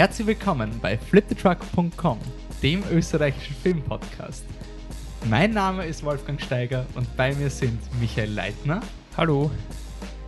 [0.00, 2.18] Herzlich willkommen bei fliptetruck.com,
[2.62, 4.46] dem österreichischen Filmpodcast.
[5.28, 8.80] Mein Name ist Wolfgang Steiger und bei mir sind Michael Leitner.
[9.14, 9.50] Hallo.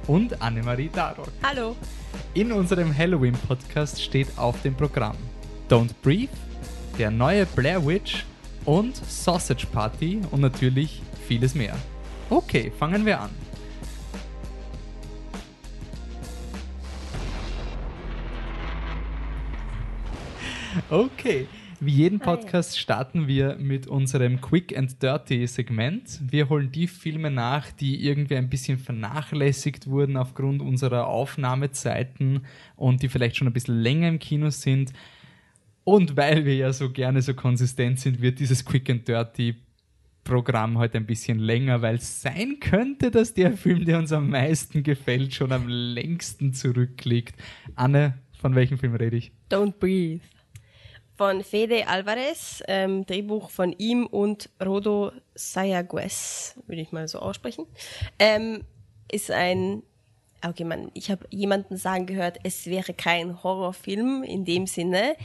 [0.06, 1.29] Und Annemarie Darock.
[1.43, 1.74] Hallo.
[2.34, 5.16] In unserem Halloween-Podcast steht auf dem Programm
[5.70, 6.36] Don't Breathe,
[6.98, 8.27] der neue Blair Witch
[8.66, 11.79] und Sausage Party und natürlich vieles mehr.
[12.29, 13.30] Okay, fangen wir an.
[20.92, 21.46] Okay,
[21.80, 26.20] wie jeden Podcast starten wir mit unserem Quick and Dirty Segment.
[26.23, 32.45] Wir holen die Filme nach, die irgendwie ein bisschen vernachlässigt wurden aufgrund unserer Aufnahmezeiten
[32.77, 34.92] und die vielleicht schon ein bisschen länger im Kino sind.
[35.84, 39.54] Und weil wir ja so gerne so konsistent sind, wird dieses Quick and Dirty
[40.24, 44.29] Programm heute ein bisschen länger, weil es sein könnte, dass der Film, der uns am
[44.29, 47.34] meisten gefällt, schon am längsten zurückliegt.
[47.77, 49.32] Anne, von welchem Film rede ich?
[49.51, 50.20] Don't Breathe
[51.16, 57.66] von Fede Alvarez, ähm, Drehbuch von ihm und Rodo Sayagues, würde ich mal so aussprechen.
[58.19, 58.65] Ähm,
[59.10, 59.82] ist ein,
[60.46, 65.16] okay, man, ich habe jemanden sagen gehört, es wäre kein Horrorfilm in dem Sinne.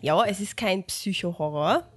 [0.00, 1.88] Ja, es ist kein Psychohorror.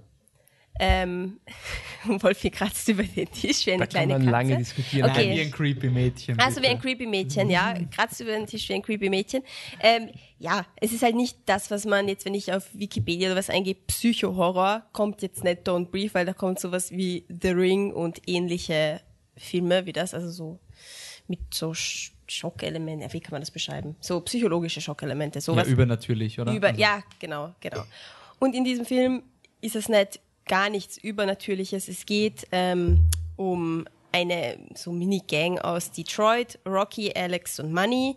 [0.78, 1.40] Ähm,
[2.04, 4.48] Wolfi kratzt über den Tisch wie eine da kleine kann man Katze.
[4.48, 5.10] lange diskutieren.
[5.10, 5.26] Okay.
[5.26, 6.38] Nein, wie ein creepy Mädchen.
[6.38, 7.74] Also wie ein creepy Mädchen, ja.
[7.94, 9.42] Kratzt über den Tisch wie ein creepy Mädchen.
[9.80, 13.36] Ähm, ja, es ist halt nicht das, was man jetzt, wenn ich auf Wikipedia oder
[13.38, 17.92] was eingebe, Psychohorror, kommt jetzt nicht Don't Breathe, weil da kommt sowas wie The Ring
[17.92, 19.00] und ähnliche
[19.36, 20.58] Filme wie das, also so
[21.26, 23.96] mit so Sch Schockelementen, wie kann man das beschreiben?
[24.00, 25.66] So psychologische Schockelemente, ja, sowas.
[25.66, 26.52] übernatürlich, oder?
[26.52, 27.84] Über, Also- ja, genau, genau.
[28.38, 29.22] Und in diesem Film
[29.62, 31.88] ist es nicht gar nichts Übernatürliches.
[31.88, 38.16] Es geht ähm, um eine so Mini-Gang aus Detroit, Rocky, Alex und Money.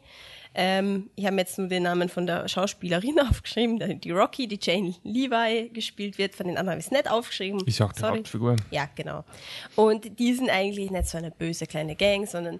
[0.53, 4.95] Ähm, ich habe jetzt nur den Namen von der Schauspielerin aufgeschrieben, die Rocky, die Jane
[5.03, 6.35] Levi gespielt wird.
[6.35, 7.65] Von den anderen habe ich es nicht aufgeschrieben.
[7.65, 8.17] Ist auch die Sorry.
[8.17, 8.56] Hauptfigur.
[8.69, 9.23] Ja, genau.
[9.75, 12.59] Und die sind eigentlich nicht so eine böse kleine Gang, sondern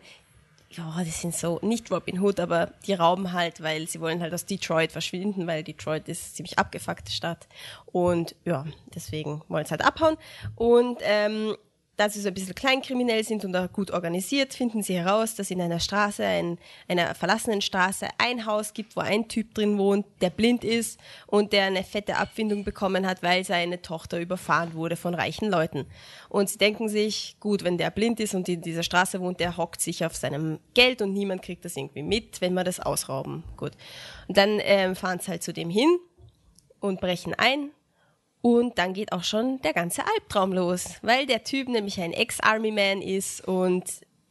[0.72, 4.34] ja, die sind so, nicht Robin Hood, aber die rauben halt, weil sie wollen halt
[4.34, 7.48] aus Detroit verschwinden, weil Detroit ist ziemlich abgefuckte Stadt.
[7.86, 10.18] Und ja, deswegen wollen sie halt abhauen.
[10.56, 11.56] Und ähm,
[11.97, 15.52] da sie so ein bisschen kleinkriminell sind und auch gut organisiert, finden sie heraus, dass
[15.52, 16.57] in einer Straße, in
[16.88, 21.53] einer verlassenen Straße, ein Haus gibt, wo ein Typ drin wohnt, der blind ist und
[21.53, 25.85] der eine fette Abfindung bekommen hat, weil seine Tochter überfahren wurde von reichen Leuten.
[26.29, 29.58] Und sie denken sich, gut, wenn der blind ist und in dieser Straße wohnt, der
[29.58, 33.44] hockt sich auf seinem Geld und niemand kriegt das irgendwie mit, wenn wir das ausrauben.
[33.58, 33.73] Gut.
[34.28, 36.00] Und dann ähm, fahren sie halt zu dem hin
[36.79, 37.72] und brechen ein
[38.41, 43.02] und dann geht auch schon der ganze Albtraum los, weil der Typ nämlich ein Ex-Army-Man
[43.02, 43.84] ist und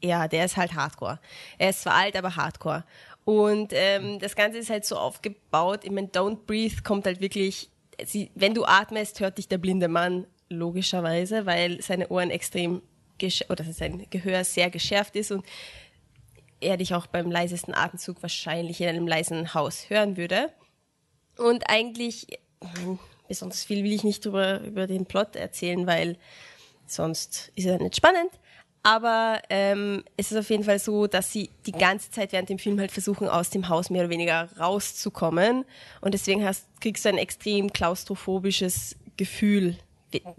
[0.02, 1.20] ja, der ist halt Hardcore.
[1.58, 2.84] Er ist zwar alt, aber Hardcore.
[3.24, 7.70] Und ähm, das Ganze ist halt so aufgebaut, ich meine, Don't Breathe kommt halt wirklich,
[8.04, 12.82] sie, wenn du atmest, hört dich der blinde Mann logischerweise, weil seine Ohren extrem,
[13.50, 15.44] oder sein Gehör sehr geschärft ist und
[16.60, 20.50] er dich auch beim leisesten Atemzug wahrscheinlich in einem leisen Haus hören würde.
[21.36, 22.26] Und eigentlich,
[23.30, 26.16] besonders viel will ich nicht über, über den Plot erzählen, weil
[26.84, 28.32] sonst ist er nicht spannend.
[28.82, 32.58] Aber ähm, es ist auf jeden Fall so, dass sie die ganze Zeit während dem
[32.58, 35.64] Film halt versuchen, aus dem Haus mehr oder weniger rauszukommen.
[36.00, 39.76] Und deswegen hast, kriegst du ein extrem klaustrophobisches Gefühl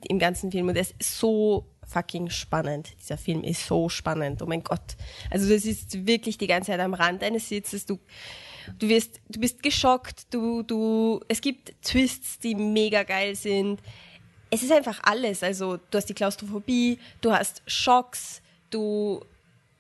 [0.10, 0.68] im ganzen Film.
[0.68, 2.90] Und es ist so fucking spannend.
[3.00, 4.42] Dieser Film ist so spannend.
[4.42, 4.98] Oh mein Gott.
[5.30, 7.86] Also das ist wirklich die ganze Zeit am Rand eines Sitzes.
[7.86, 8.00] Du,
[8.80, 10.34] du wirst, du bist geschockt.
[10.34, 13.80] Du, du, es gibt Twists, die mega geil sind.
[14.50, 15.44] Es ist einfach alles.
[15.44, 19.24] Also du hast die Klaustrophobie, du hast Schocks, du,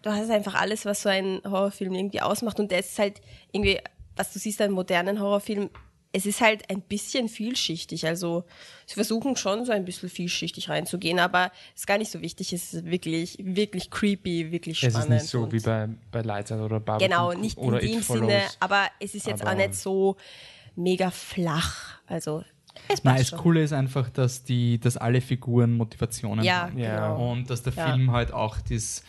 [0.01, 2.59] du hast einfach alles, was so ein Horrorfilm irgendwie ausmacht.
[2.59, 3.21] Und der ist halt
[3.51, 3.79] irgendwie,
[4.15, 5.69] was du siehst, einen modernen Horrorfilm,
[6.13, 8.05] es ist halt ein bisschen vielschichtig.
[8.05, 8.43] Also
[8.85, 12.51] sie versuchen schon so ein bisschen vielschichtig reinzugehen, aber ist gar nicht so wichtig.
[12.51, 15.13] Es ist wirklich, wirklich creepy, wirklich Es spannend.
[15.15, 17.87] ist nicht so und- wie bei, bei Lightside oder Babadook Genau, nicht in oder dem
[17.99, 18.57] It Sinne, Follows.
[18.59, 20.17] aber es ist jetzt Aber- auch nicht so
[20.75, 21.99] mega flach.
[22.07, 22.43] Also
[22.89, 23.39] es Nein, das schon.
[23.39, 26.77] Coole ist einfach, dass die, dass alle Figuren Motivationen Ja, haben.
[26.77, 26.95] Ja.
[27.15, 27.31] genau.
[27.31, 27.87] Und dass der Ja.
[27.89, 29.03] Film halt auch das,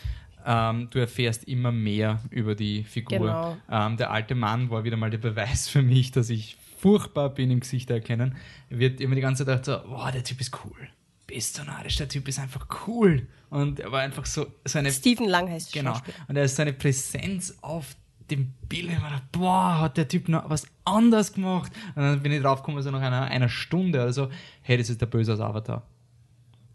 [0.46, 3.18] ähm, du erfährst immer mehr über die Figur.
[3.18, 3.56] Genau.
[3.70, 7.50] Ähm, der alte Mann war wieder mal der Beweis für mich, dass ich furchtbar bin
[7.50, 8.34] im Gesicht erkennen.
[8.68, 10.88] Wird immer die ganze Zeit gedacht, so, wow, der Typ ist cool.
[11.28, 13.26] Bist du narrisch, der Typ ist einfach cool.
[13.48, 15.96] Und er war einfach so, so eine Stephen Lang heißt Genau.
[16.26, 17.94] Und er ist seine Präsenz auf
[18.30, 18.84] dem Bild.
[18.84, 21.70] Ich mir gedacht, boah, hat der Typ noch was anders gemacht.
[21.94, 24.28] Und dann bin ich draufgekommen, so nach einer, einer Stunde oder so,
[24.62, 25.86] hey, das ist der Böse aus Avatar.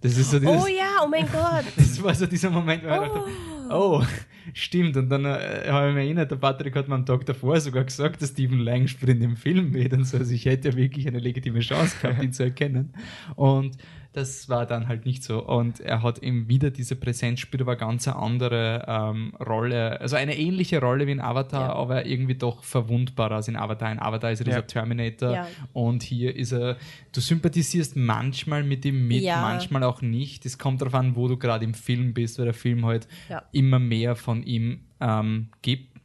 [0.02, 1.66] Das ist so dieses, Oh ja, oh mein Gott.
[1.76, 4.04] das war so dieser Moment, wo ich mir gedacht habe, oh,
[4.54, 4.98] stimmt.
[4.98, 7.84] Und dann äh, habe ich mich erinnert, der Patrick hat mir am Tag davor sogar
[7.84, 10.18] gesagt, dass Stephen Lang in dem Film mit und so.
[10.18, 12.94] Also ich hätte ja wirklich eine legitime Chance gehabt, ihn zu erkennen.
[13.36, 13.78] Und
[14.18, 15.44] das war dann halt nicht so.
[15.46, 20.16] Und er hat eben wieder diese Präsenz spielt, aber ganz eine andere ähm, Rolle, also
[20.16, 21.74] eine ähnliche Rolle wie in Avatar, Ja.
[21.76, 23.92] aber irgendwie doch verwundbarer als in Avatar.
[23.92, 24.62] In Avatar ist er dieser Ja.
[24.64, 25.48] Terminator Ja.
[25.74, 26.78] und hier ist er,
[27.14, 29.40] du sympathisierst manchmal mit ihm mit, Ja.
[29.42, 30.46] manchmal auch nicht.
[30.48, 33.44] Es kommt darauf an, wo du gerade im Film bist, weil der Film halt Ja.
[33.52, 35.96] immer mehr von ihm ähm, gibt.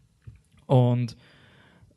[0.66, 1.16] Und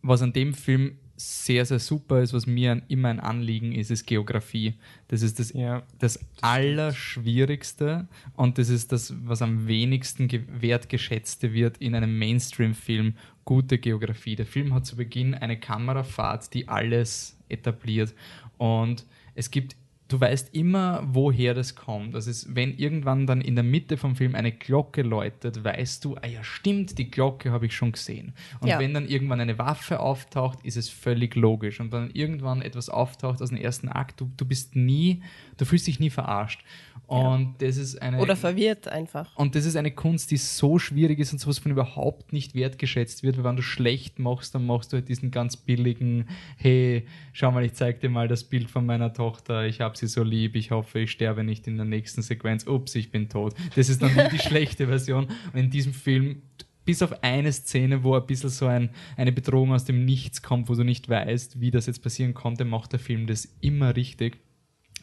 [0.02, 4.06] was an dem Film sehr, sehr super ist, was mir immer ein Anliegen ist, ist
[4.06, 4.74] Geografie.
[5.08, 5.84] Das ist das, Ja.
[6.00, 13.14] das Allerschwierigste und das ist das, was am wenigsten ge- wertgeschätzte wird in einem Mainstream-Film,
[13.46, 14.36] gute Geografie.
[14.36, 18.14] Der Film hat zu Beginn eine Kamerafahrt, die alles etabliert
[18.58, 19.76] und es gibt
[20.07, 22.13] Du weißt immer, woher das kommt.
[22.13, 26.16] Das ist, wenn irgendwann dann in der Mitte vom Film eine Glocke läutet, weißt du,
[26.18, 28.34] ah ja, stimmt, die Glocke habe ich schon gesehen.
[28.60, 28.78] Und Ja.
[28.78, 31.80] wenn dann irgendwann eine Waffe auftaucht, ist es völlig logisch.
[31.80, 35.24] Und wenn irgendwann etwas auftaucht aus dem ersten Akt, du, du bist nie,
[35.57, 36.63] du fühlst dich nie verarscht.
[37.07, 38.18] Und das ist eine.
[38.19, 39.36] Oder verwirrt einfach.
[39.36, 43.22] und das ist eine Kunst, die so schwierig ist und sowas von überhaupt nicht wertgeschätzt
[43.22, 47.52] wird, weil wenn du schlecht machst, dann machst du halt diesen ganz billigen, hey, schau
[47.52, 50.56] mal, ich zeig dir mal das Bild von meiner Tochter, ich habe sie so lieb,
[50.56, 53.53] ich hoffe, ich sterbe nicht in der nächsten Sequenz, ups, ich bin tot.
[53.75, 55.27] Das ist dann die, die schlechte Version.
[55.53, 56.42] Und in diesem Film,
[56.86, 60.69] bis auf eine Szene, wo ein bisschen so ein, eine Bedrohung aus dem Nichts kommt,
[60.69, 64.38] wo du nicht weißt, wie das jetzt passieren konnte, macht der Film das immer richtig.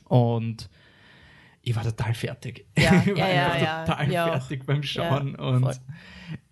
[0.04, 0.68] Und
[1.62, 2.66] ich war total fertig.
[2.76, 5.36] Ja, ich war ja, ja, total Ja fertig beim Schauen.
[5.36, 5.74] Und voll.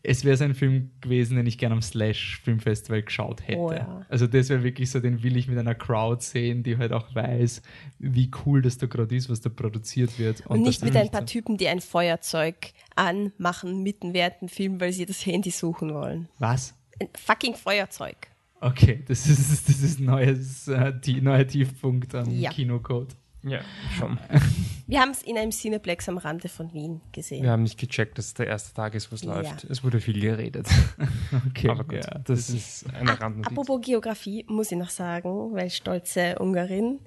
[0.03, 3.59] es wäre so ein Film gewesen, den ich gerne am Slash Filmfestival geschaut hätte.
[3.59, 4.05] Oh.
[4.09, 7.13] Also das wäre wirklich so, den will ich mit einer Crowd sehen, die halt auch
[7.15, 7.63] weiß,
[7.99, 10.47] wie cool das da gerade ist, was da produziert wird.
[10.47, 14.49] Und nicht das mit ein nicht paar Typen, die ein Feuerzeug anmachen mitten während dem
[14.49, 16.29] Film, weil sie das Handy suchen wollen.
[16.39, 16.75] Was?
[17.01, 18.29] Ein fucking Feuerzeug.
[18.61, 22.29] Okay, das ist, das ist neues, äh, die, neuer Tiefpunkt am.
[22.51, 23.17] Kinocode.
[23.43, 23.61] Ja,
[23.99, 24.19] schon.
[24.87, 27.43] Wir haben es in einem Cineplex am Rande von Wien gesehen.
[27.43, 29.35] Wir haben nicht gecheckt, dass es der erste Tag ist, wo es Ja.
[29.35, 29.65] läuft.
[29.65, 30.69] Es wurde viel geredet.
[31.51, 33.53] Okay, Aber gut, ja, das ist eine Randnotiz.
[33.53, 37.01] Apropos Geografie, muss ich noch sagen, weil stolze Ungarin.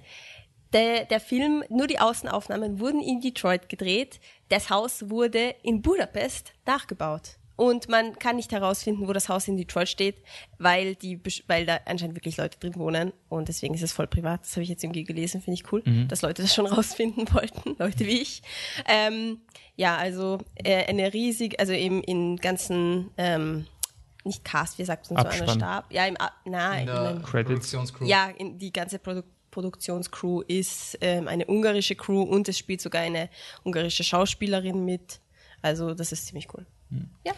[0.71, 4.19] Der, der Film, nur die Außenaufnahmen wurden in Detroit gedreht.
[4.49, 7.37] Das Haus wurde in Budapest nachgebaut.
[7.55, 10.15] Und man kann nicht herausfinden, wo das Haus in Detroit steht,
[10.57, 13.13] weil, die, weil da anscheinend wirklich Leute drin wohnen.
[13.29, 14.41] Und deswegen ist es voll privat.
[14.41, 17.75] Das habe ich jetzt irgendwie gelesen, finde ich cool, dass Leute das schon rausfinden wollten,
[17.77, 18.41] Leute wie ich.
[18.87, 19.41] Ähm,
[19.75, 23.67] ja, also äh, eine riesig, also eben in ganzen, ähm,
[24.23, 25.53] nicht Cast, wie sagt man so, einer.
[25.53, 25.91] Stab.
[25.91, 26.87] Ja, im, na, in
[27.21, 27.31] Credits.
[27.31, 28.05] Produktionscrew.
[28.05, 33.03] ja, in, die ganze Produ Produktionscrew ist ähm, eine ungarische Crew und es spielt sogar
[33.03, 33.29] eine
[33.63, 35.19] ungarische Schauspielerin mit.
[35.61, 36.65] Also das ist ziemlich cool.
[37.25, 37.33] Ja.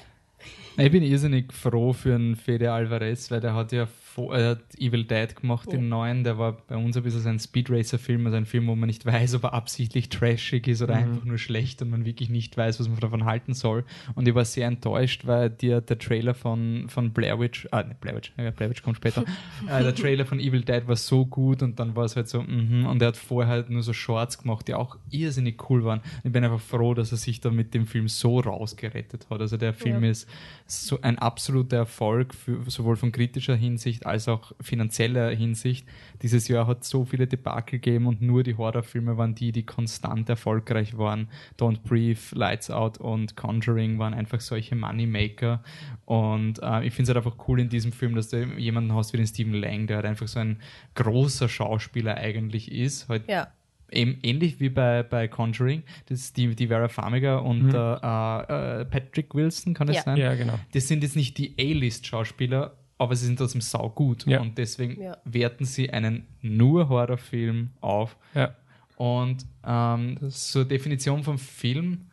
[0.77, 4.61] Ich bin irrsinnig froh für einen Fede Alvarez, weil der hat ja vor, er hat
[4.77, 6.23] Evil Dead gemacht, den neuen.
[6.23, 8.87] Der war bei uns ein bisschen so ein Speed Racer-Film, also ein Film, wo man
[8.87, 12.55] nicht weiß, ob er absichtlich trashig ist oder einfach nur schlecht und man wirklich nicht
[12.55, 13.83] weiß, was man davon halten soll.
[14.15, 17.99] Und ich war sehr enttäuscht, weil dir der Trailer von, von Blair Witch, ah, nicht
[17.99, 19.23] Blair Witch, ja, Blair Witch kommt später,
[19.67, 22.41] äh, der Trailer von Evil Dead war so gut und dann war es halt so,
[22.41, 25.99] mhm, und er hat vorher halt nur so Shorts gemacht, die auch irrsinnig cool waren.
[26.23, 29.41] Ich bin einfach froh, dass er sich da mit dem Film so rausgerettet hat.
[29.41, 30.09] Also der Film Ja.
[30.11, 30.29] ist
[30.67, 35.87] so ein absoluter Erfolg, für, sowohl von kritischer Hinsicht als auch finanzieller Hinsicht.
[36.21, 40.29] Dieses Jahr hat so viele Debakel gegeben und nur die Horrorfilme waren die, die konstant
[40.29, 41.27] erfolgreich waren.
[41.59, 45.63] Don't Breathe, Lights Out und Conjuring waren einfach solche Moneymaker.
[46.05, 49.13] Und äh, ich finde es halt einfach cool in diesem Film, dass du jemanden hast
[49.13, 50.59] wie den Stephen Lang, der halt einfach so ein
[50.95, 53.09] großer Schauspieler eigentlich ist.
[53.09, 53.47] Halt Ja.
[53.91, 58.81] Eben ähnlich wie bei, bei Conjuring, das ist die, die Vera Farmiga und der, äh,
[58.81, 60.01] äh, Patrick Wilson, kann es Ja.
[60.01, 60.17] sein?
[60.17, 60.59] Ja, genau.
[60.73, 64.25] Das sind jetzt nicht die A-List-Schauspieler, aber sie sind trotzdem saugut.
[64.25, 64.39] Ja.
[64.41, 65.17] Und deswegen Ja.
[65.25, 68.15] werten sie einen nur Horrorfilm auf.
[68.33, 68.55] Ja.
[68.97, 72.05] Und ähm, zur Definition vom Film,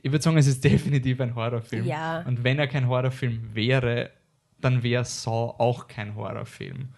[0.00, 1.84] ich würde sagen, es ist definitiv ein Horrorfilm.
[1.86, 2.20] Ja.
[2.26, 4.10] Und wenn er kein Horrorfilm wäre,
[4.60, 6.88] dann wäre Saw auch kein Horrorfilm.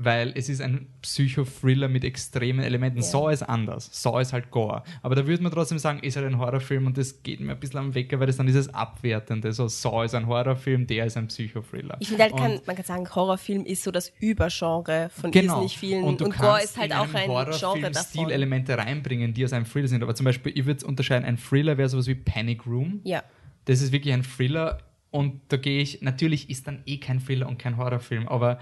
[0.00, 2.98] Weil es ist ein Psychothriller mit extremen Elementen.
[2.98, 3.02] Ja.
[3.02, 3.90] Saw ist anders.
[3.92, 4.84] Saw ist halt Gore.
[5.02, 7.58] Aber da würde man trotzdem sagen, ist halt ein Horrorfilm und das geht mir ein
[7.58, 9.52] bisschen am Wecker, weil das dann dieses Abwertende.
[9.52, 11.96] So, Saw ist ein Horrorfilm, der ist ein Psychothriller.
[11.98, 15.54] Ich finde halt, kann, man kann sagen, Horrorfilm ist so das Übergenre von Genau.
[15.54, 16.04] irrsinnig vielen.
[16.04, 17.94] Und, Und, Gore ist halt auch ein Genre davon.
[18.08, 20.04] Stilelemente reinbringen, die aus einem Thriller sind.
[20.04, 23.00] Aber zum Beispiel, ich würde unterscheiden, ein Thriller wäre sowas wie Panic Room.
[23.02, 23.24] Ja.
[23.64, 24.78] Das ist wirklich ein Thriller
[25.10, 28.58] Und da gehe ich, natürlich ist dann eh kein Thriller und kein Horrorfilm, aber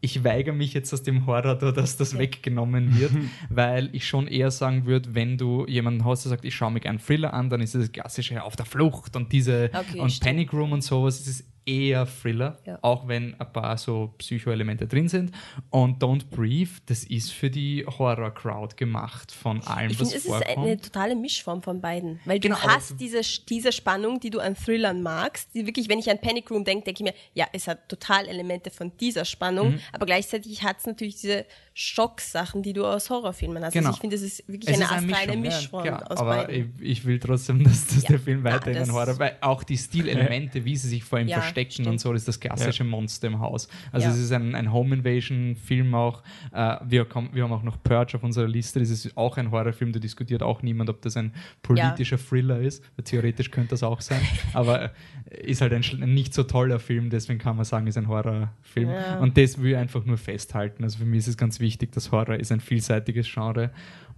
[0.00, 3.12] ich weigere mich jetzt aus dem Horror, da, dass das weggenommen wird,
[3.50, 6.82] weil ich schon eher sagen würde, wenn du jemanden hast, der sagt, ich schaue mir
[6.86, 10.10] einen Thriller an, dann ist es das klassische Auf der Flucht und diese Okay, und
[10.10, 10.24] stimmt.
[10.24, 12.78] Panic Room und sowas, es ist eher Thriller, Ja.
[12.82, 15.32] auch wenn ein paar so Psycho-Elemente drin sind.
[15.70, 20.24] Und Don't Breathe, das ist für die Horror-Crowd gemacht von allem, Ich was finde, es
[20.24, 20.66] ist vorkommt.
[20.66, 22.20] eine totale Mischform von beiden.
[22.24, 25.54] Weil Genau, du hast diese, diese Spannung, die du an Thrillern magst.
[25.54, 28.26] Die wirklich, wenn ich an Panic Room denke, denke ich mir, ja, es hat total
[28.26, 29.80] Elemente von dieser Spannung, Mhm.
[29.92, 33.72] aber gleichzeitig hat es natürlich diese Schocksachen, die du aus Horrorfilmen hast.
[33.72, 33.88] Genau.
[33.88, 36.74] Also ich finde, es ist wirklich Es eine astreine Mischung, Mischform ja, aus aber beiden.
[36.80, 38.08] ich, ich will trotzdem, dass, dass Ja.
[38.10, 41.20] der Film Ja, weiterhin ein das- Horror, weil auch die Stilelemente, wie sie sich vor
[41.20, 41.88] ihm Ja, verstecken stimmt.
[41.88, 43.68] und so, das ist das klassische Monster im Haus.
[43.92, 44.12] Also Ja.
[44.12, 46.22] es ist ein, ein Home Invasion Film auch.
[46.52, 48.80] Äh, wir, kommen, wir haben auch noch Purge auf unserer Liste.
[48.80, 49.92] Das ist auch ein Horrorfilm.
[49.92, 52.82] Da diskutiert auch niemand, ob das ein politischer Thriller ist.
[53.04, 54.20] Theoretisch könnte das auch sein,
[54.52, 54.88] aber äh,
[55.30, 57.08] ist halt ein, nicht so toller Film.
[57.10, 58.90] Deswegen kann man sagen, ist ein Horrorfilm.
[58.90, 59.18] Ja.
[59.20, 60.82] Und das will ich einfach nur festhalten.
[60.82, 63.70] Also für mich ist es ganz wichtig, dass Horror ist ein vielseitiges Genre.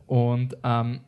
[0.07, 1.01] Und ähm,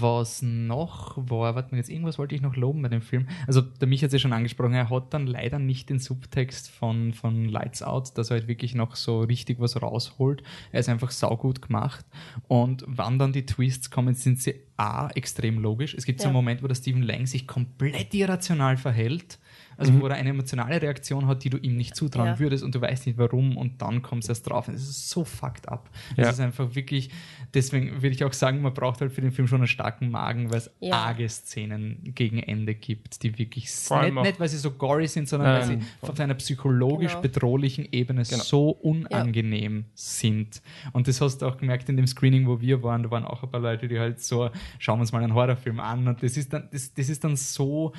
[0.00, 3.28] was noch war, warte mal, jetzt irgendwas wollte ich noch loben bei dem Film.
[3.46, 6.70] Also, der mich hat es ja schon angesprochen, er hat dann leider nicht den Subtext
[6.70, 10.42] von, von Lights Out, dass er halt wirklich noch so richtig was rausholt.
[10.72, 12.04] Er ist einfach saugut gemacht.
[12.46, 15.94] Und wann dann die Twists kommen, sind sie A, extrem logisch.
[15.94, 16.40] Es gibt so einen Ja.
[16.40, 19.38] Moment, wo der Stephen Lang sich komplett irrational verhält.
[19.78, 22.38] Also, wo er eine emotionale Reaktion hat, die du ihm nicht zutrauen Ja.
[22.38, 24.68] würdest und du weißt nicht warum und dann kommst du erst drauf.
[24.68, 25.88] Und es ist so fucked up.
[26.16, 26.30] Es Ja.
[26.30, 27.10] ist einfach wirklich,
[27.54, 30.50] deswegen würde ich auch sagen, man braucht halt für den Film schon einen starken Magen,
[30.50, 30.96] weil es Ja.
[30.96, 35.48] arge Szenen gegen Ende gibt, die wirklich nicht, nicht, weil sie so gory sind, sondern
[35.60, 35.80] weil Nein.
[35.80, 37.22] sie auf einer psychologisch Genau.
[37.22, 38.42] bedrohlichen Ebene Genau.
[38.42, 40.60] so unangenehm sind.
[40.92, 43.42] Und das hast du auch gemerkt in dem Screening, wo wir waren, da waren auch
[43.44, 46.36] ein paar Leute, die halt so, schauen wir uns mal einen Horrorfilm an und das
[46.36, 47.92] ist dann, das, das ist dann so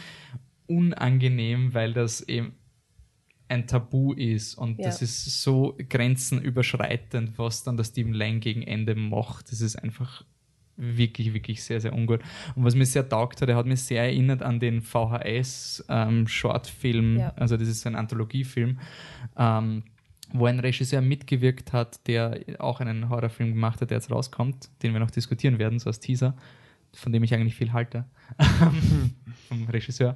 [0.69, 2.53] unangenehm, weil das eben
[3.47, 4.85] ein Tabu ist und Ja.
[4.85, 9.51] das ist so grenzenüberschreitend, was dann der Stephen Lang gegen Ende macht.
[9.51, 10.23] Das ist einfach
[10.77, 12.21] wirklich, wirklich sehr, sehr ungut.
[12.55, 17.33] Und was mir sehr taugt hat, er hat mich sehr erinnert an den VHS-Shortfilm, Ja.
[17.35, 18.79] also das ist ein Anthologiefilm,
[19.37, 19.83] ähm,
[20.31, 24.93] wo ein Regisseur mitgewirkt hat, der auch einen Horrorfilm gemacht hat, der jetzt rauskommt, den
[24.93, 26.35] wir noch diskutieren werden, so als Teaser,
[26.93, 28.05] von dem ich eigentlich viel halte,
[29.47, 30.15] vom Regisseur,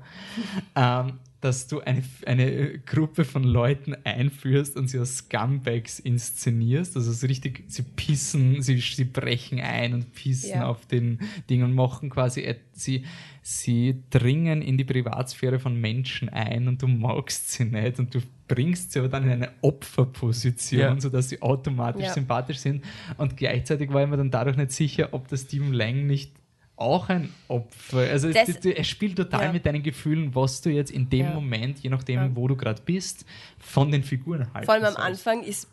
[0.75, 6.96] ähm, dass du eine, eine Gruppe von Leuten einführst und sie als Scumbags inszenierst.
[6.96, 10.68] Also so richtig, sie pissen, sie, sie brechen ein und pissen Ja.
[10.68, 13.03] auf den Ding und machen quasi, et- sie,
[13.42, 18.20] sie dringen in die Privatsphäre von Menschen ein und du magst sie nicht und du
[18.48, 21.00] bringst sie aber dann in eine Opferposition, Ja.
[21.00, 22.13] sodass sie automatisch Ja.
[22.13, 22.86] sympathisch sind.
[23.18, 26.32] Und gleichzeitig war ich mir dann dadurch nicht sicher, ob der Stephen Lang nicht
[26.75, 28.00] auch ein Opfer.
[28.00, 29.51] Also Das- das, er spielt total Ja.
[29.53, 31.34] mit deinen Gefühlen, was du jetzt in dem Ja.
[31.34, 32.36] Moment, je nachdem, Ja.
[32.36, 33.25] wo du gerade bist,
[33.60, 34.65] von den Figuren halt.
[34.65, 35.68] Vor allem am Anfang ist,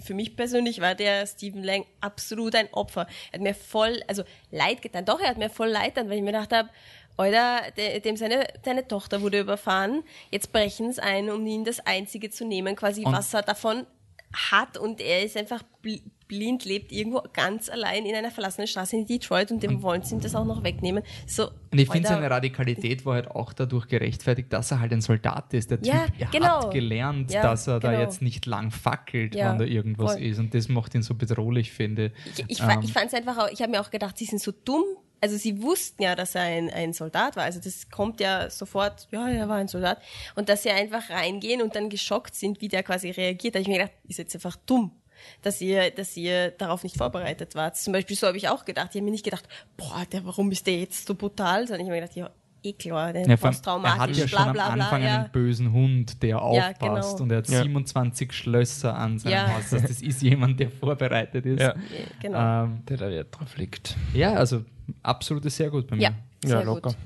[0.00, 3.06] für mich persönlich war der Stephen Lang absolut ein Opfer.
[3.32, 5.04] Er hat mir voll, also leid getan.
[5.04, 6.68] Doch, er hat mir voll leid getan, weil ich mir gedacht habe,
[7.16, 11.78] Alter, de- dem seine, seine Tochter wurde überfahren, jetzt brechen sie ein, um ihn das
[11.86, 13.86] Einzige zu nehmen, quasi Und- was er davon
[14.34, 18.96] hat und er ist einfach bl blind, lebt irgendwo ganz allein in einer verlassenen Straße
[18.96, 21.02] in Detroit und dem wollen sie ihm das auch noch wegnehmen.
[21.26, 25.02] So, Und ich finde seine Radikalität war halt auch dadurch gerechtfertigt, dass er halt ein
[25.02, 25.70] Soldat ist.
[25.70, 26.62] Der Ja, Typ er genau.
[26.64, 28.02] hat gelernt, Ja, dass er da genau.
[28.02, 30.22] jetzt nicht lang fackelt, Ja, wenn da irgendwas voll.
[30.22, 30.38] ist.
[30.38, 33.48] Und das macht ihn so bedrohlich, finde Ich, ich, Ähm, ich fand es einfach auch,
[33.52, 34.82] ich habe mir auch gedacht, sie sind so dumm.
[35.20, 37.44] Also sie wussten ja, dass er ein, ein Soldat war.
[37.44, 40.02] Also das kommt ja sofort, ja, er war ein Soldat.
[40.34, 43.54] Und dass sie einfach reingehen und dann geschockt sind, wie der quasi reagiert.
[43.54, 44.92] Da habe ich mir gedacht, ist jetzt einfach dumm,
[45.40, 47.76] dass ihr, dass ihr darauf nicht vorbereitet wart.
[47.76, 48.90] Zum Beispiel so habe ich auch gedacht.
[48.90, 51.66] Ich habe mir nicht gedacht, boah, der, warum ist der jetzt so brutal?
[51.66, 52.30] Sondern ich habe mir gedacht, ja,
[52.64, 54.84] eh klar, der Ja, posttraumatisch, er hat ja schon bla am bla bla.
[54.84, 55.18] Anfang ja.
[55.20, 56.78] einen bösen Hund, der Ja, aufpasst
[57.18, 57.22] genau.
[57.22, 57.62] und er hat Ja.
[57.62, 59.48] 27 Schlösser an seinem Ja.
[59.54, 59.72] Haus.
[59.72, 61.60] Also das ist jemand, der vorbereitet ist.
[61.60, 61.74] Ja.
[62.20, 62.64] Genau.
[62.64, 63.96] Ähm, Der da Wert drauf liegt.
[64.14, 64.64] ja, also
[65.02, 66.02] absolut sehr gut bei mir.
[66.02, 66.12] ja,
[66.44, 66.90] sehr Ja, locker.
[66.90, 66.96] gut.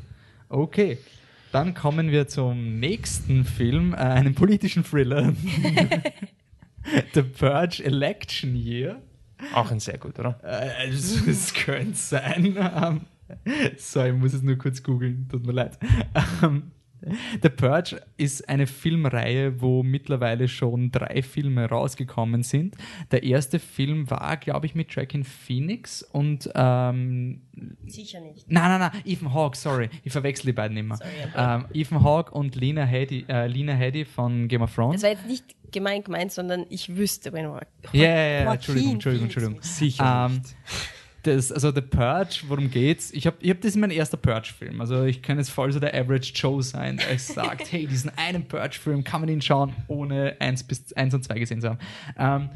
[0.51, 0.99] Okay,
[1.53, 5.33] dann kommen wir zum nächsten Film, äh, einem politischen Thriller.
[7.15, 9.03] The Purge Election Year.
[9.55, 10.39] Auch ein sehr gut, oder?
[10.43, 12.57] Äh, Es es könnte sein.
[12.57, 13.01] Ähm,
[13.77, 15.79] so, ich muss es nur kurz googeln, tut mir leid.
[16.43, 16.71] Ähm,
[17.43, 22.77] The Purge ist eine Filmreihe, wo mittlerweile schon drei Filme rausgekommen sind.
[23.11, 27.43] Der erste Film war, glaube ich, mit Joaquin Phoenix und ähm,
[27.87, 28.51] Sicher nicht.
[28.51, 29.91] Nein, nein, nein, Ethan Hawke, sorry.
[30.05, 30.97] Ich verwechsel die beiden immer.
[30.97, 35.01] Sorry, ähm, Ethan Hawke und Lena Headey, äh, Lena Headey von Game of Thrones.
[35.01, 37.61] Das war jetzt nicht gemein gemeint, sondern ich wüsste, wenn Ja,
[37.93, 39.63] ja, ja, Joaquin Entschuldigung, Entschuldigung, Entschuldigung.
[39.63, 40.43] Sicher Ähm,
[41.23, 43.11] das, also The Purge, worum geht's?
[43.13, 44.81] Ich habe ich hab, das ist mein erster Purge-Film.
[44.81, 48.47] Also ich kann jetzt voll so der Average Joe sein, der sagt, hey, diesen einen
[48.47, 51.79] Purge-Film kann man ihn schauen, ohne eins bis eins und zwei gesehen zu haben.
[52.19, 52.51] Ähm,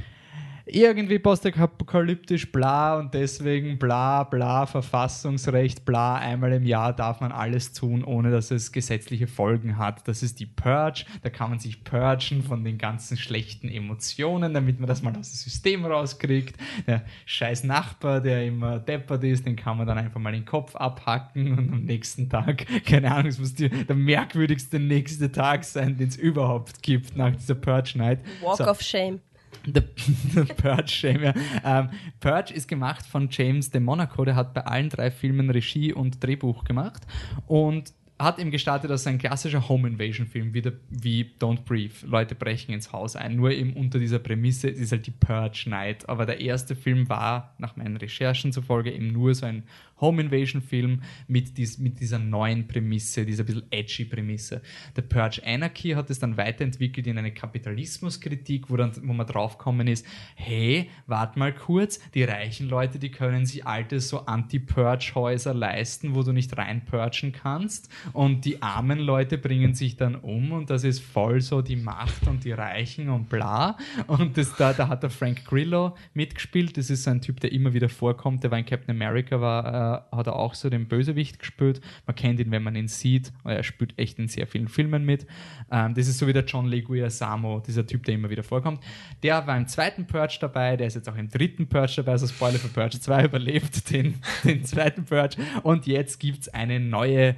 [0.66, 7.73] irgendwie postapokalyptisch, bla und deswegen bla bla Verfassungsrecht, bla einmal im Jahr darf man alles
[7.73, 10.07] tun, ohne dass es gesetzliche Folgen hat.
[10.07, 14.78] Das ist die Purge, da kann man sich purgen von den ganzen schlechten Emotionen, damit
[14.78, 16.57] man das mal aus dem System rauskriegt.
[16.87, 20.76] Der scheiß Nachbar, der immer deppert ist, den kann man dann einfach mal den Kopf
[20.76, 25.97] abhacken und am nächsten Tag, keine Ahnung, es muss die, der merkwürdigste nächste Tag sein,
[25.97, 28.21] den es überhaupt gibt nach dieser Purge Night.
[28.42, 28.64] Walk so.
[28.64, 29.21] of Shame.
[29.64, 29.82] The,
[30.35, 31.35] the Purge Shame, ja.
[31.64, 31.90] Ähm,
[32.21, 36.23] Purge ist gemacht von James de Monaco, der hat bei allen drei Filmen Regie und
[36.23, 37.02] Drehbuch gemacht
[37.47, 41.94] und hat eben gestartet als ein klassischer Home Invasion Film, wie, wie Don't Breathe.
[42.06, 43.36] Leute brechen ins Haus ein.
[43.36, 46.08] Nur eben unter dieser Prämisse, es ist halt die Purge Night.
[46.08, 49.64] Aber der erste Film war, nach meinen Recherchen zufolge, eben nur so ein
[50.02, 54.60] Home Invasion Film mit, dies, mit dieser neuen Prämisse, dieser bisschen edgy Prämisse.
[54.96, 59.86] The Purge Anarchy hat es dann weiterentwickelt in eine Kapitalismuskritik, wo, dann, wo man draufgekommen
[59.86, 66.16] ist, hey, warte mal kurz, die reichen Leute, die können sich alte so Anti-Purge-Häuser leisten,
[66.16, 70.85] wo du nicht reinpurgen kannst und die armen Leute bringen sich dann um und das
[70.85, 73.76] ist voll so die Macht und die Reichen und bla
[74.07, 77.52] und das, da, da hat der Frank Grillo mitgespielt, das ist so ein Typ, der
[77.52, 81.38] immer wieder vorkommt, der war in Captain America, war hat er auch so den Bösewicht
[81.38, 81.81] gespielt.
[82.07, 83.33] Man kennt ihn, wenn man ihn sieht.
[83.45, 85.26] Er spielt echt in sehr vielen Filmen mit.
[85.71, 88.83] Ähm, das ist so wie der John Leguizamo, dieser Typ, der immer wieder vorkommt.
[89.23, 92.26] Der war im zweiten Purge dabei, der ist jetzt auch im dritten Purge dabei, also
[92.26, 95.37] Spoiler für Purge 2 überlebt den, den zweiten Purge.
[95.62, 97.35] Und jetzt gibt es eine neue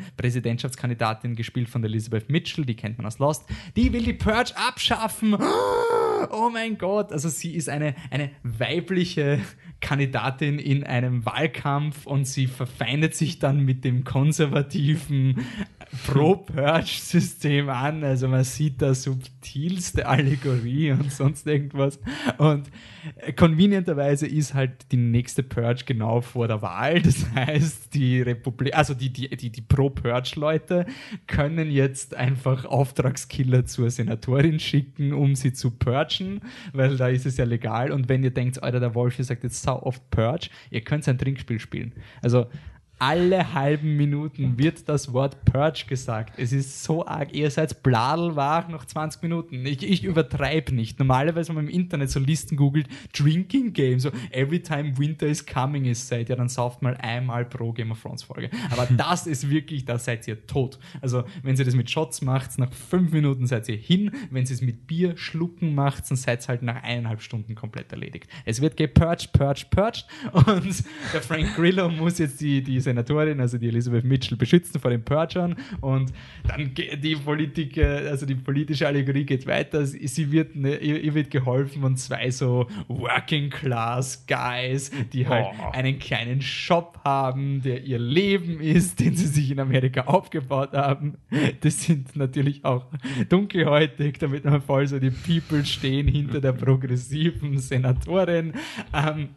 [0.64, 3.44] Präsidentschaftskandidatin, gespielt von Elizabeth Mitchell, die kennt man aus Lost.
[3.76, 5.36] Die will die Purge abschaffen.
[6.30, 9.40] Oh mein Gott, also sie ist eine, eine weibliche
[9.84, 15.44] Kandidatin in einem Wahlkampf und sie verfeindet sich dann mit dem konservativen
[16.06, 18.02] Pro-Purge-System an.
[18.02, 22.00] Also man sieht da subtilste Allegorie und sonst irgendwas.
[22.38, 22.70] Und
[23.36, 27.02] convenienterweise ist halt die nächste Purge genau vor der Wahl.
[27.02, 30.86] Das heißt, die Republik, also die, die, die, die Pro-Purge-Leute
[31.26, 36.40] können jetzt einfach Auftragskiller zur Senatorin schicken, um sie zu purgen,
[36.72, 37.92] weil da ist es ja legal.
[37.92, 41.08] Und wenn ihr denkt, Alter, der Wolf hier sagt jetzt sau oft Purge, ihr könnt
[41.08, 41.92] ein Trinkspiel spielen.
[42.22, 42.46] Also
[42.98, 46.38] alle halben Minuten wird das Wort Purge gesagt.
[46.38, 47.34] Es ist so arg.
[47.34, 49.66] Ihr seid bladelwach nach 20 Minuten.
[49.66, 50.98] Ich, ich übertreibe nicht.
[50.98, 55.44] Normalerweise, wenn man im Internet so Listen googelt, Drinking Game, so every time winter is
[55.44, 58.50] coming ist, seid ihr, dann sauft mal einmal pro Game of Thrones Folge.
[58.70, 60.78] Aber das ist wirklich, da seid ihr tot.
[61.00, 64.12] Also, wenn ihr das mit Shots macht, nach fünf Minuten seid ihr hin.
[64.30, 67.90] Wenn ihr es mit Bier schlucken macht, dann seid ihr halt nach eineinhalb Stunden komplett
[67.90, 68.30] erledigt.
[68.44, 70.06] Es wird gepurged, purged, purged.
[70.32, 74.90] Und der Frank Grillo muss jetzt die, die Senatorin, also die Elizabeth Mitchell, beschützen vor
[74.90, 76.12] den Purgern und
[76.46, 79.84] dann die Politik, also die politische Allegorie geht weiter.
[79.86, 85.46] Sie wird, ne, ihr, ihr, wird geholfen von zwei so Working Class Guys, die halt
[85.58, 85.70] oh.
[85.72, 91.14] einen kleinen Shop haben, der ihr Leben ist, den sie sich in Amerika aufgebaut haben.
[91.60, 92.86] Das sind natürlich auch
[93.28, 98.52] dunkelhäutig, damit man voll so die People stehen hinter der progressiven Senatorin.
[98.92, 99.30] Ähm,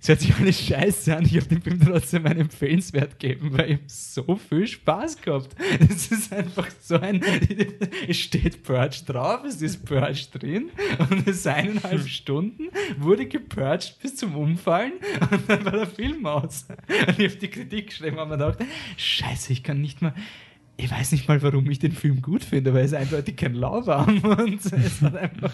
[0.00, 1.24] es hört sich alles scheiße an.
[1.24, 5.56] Ich habe dem Film trotzdem einen Empfehlenswert gegeben, weil ich so viel Spaß gehabt.
[5.90, 7.20] Es ist einfach so ein.
[8.08, 10.70] Es steht Purge drauf, es ist Purge drin
[11.10, 14.92] und es eineinhalb Stunden, wurde gepurged bis zum Umfallen
[15.30, 16.66] und dann war der Film aus.
[17.06, 18.58] Und ich habe die Kritik geschrieben und mir gedacht,
[18.96, 20.14] Scheiße, ich kann nicht mal
[20.80, 24.18] ich weiß nicht mal, warum ich den Film gut finde, weil es eindeutig kein Lauwarm
[24.22, 25.52] und es hat einfach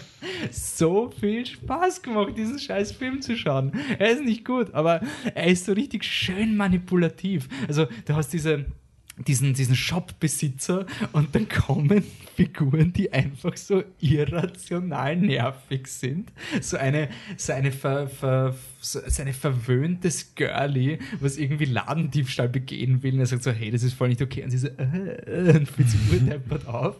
[0.51, 3.71] so viel Spaß gemacht, diesen scheiß Film zu schauen.
[3.97, 5.01] Er ist nicht gut, aber
[5.33, 7.49] er ist so richtig schön manipulativ.
[7.67, 8.65] Also du hast diese
[9.17, 12.03] diesen, diesen Shop-Besitzer und dann kommen
[12.35, 16.31] Figuren, die einfach so irrational nervig sind.
[16.61, 23.13] So eine, so eine, ver, ver, so eine verwöhntes Girlie, was irgendwie Ladendiebstahl begehen will
[23.13, 24.43] und er sagt so, hey, das ist voll nicht okay.
[24.43, 26.97] Und sie so, äh, äh, und fühlt sich urdeppert auf.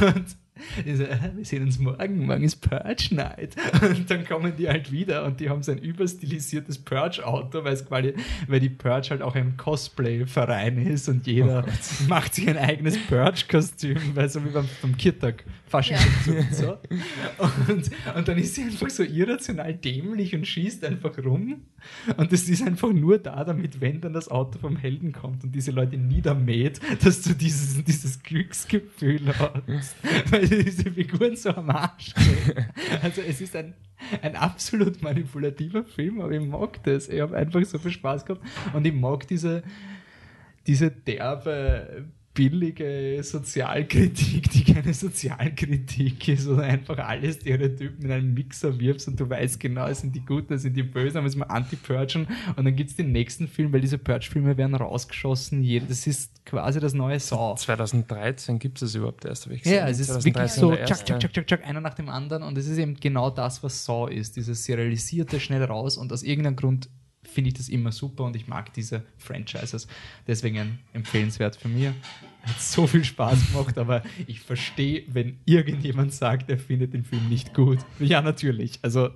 [0.00, 0.36] Und
[0.84, 3.56] wir sehen uns morgen, morgen ist Purge Night.
[3.82, 8.14] Und dann kommen die halt wieder und die haben so ein überstilisiertes Purge-Auto, weil,
[8.46, 12.98] weil die Purge halt auch ein Cosplay-Verein ist und jeder oh macht sich ein eigenes
[13.06, 16.32] Purge-Kostüm, weil so wie beim, beim Kirtag Fasching ja.
[16.34, 16.78] und so.
[17.68, 21.62] Und, und dann ist sie einfach so irrational dämlich und schießt einfach rum.
[22.16, 25.54] Und das ist einfach nur da, damit, wenn dann das Auto vom Helden kommt und
[25.54, 29.96] diese Leute niedermäht, dass du dieses, dieses Glücksgefühl hast.
[30.30, 32.14] Weil diese Figuren so am Arsch.
[33.02, 33.74] Also es ist ein
[34.22, 37.08] ein absolut manipulativer Film, aber ich mag das.
[37.08, 39.62] Ich habe einfach so viel Spaß gehabt und ich mag diese,
[40.66, 48.78] diese derbe billige Sozialkritik, die keine Sozialkritik ist, oder einfach alle Stereotypen in einen Mixer
[48.78, 51.36] wirfst und du weißt genau, es sind die Guten, es sind die Bösen, aber es
[51.36, 55.64] mal anti-purgen und dann gibt es den nächsten Film, weil diese Purge-Filme werden rausgeschossen.
[55.88, 57.54] Das ist quasi das neue Saw.
[57.54, 59.78] 2013 gibt es überhaupt erst, habe ich gesehen.
[59.78, 62.66] Ja, es ist wirklich so, tschak, tschak, tschak, tschak, einer nach dem anderen und es
[62.66, 66.88] ist eben genau das, was Saw ist, dieses serialisierte, schnell raus und aus irgendeinem Grund
[67.34, 69.86] finde ich das immer super und ich mag diese Franchises.
[70.26, 71.88] Deswegen empfehlenswert für mich.
[72.42, 77.28] Hat so viel Spaß gemacht, aber ich verstehe, wenn irgendjemand sagt, er findet den Film
[77.28, 77.78] nicht gut.
[77.98, 78.78] Ja, natürlich.
[78.82, 79.10] Also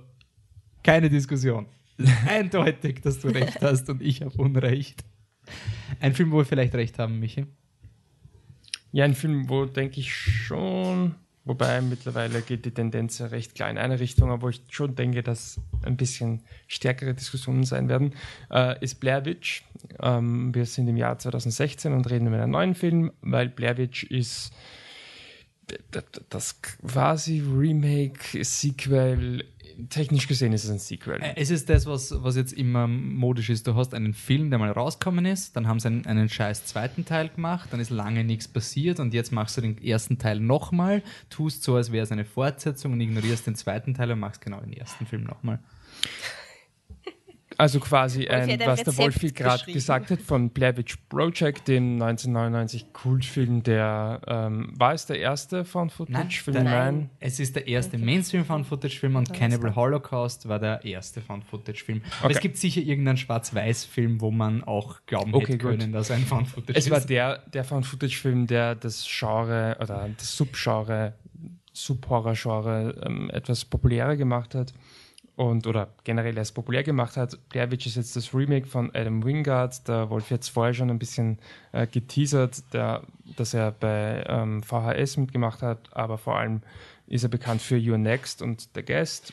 [0.83, 1.67] keine Diskussion.
[2.27, 5.03] Eindeutig, dass du recht hast und ich habe Unrecht.
[5.99, 7.45] Ein Film, wo wir vielleicht recht haben, Michi.
[8.91, 11.15] Ja, ein Film, wo denke ich schon
[11.49, 15.23] Wobei mittlerweile geht die Tendenz ja recht klar in eine Richtung, aber ich schon denke,
[15.23, 18.13] dass ein bisschen stärkere Diskussionen sein werden,
[18.51, 19.63] äh, ist Blair Witch.
[19.99, 24.03] Ähm, wir sind im Jahr 2016 und reden über einen neuen Film, weil Blair Witch
[24.03, 24.53] ist
[26.29, 29.43] das quasi Remake, Sequel
[29.87, 31.21] technisch gesehen ist es ein Sequel.
[31.21, 33.67] Äh, es ist das, was, was jetzt immer modisch ist.
[33.67, 37.05] Du hast einen Film, der mal rausgekommen ist, dann haben sie einen, einen scheiß zweiten
[37.05, 41.03] Teil gemacht, dann ist lange nichts passiert und jetzt machst du den ersten Teil nochmal,
[41.29, 44.59] tust so, als wäre es eine Fortsetzung und ignorierst den zweiten Teil und machst genau
[44.59, 45.59] den ersten Film nochmal.
[47.59, 52.93] Also quasi ein, was der Wolfi gerade gesagt hat von Blair Witch Project, dem 1999
[52.93, 56.55] Kultfilm, der ähm, war es der erste Found-Footage-Film?
[56.55, 62.01] Nein, Nein, es ist der erste Mainstream-Found-Footage-Film und Cannibal Holocaust war der erste Found-Footage-Film.
[62.19, 62.35] Aber okay.
[62.35, 66.79] es gibt sicher irgendeinen Schwarz-Weiß-Film, wo man auch glauben okay, hätte können, dass ein Found-Footage
[66.79, 66.85] ist.
[66.85, 71.15] Es war der, der Found-Footage-Film, der das Genre oder das Subgenre,
[71.73, 74.73] Sub-Horror-Genre ähm, etwas populärer gemacht hat
[75.39, 77.39] und oder generell erst populär gemacht hat.
[77.47, 79.87] Blair Witch ist jetzt das Remake von Adam Wingard.
[79.87, 81.39] Der Wolf jetzt vorher schon ein bisschen
[81.71, 83.03] äh, geteasert, der,
[83.37, 86.61] dass er bei ähm, VHS mitgemacht hat, aber vor allem
[87.07, 89.31] ist er bekannt für Your Next und The Guest,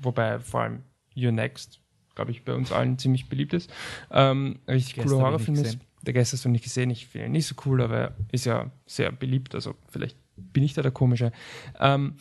[0.00, 0.84] wobei vor allem
[1.16, 1.80] Your Next,
[2.14, 3.68] glaube ich, bei uns allen ziemlich beliebt ist.
[4.12, 5.78] Ähm, richtig cooler Horrorfilm ist.
[6.02, 8.46] Der Guest hast du nicht gesehen, ich finde ihn nicht so cool, aber er ist
[8.46, 11.32] ja sehr beliebt, also vielleicht bin ich da der Komische.
[11.80, 12.14] Ähm,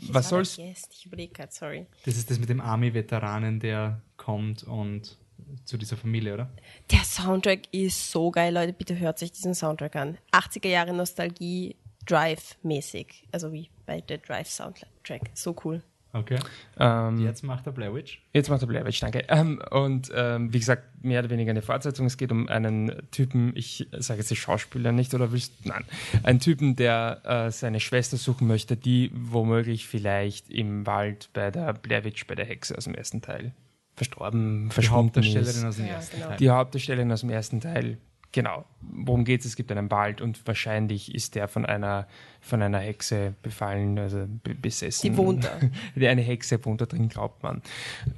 [0.00, 0.58] ich was soll's?
[0.58, 1.86] Ich überlege gerade, sorry.
[2.04, 5.16] Das ist das mit dem Army-Veteranen, der kommt und
[5.64, 6.50] zu dieser Familie, oder?
[6.90, 8.72] Der Soundtrack ist so geil, Leute.
[8.72, 10.18] Bitte hört sich diesen Soundtrack an.
[10.32, 13.24] 80er Jahre Nostalgie, Drive-mäßig.
[13.32, 15.30] Also wie bei der Drive-Soundtrack.
[15.34, 15.82] So cool.
[16.18, 16.38] Okay.
[16.78, 18.22] Ähm, jetzt macht er Blair Witch.
[18.32, 19.24] Jetzt macht er Blair Witch, danke.
[19.28, 22.06] Ähm, und ähm, wie gesagt, mehr oder weniger eine Fortsetzung.
[22.06, 25.84] Es geht um einen Typen, ich sage jetzt die Schauspieler nicht oder willst Nein.
[26.22, 31.72] Einen Typen, der äh, seine Schwester suchen möchte, die womöglich vielleicht im Wald bei der
[31.74, 33.52] Blair Witch, bei der Hexe aus dem ersten Teil
[33.94, 35.64] verstorben, verschwunden die Hauptdarstellerin ist.
[35.64, 36.36] aus dem ersten Teil.
[36.36, 37.98] Die Hauptdarstellerin aus dem ersten Teil
[38.36, 38.66] Genau.
[38.82, 39.46] Worum geht es?
[39.46, 42.06] Es gibt einen Wald und wahrscheinlich ist der von einer,
[42.42, 45.10] von einer Hexe befallen, also besessen.
[45.10, 45.58] Die wohnt da.
[46.06, 47.62] eine Hexe wohnt da drin, glaubt man.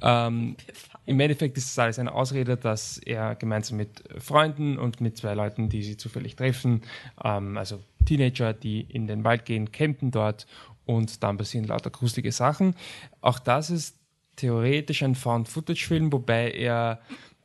[0.01, 0.57] Ähm,
[1.05, 5.35] Im Endeffekt ist das alles eine Ausrede, dass er gemeinsam mit Freunden und mit zwei
[5.35, 6.81] Leuten, die sie zufällig treffen,
[7.23, 10.47] ähm, also Teenager, die in den Wald gehen, campen dort
[10.85, 12.75] und dann passieren lauter gruselige Sachen.
[13.21, 13.95] Auch das ist
[14.35, 16.99] theoretisch ein Found-Footage-Film, wobei er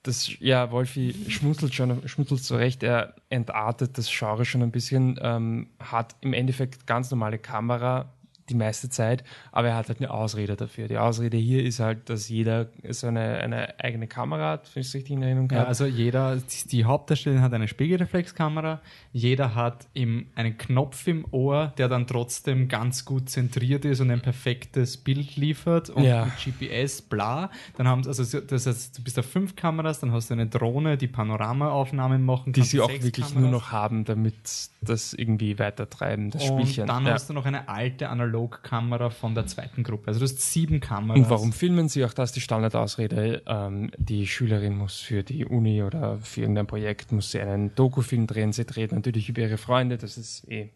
[0.05, 5.19] das, ja, Wolfi schmunzelt schon, schmunzelt zu Recht, er entartet das Genre schon ein bisschen,
[5.21, 8.14] ähm, hat im Endeffekt ganz normale Kamera,
[8.49, 10.87] die meiste Zeit, aber er hat halt eine Ausrede dafür.
[10.87, 14.89] Die Ausrede hier ist halt, dass jeder so eine, eine eigene Kamera hat, wenn ich
[14.89, 15.63] es richtig in Erinnerung habe.
[15.63, 16.39] Ja, also jeder,
[16.71, 18.81] die Hauptdarstellerin hat eine Spiegelreflexkamera,
[19.13, 24.11] jeder hat im, einen Knopf im Ohr, der dann trotzdem ganz gut zentriert ist und
[24.11, 26.27] ein perfektes Bild liefert und ja.
[26.27, 27.51] mit GPS, bla.
[27.79, 30.99] Dann haben also das heißt, du bist auf fünf Kameras, dann hast du eine Drohne,
[30.99, 32.53] die Panoramaaufnahmen machen kann.
[32.53, 33.35] Die sie auch wirklich Kameras.
[33.35, 34.35] nur noch haben, damit
[34.83, 36.87] das irgendwie weitertreiben, das und Spielchen.
[36.87, 37.13] Dann ja.
[37.13, 40.09] hast du noch eine alte analoge Analogkamera von der zweiten Gruppe.
[40.09, 41.19] Also du hast sieben Kameras.
[41.19, 42.33] Und warum filmen sie auch das?
[42.33, 47.41] Die Standardausrede, ähm, die Schülerin muss für die Uni oder für irgendein Projekt muss sie
[47.41, 48.53] einen Dokufilm drehen.
[48.53, 49.99] Sie dreht natürlich über ihre Freunde.
[49.99, 50.71] Das ist eh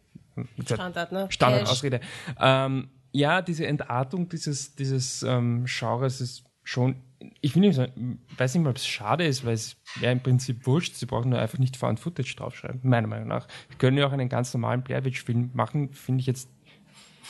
[0.65, 1.27] Standard, ne?
[1.31, 2.01] Standardausrede.
[2.41, 6.97] Ähm, ja, diese Entartung dieses, dieses ähm, Genres ist schon,
[7.41, 10.67] ich finde, ich weiß nicht mal, ob es schade ist, weil es ja im Prinzip
[10.67, 10.95] wurscht.
[10.95, 13.49] Sie brauchen nur einfach nicht Found Footage draufschreiben, meiner Meinung nach.
[13.69, 16.49] Wir können ja auch einen ganz normalen Blair Witch-Film machen, finde ich jetzt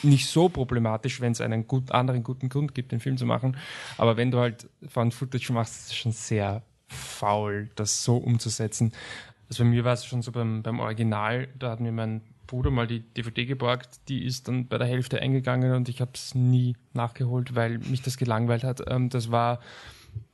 [0.03, 3.57] nicht so problematisch, wenn es einen gut, anderen guten Grund gibt, den Film zu machen.
[3.97, 8.91] Aber wenn du halt Found Footage machst, ist es schon sehr faul, das so umzusetzen.
[9.49, 12.71] Also bei mir war es schon so beim, beim Original, da hat mir mein Bruder
[12.71, 16.33] mal die DVD geborgt, die ist dann bei der Hälfte eingegangen und ich habe es
[16.33, 18.81] nie nachgeholt, weil mich das gelangweilt hat.
[18.87, 19.59] Ähm, das war,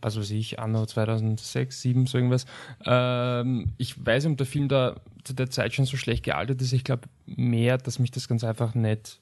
[0.01, 2.45] was weiß ich, anno 2006, 2007, so irgendwas.
[2.85, 6.71] Ähm, ich weiß ob der Film da zu der Zeit schon so schlecht gealtert ist.
[6.71, 9.19] Ich glaube mehr, dass mich das ganz einfach nicht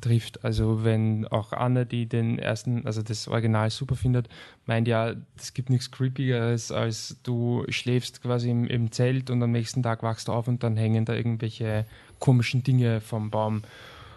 [0.00, 0.44] trifft.
[0.44, 4.28] Also wenn auch Anne, die den ersten, also das Original super findet,
[4.66, 9.50] meint ja, es gibt nichts creepigeres, als du schläfst quasi im, im, Zelt und am
[9.50, 11.84] nächsten Tag wachst du auf und dann hängen da irgendwelche
[12.18, 13.62] komischen Dinge vom Baum.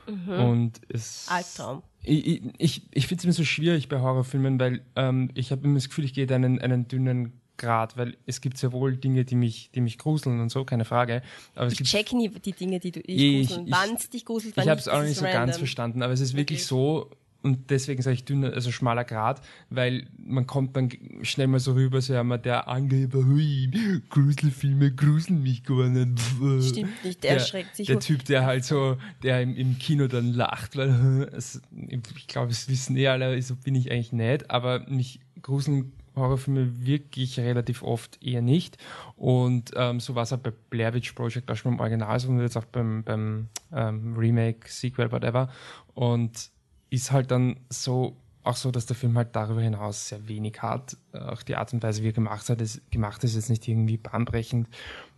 [0.08, 0.34] Mhm.
[0.34, 1.28] Und es.
[1.30, 1.84] Albtraum.
[2.04, 5.76] Ich, ich, ich finde es immer so schwierig bei Horrorfilmen, weil ähm, ich habe immer
[5.76, 9.36] das Gefühl, ich gehe einen, einen dünnen Grad, weil es gibt sehr wohl Dinge, die
[9.36, 11.22] mich, die mich gruseln und so, keine Frage.
[11.56, 13.68] Aber ich check nie die Dinge, die du ich gruseln.
[13.70, 15.46] Wann es dich gruselt, wann Ich habe es auch nicht so random.
[15.46, 16.68] ganz verstanden, aber es ist wirklich okay.
[16.68, 17.10] so,
[17.44, 20.90] und deswegen sage ich dünner, also schmaler Grad, weil man kommt dann
[21.24, 23.72] schnell mal so rüber, so ja mal der Angeber, hui,
[24.10, 26.20] Gruselfilme gruseln mich gar nicht.
[26.64, 27.88] Stimmt nicht, der, der erschreckt sich.
[27.88, 32.52] Der Typ, der halt so, der im, im Kino dann lacht, weil es, ich glaube,
[32.52, 37.84] es wissen eh alle, so bin ich eigentlich nicht, aber mich gruseln Horrorfilme wirklich relativ
[37.84, 38.78] oft eher nicht.
[39.16, 42.30] Und ähm, so war es auch bei Blair Witch Project, auch schon beim Original, so
[42.30, 45.50] und jetzt auch beim, beim ähm, Remake, Sequel, whatever.
[45.94, 46.52] Und
[46.90, 50.98] ist halt dann so auch so, dass der Film halt darüber hinaus sehr wenig hat.
[51.14, 53.98] Auch die Art und Weise, wie er gemacht hat, ist, gemacht ist jetzt nicht irgendwie
[53.98, 54.68] bahnbrechend.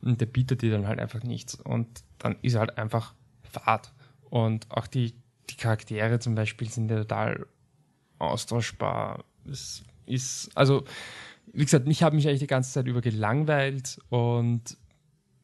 [0.02, 1.56] Und der bietet dir dann halt einfach nichts.
[1.56, 1.88] Und
[2.20, 3.94] dann ist er halt einfach Fahrt.
[4.30, 5.14] Und auch die,
[5.50, 7.48] die Charaktere zum Beispiel sind ja total
[8.20, 9.24] austauschbar.
[9.50, 10.86] Es ist, also,
[11.54, 14.78] wie gesagt, mich habe mich eigentlich die ganze Zeit über gelangweilt und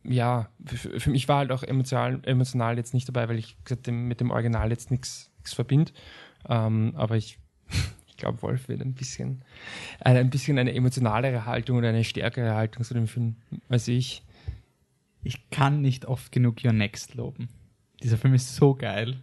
[0.03, 3.87] ja, für, für mich war halt auch emotional, emotional jetzt nicht dabei, weil ich gesagt,
[3.87, 5.91] mit dem Original jetzt nichts verbinde.
[6.47, 7.37] Ähm, aber ich,
[8.07, 9.43] ich glaube, Wolf wird ein bisschen,
[9.99, 13.35] eine, ein bisschen eine emotionalere Haltung oder eine stärkere Haltung zu dem Film
[13.67, 14.23] als ich.
[15.23, 17.49] Ich kann nicht oft genug Your Next loben.
[18.01, 19.21] Dieser Film ist so geil.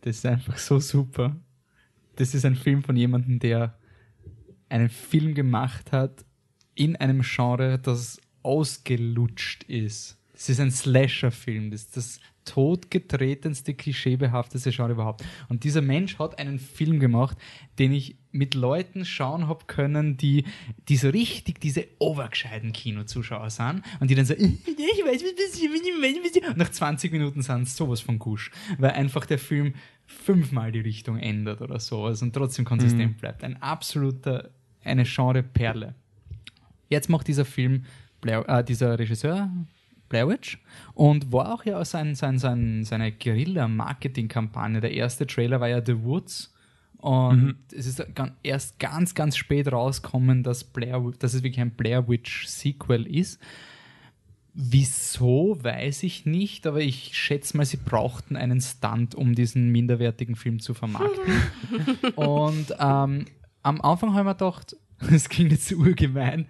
[0.00, 1.36] Das ist einfach so super.
[2.16, 3.78] Das ist ein Film von jemandem, der
[4.68, 6.24] einen Film gemacht hat
[6.74, 10.18] in einem Genre, das ausgelutscht ist.
[10.32, 11.70] Das ist ein Slasher-Film.
[11.70, 15.24] Das ist das totgetretenste, klischeebehafteste Genre überhaupt.
[15.48, 17.36] Und dieser Mensch hat einen Film gemacht,
[17.78, 20.44] den ich mit Leuten schauen habe können, die,
[20.88, 25.34] die so richtig diese obergescheiten Kinozuschauer sind und die dann so, ich weiß, was
[26.22, 29.74] passiert, und nach 20 Minuten sind es sowas von Gusch, weil einfach der Film
[30.06, 33.20] fünfmal die Richtung ändert oder sowas und trotzdem konsistent mhm.
[33.20, 33.44] bleibt.
[33.44, 34.50] Ein absoluter,
[34.84, 35.94] eine Genre-Perle.
[36.88, 37.84] Jetzt macht dieser Film,
[38.24, 39.50] äh, dieser Regisseur,
[40.08, 40.58] Blair Witch
[40.94, 44.80] und war auch ja sein, sein, sein, seine Guerilla-Marketing-Kampagne.
[44.80, 46.54] Der erste Trailer war ja The Woods
[46.98, 47.56] und mhm.
[47.72, 48.04] es ist
[48.42, 53.40] erst ganz, ganz spät rausgekommen, dass, Blair, dass es wirklich ein Blair Witch-Sequel ist.
[54.58, 60.34] Wieso, weiß ich nicht, aber ich schätze mal, sie brauchten einen Stunt, um diesen minderwertigen
[60.34, 61.34] Film zu vermarkten.
[62.16, 63.26] und ähm,
[63.62, 64.74] am Anfang haben wir gedacht,
[65.10, 66.48] das klingt jetzt urgemein,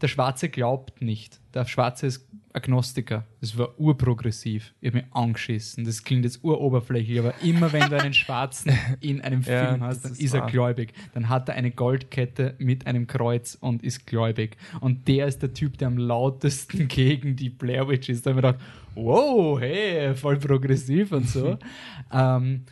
[0.00, 1.40] der Schwarze glaubt nicht.
[1.54, 3.26] Der Schwarze ist Agnostiker.
[3.40, 4.74] Das war urprogressiv.
[4.80, 5.84] Ich habe mich angeschissen.
[5.84, 10.04] Das klingt jetzt uroberflächlich, aber immer wenn du einen Schwarzen in einem Film ja, hast,
[10.04, 10.92] dann ist, ist er gläubig.
[11.14, 14.56] Dann hat er eine Goldkette mit einem Kreuz und ist gläubig.
[14.80, 18.24] Und der ist der Typ, der am lautesten gegen die Blair Witch ist.
[18.24, 18.64] Da habe ich gedacht,
[18.94, 21.58] wow, hey, voll progressiv und so.
[22.12, 22.62] ähm,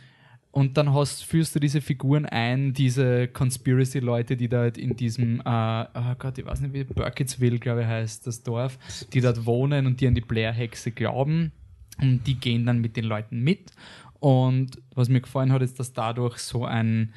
[0.53, 5.85] und dann hast, führst du diese Figuren ein, diese Conspiracy-Leute, die dort in diesem, äh,
[5.95, 8.77] oh Gott, ich weiß nicht, wie Burkittsville, glaube ich, heißt das Dorf,
[9.13, 11.51] die dort wohnen und die an die Blair-Hexe glauben.
[11.99, 13.71] Und die gehen dann mit den Leuten mit.
[14.19, 17.15] Und was mir gefallen hat, ist, dass dadurch so ein,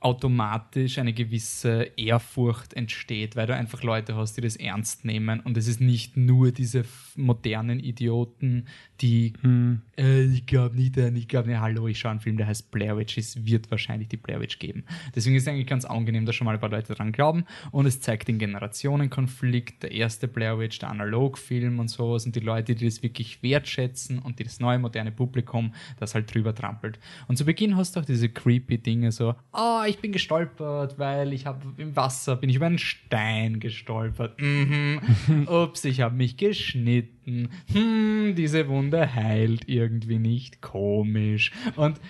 [0.00, 5.58] automatisch eine gewisse Ehrfurcht entsteht, weil du einfach Leute hast, die das ernst nehmen und
[5.58, 6.86] es ist nicht nur diese
[7.16, 8.66] modernen Idioten,
[9.02, 9.82] die hm.
[9.98, 12.70] äh, ich glaube nicht an, ich glaube nicht, hallo, ich schaue einen Film, der heißt
[12.70, 14.84] Blair Witch, es wird wahrscheinlich die Blair Witch geben.
[15.14, 17.84] Deswegen ist es eigentlich ganz angenehm, dass schon mal ein paar Leute daran glauben und
[17.84, 22.74] es zeigt den Generationenkonflikt, der erste Blair Witch, der Analogfilm und sowas und die Leute,
[22.74, 26.98] die das wirklich wertschätzen und die das neue moderne Publikum, das halt drüber trampelt.
[27.28, 31.32] Und zu Beginn hast du auch diese creepy Dinge so, oh, ich bin gestolpert, weil
[31.32, 34.40] ich habe im Wasser, bin ich über einen Stein gestolpert.
[34.40, 35.00] Mhm.
[35.46, 37.50] Ups, ich habe mich geschnitten.
[37.72, 40.62] Hm, diese Wunde heilt irgendwie nicht.
[40.62, 41.52] Komisch.
[41.76, 42.00] Und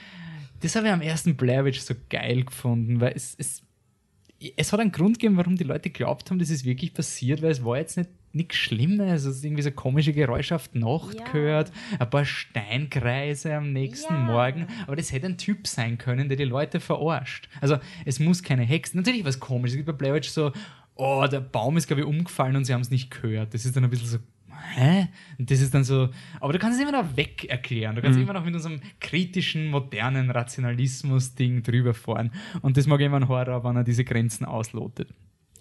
[0.60, 3.62] das habe ich am ersten Blair Witch so geil gefunden, weil es, es,
[4.56, 7.50] es hat einen Grund gegeben, warum die Leute glaubt haben, dass es wirklich passiert, weil
[7.50, 9.26] es war jetzt nicht nichts Schlimmes.
[9.26, 11.24] Also irgendwie so komische Geräusche auf Nacht ja.
[11.32, 14.20] gehört, ein paar Steinkreise am nächsten ja.
[14.20, 14.66] Morgen.
[14.86, 17.48] Aber das hätte ein Typ sein können, der die Leute verarscht.
[17.60, 18.96] Also es muss keine Hexe.
[18.96, 19.74] Natürlich was komisches.
[19.74, 20.52] Es gibt bei Blair Witch so,
[20.94, 23.54] oh, der Baum ist, glaube ich, umgefallen und sie haben es nicht gehört.
[23.54, 24.18] Das ist dann ein bisschen so,
[24.74, 25.08] hä?
[25.38, 27.96] Und das ist dann so, aber du kannst es immer noch weg erklären.
[27.96, 28.24] Du kannst Mhm.
[28.24, 32.30] immer noch mit unserem kritischen, modernen Rationalismus-Ding drüber fahren.
[32.60, 35.08] Und das mag ich immer ein Horror, wenn er diese Grenzen auslotet.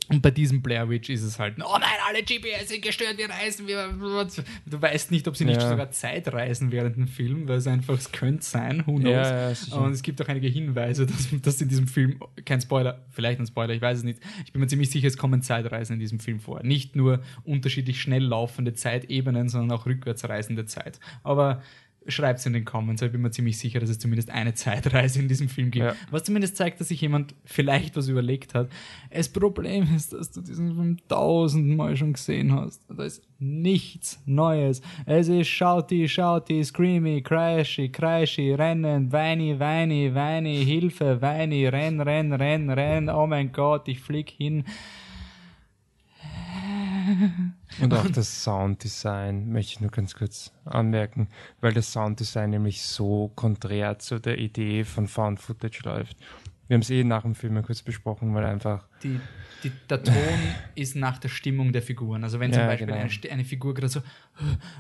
[0.09, 3.29] Und bei diesem Blair Witch ist es halt, oh nein, alle GPS sind gestört, wir
[3.29, 3.89] reisen, wir.
[4.65, 5.69] Du weißt nicht, ob sie nicht Ja.
[5.69, 9.11] sogar Zeit reisen während dem Film, weil es einfach, es könnte sein, who knows.
[9.13, 9.77] Ja, ja.
[9.77, 13.47] Und es gibt auch einige Hinweise, dass, dass in diesem Film, kein Spoiler, vielleicht ein
[13.47, 16.19] Spoiler, ich weiß es nicht, ich bin mir ziemlich sicher, es kommen Zeitreisen in diesem
[16.19, 16.63] Film vor.
[16.63, 20.99] Nicht nur unterschiedlich schnell laufende Zeitebenen, sondern auch rückwärts reisende Zeit.
[21.23, 21.61] Aber
[22.09, 25.19] schreibt es in den Comments, ich bin mir ziemlich sicher, dass es zumindest eine Zeitreise
[25.19, 25.85] in diesem Film gibt.
[25.85, 25.95] Ja.
[26.11, 28.69] Was zumindest zeigt, dass sich jemand vielleicht was überlegt hat.
[29.11, 32.81] Das Problem ist, dass du diesen Film tausendmal schon gesehen hast.
[32.89, 34.81] Da ist nichts Neues.
[35.05, 42.33] Es ist shouty, shouty, screamy, crashy, crashy, rennen, weini, weini, weini, Hilfe, weini, renn, renn,
[42.33, 44.63] renn, renn, oh mein Gott, ich flieg hin.
[47.81, 51.29] Und auch das Sounddesign möchte ich nur ganz kurz anmerken,
[51.61, 56.17] weil das Sounddesign nämlich so konträr zu der Idee von Found Footage läuft.
[56.67, 59.19] Wir haben es eh nach dem Film mal kurz besprochen, weil einfach die,
[59.63, 60.15] die, der Ton
[60.75, 62.23] ist nach der Stimmung der Figuren.
[62.23, 62.99] Also wenn zum Ja, Beispiel genau.
[62.99, 64.01] eine, eine Figur gerade so,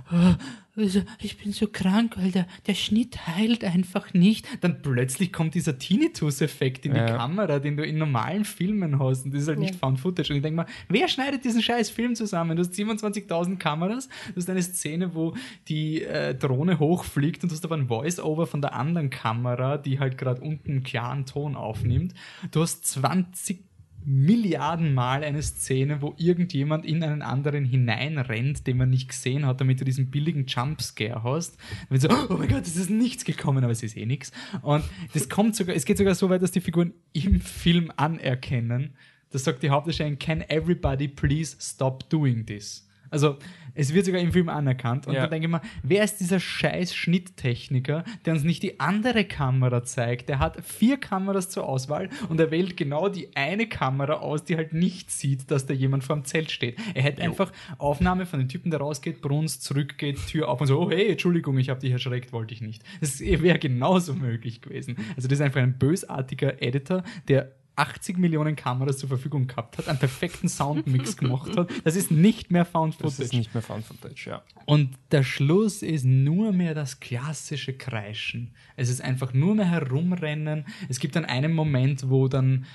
[0.09, 0.37] "Ah,
[0.75, 5.53] also ich bin so krank, weil der, der Schnitt heilt einfach nicht, dann plötzlich kommt
[5.55, 7.17] dieser Tinnitus-Effekt in die Ja.
[7.17, 9.79] Kamera, den du in normalen Filmen hast und das ist halt nicht Ja.
[9.79, 10.31] Found Footage.
[10.31, 12.55] Und ich denke mal, wer schneidet diesen scheiß Film zusammen?
[12.55, 15.35] Du hast 27.000 Kameras, du hast eine Szene, wo
[15.67, 19.99] die äh, Drohne hochfliegt und du hast aber ein Voice-Over von der anderen Kamera, die
[19.99, 22.13] halt gerade unten einen klaren Ton aufnimmt.
[22.51, 23.68] Du hast 20
[24.05, 29.61] Milliarden Mal eine Szene, wo irgendjemand in einen anderen hineinrennt, den man nicht gesehen hat,
[29.61, 31.57] damit du diesen billigen Jumpscare hast.
[31.89, 34.31] Und so, oh mein Gott, es ist nichts gekommen, aber es ist eh nichts.
[34.61, 34.83] Und
[35.13, 38.95] das kommt sogar, es geht sogar so weit, dass die Figuren im Film anerkennen.
[39.31, 42.88] Das sagt die Hauptdarstellerin, can everybody please stop doing this?
[43.09, 43.37] Also,
[43.75, 45.07] es wird sogar im Film anerkannt.
[45.07, 45.21] Und Ja.
[45.21, 49.83] dann denke ich mal, wer ist dieser scheiß Schnitttechniker, der uns nicht die andere Kamera
[49.83, 50.27] zeigt?
[50.29, 54.57] Der hat vier Kameras zur Auswahl und er wählt genau die eine Kamera aus, die
[54.57, 56.77] halt nicht sieht, dass da jemand vor dem Zelt steht.
[56.93, 60.79] Er hätte einfach Aufnahme von dem Typen, der rausgeht, brunst, zurückgeht, Tür auf und so,
[60.79, 62.83] oh hey, Entschuldigung, ich habe dich erschreckt, wollte ich nicht.
[63.01, 64.97] Das wäre genauso möglich gewesen.
[65.15, 69.87] Also das ist einfach ein bösartiger Editor, der 80 Millionen Kameras zur Verfügung gehabt hat,
[69.87, 71.69] einen perfekten Soundmix gemacht hat.
[71.83, 73.23] Das ist nicht mehr Found das Footage.
[73.23, 74.43] ist nicht mehr Found Footage, ja.
[74.65, 78.53] Und der Schluss ist nur mehr das klassische Kreischen.
[78.75, 80.65] Es ist einfach nur mehr herumrennen.
[80.89, 82.65] Es gibt dann einen Moment, wo dann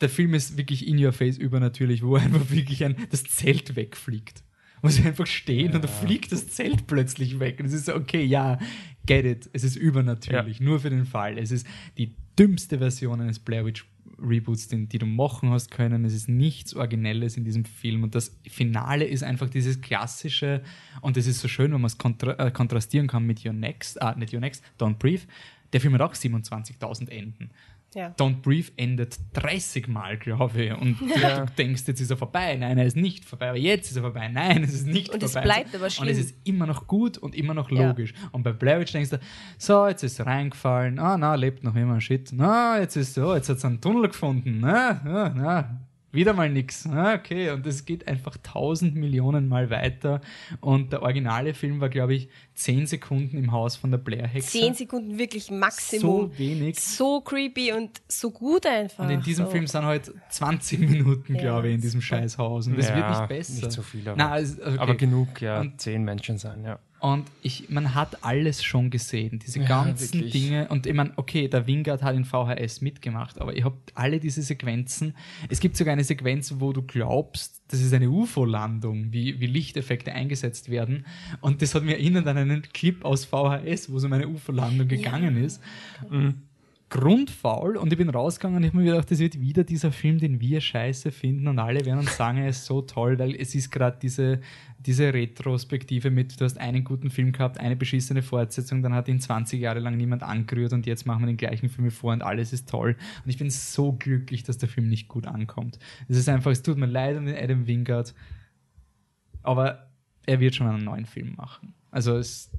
[0.00, 4.42] der Film ist wirklich in your face übernatürlich, wo einfach wirklich ein, das Zelt wegfliegt.
[4.82, 7.58] Wo sie einfach stehen und da fliegt das Zelt plötzlich weg.
[7.58, 8.58] Und es ist so, okay, ja,
[9.06, 9.48] get it.
[9.54, 11.38] Es ist übernatürlich, nur für den Fall.
[11.38, 11.66] Es ist
[11.96, 13.86] die dümmste Version eines Blair Witch
[14.20, 16.04] Reboots, den, die du machen hast können.
[16.04, 20.62] Es ist nichts Originelles in diesem Film und das Finale ist einfach dieses klassische
[21.00, 24.00] und es ist so schön, wenn man es kontra äh, kontrastieren kann mit Your Next,
[24.00, 25.22] ah, nicht Your Next, Don't Breathe.
[25.72, 27.50] Der Film hat auch 27.000 Enden.
[27.94, 28.08] Ja.
[28.18, 30.72] Don't Breathe endet 30 Mal, glaube ich.
[30.72, 31.44] Und du, Ja.
[31.46, 32.56] du denkst, jetzt ist er vorbei.
[32.56, 33.48] Nein, er ist nicht vorbei.
[33.50, 34.28] Aber jetzt ist er vorbei.
[34.28, 35.46] Nein, es ist nicht Und es vorbei.
[35.46, 36.08] bleibt aber Und schlimm.
[36.08, 37.88] es ist immer noch gut und immer noch Ja.
[37.88, 38.12] logisch.
[38.32, 39.20] Und bei Blair Witch denkst du,
[39.58, 40.98] so, jetzt ist er reingefallen.
[40.98, 42.00] Ah, na, lebt noch immer.
[42.00, 42.30] Shit.
[42.32, 44.58] Na, jetzt ist so, jetzt hat es einen Tunnel gefunden.
[44.60, 45.80] Na, na, na.
[46.14, 46.86] Wieder mal nix.
[46.86, 47.50] Ah, okay.
[47.50, 50.20] Und es geht einfach tausend Millionen Mal weiter.
[50.60, 54.48] Und der originale Film war, glaube ich, zehn Sekunden im Haus von der Blair-Hexe.
[54.50, 56.30] Zehn Sekunden wirklich Maximum.
[56.30, 56.78] So wenig.
[56.80, 59.04] So creepy und so gut einfach.
[59.04, 59.50] Und in diesem so.
[59.50, 62.00] Film sind halt 20 Minuten, Ja, glaube ich, in diesem.
[62.00, 62.66] Scheißhaus.
[62.68, 63.52] Und das ja, wird nicht besser.
[63.54, 64.76] Nicht so viel, aber, Na, es- okay.
[64.78, 65.60] aber genug, ja.
[65.60, 66.78] Und- zehn Menschen sein, ja.
[67.04, 70.32] Und ich, man hat alles schon gesehen, diese Ja, ganzen wirklich.
[70.32, 70.68] Dinge.
[70.68, 74.40] Und ich meine, okay, der Wingard hat in VHS mitgemacht, aber ihr habt alle diese
[74.40, 75.14] Sequenzen.
[75.50, 80.14] Es gibt sogar eine Sequenz, wo du glaubst, das ist eine UFO-Landung, wie, wie Lichteffekte
[80.14, 81.04] eingesetzt werden.
[81.42, 84.88] Und das hat mir erinnert an einen Clip aus VHS, wo es um eine UFO-Landung
[84.88, 85.60] gegangen ist.
[86.94, 90.20] Grundfaul und ich bin rausgegangen und ich habe mir gedacht, das wird wieder dieser Film,
[90.20, 93.56] den wir scheiße finden und alle werden uns sagen, er ist so toll, weil es
[93.56, 94.40] ist gerade diese,
[94.78, 99.18] diese Retrospektive mit, du hast einen guten Film gehabt, eine beschissene Fortsetzung, dann hat ihn
[99.18, 102.22] 20 Jahre lang niemand angerührt und jetzt machen wir den gleichen Film wie vor und
[102.22, 102.94] alles ist toll.
[103.24, 105.80] Und ich bin so glücklich, dass der Film nicht gut ankommt.
[106.06, 108.14] Es ist einfach, es tut mir leid um den Adam Wingard,
[109.42, 109.88] aber
[110.26, 111.74] er wird schon einen neuen Film machen.
[111.94, 112.50] Also es,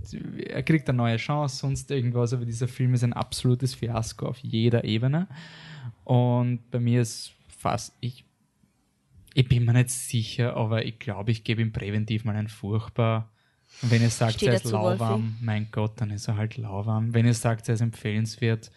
[0.47, 4.37] er kriegt eine neue Chance, sonst irgendwas, aber dieser Film ist ein absolutes Fiasko auf
[4.37, 5.27] jeder Ebene.
[6.05, 8.23] Und bei mir ist fast, ich,
[9.33, 13.29] ich bin mir nicht sicher, aber ich glaube, ich gebe ihm präventiv mal ein furchtbar.
[13.81, 14.99] Und wenn ihr sagt, Steht er ist zu Wolfi?
[14.99, 17.13] lauwarm, mein Gott, dann ist er halt lauwarm.
[17.13, 18.71] Wenn ihr sagt, er ist empfehlenswert,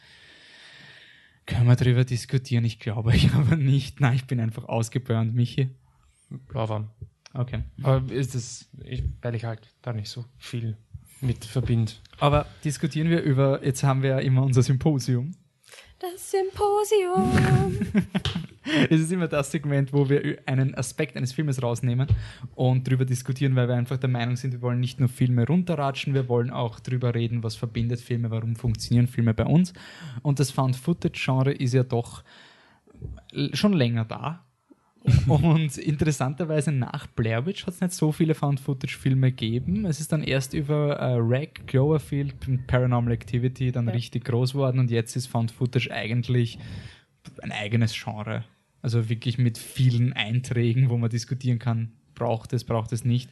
[1.47, 2.65] können wir darüber diskutieren.
[2.65, 4.01] Ich glaube ich aber nicht.
[4.01, 5.69] Nein, ich bin einfach ausgeburnt, Michi.
[6.53, 6.91] Lauwarm.
[7.39, 7.63] Okay.
[7.83, 10.77] Aber ist das, ich, weil ich halt da nicht so viel
[11.21, 11.93] mit verbinde.
[12.19, 15.37] Aber diskutieren wir über, jetzt haben wir ja immer unser Symposium.
[16.01, 17.79] Das Symposium.
[18.91, 22.07] Es ist immer das Segment, wo wir einen Aspekt eines Filmes rausnehmen
[22.55, 26.13] und darüber diskutieren, weil wir einfach der Meinung sind, wir wollen nicht nur Filme runterratschen,
[26.13, 29.73] wir wollen auch darüber reden, was verbindet Filme, warum funktionieren Filme bei uns.
[30.21, 32.23] Und das Found-Footage-Genre ist ja doch
[33.55, 34.45] schon länger da.
[35.27, 39.87] Und interessanterweise nach Blair Witch hat es nicht so viele Found-Footage-Filme gegeben.
[39.87, 43.93] Es ist dann erst über äh, Rag, Cloverfield und Paranormal Activity dann Ja.
[43.93, 46.59] richtig groß worden und jetzt ist Found-Footage eigentlich
[47.43, 48.45] ein eigenes Genre.
[48.83, 53.31] Also wirklich mit vielen Einträgen, wo man diskutieren kann, braucht es, braucht es nicht.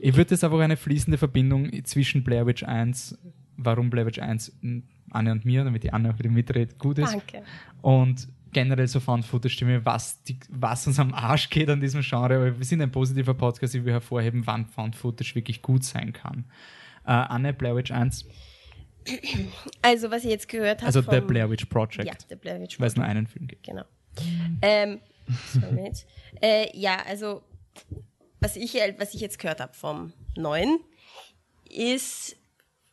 [0.00, 3.18] Ich würde das einfach eine fließende Verbindung zwischen Blair Witch 1,
[3.56, 6.98] warum Blair Witch 1 m, Anne und mir, damit die Anne auch wieder mitredet, gut
[6.98, 7.12] ist.
[7.12, 7.42] Danke.
[7.82, 12.36] Und generell so Found-Footage-Stimme, was, die- was uns am Arsch geht an diesem Genre.
[12.36, 16.44] Aber wir sind ein positiver Podcast, ich will hervorheben, wann Found-Footage wirklich gut sein kann.
[17.06, 18.26] Äh, Anne, Blair Witch 1,
[19.82, 20.86] Also, was ich jetzt gehört habe.
[20.86, 23.46] also vom, The Blair Witch Project, Ja, der Blair Witch weil es nur einen Film
[23.46, 23.64] gibt.
[23.64, 23.84] Genau.
[24.62, 25.00] Ähm,
[26.42, 27.42] äh, ja, also
[28.40, 30.80] was ich, was ich jetzt gehört habe vom neuen,
[31.68, 32.36] ist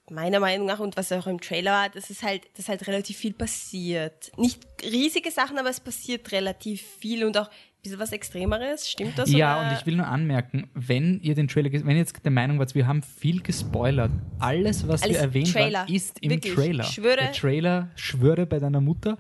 [0.10, 3.18] meiner Meinung nach und was auch im Trailer war, dass es halt, dass halt relativ
[3.18, 4.32] viel passiert.
[4.38, 8.90] Nicht riesige Sachen, aber es passiert relativ viel und auch ein bisschen was Extremeres.
[8.90, 9.30] Stimmt das?
[9.32, 9.70] Ja, oder?
[9.72, 12.74] und ich will nur anmerken, wenn ihr den Trailer, wenn ihr jetzt der Meinung wart,
[12.76, 16.54] wir haben viel gespoilert, alles, was Alles wir erwähnt haben, ist im Wirklich.
[16.54, 16.84] Trailer.
[16.84, 17.18] Schwöre.
[17.18, 19.18] Der Trailer, schwöre bei deiner Mutter,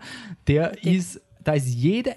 [0.47, 2.15] der Den- ist, da ist jede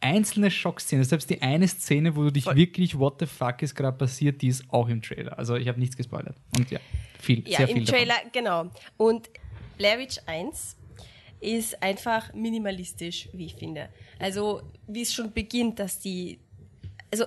[0.00, 2.56] einzelne Schockszene, selbst die eine Szene, wo du dich Voll.
[2.56, 5.38] wirklich, what the fuck ist gerade passiert, die ist auch im Trailer.
[5.38, 6.36] Also ich habe nichts gespoilert.
[6.56, 6.80] Und ja,
[7.18, 8.30] viel, Ja, sehr viel im Trailer, davon.
[8.32, 8.70] genau.
[8.96, 9.30] Und
[9.76, 10.76] Blair Witch 1
[11.40, 13.88] ist einfach minimalistisch, wie ich finde.
[14.18, 16.38] Also, wie es schon beginnt, dass die.
[17.10, 17.24] Also,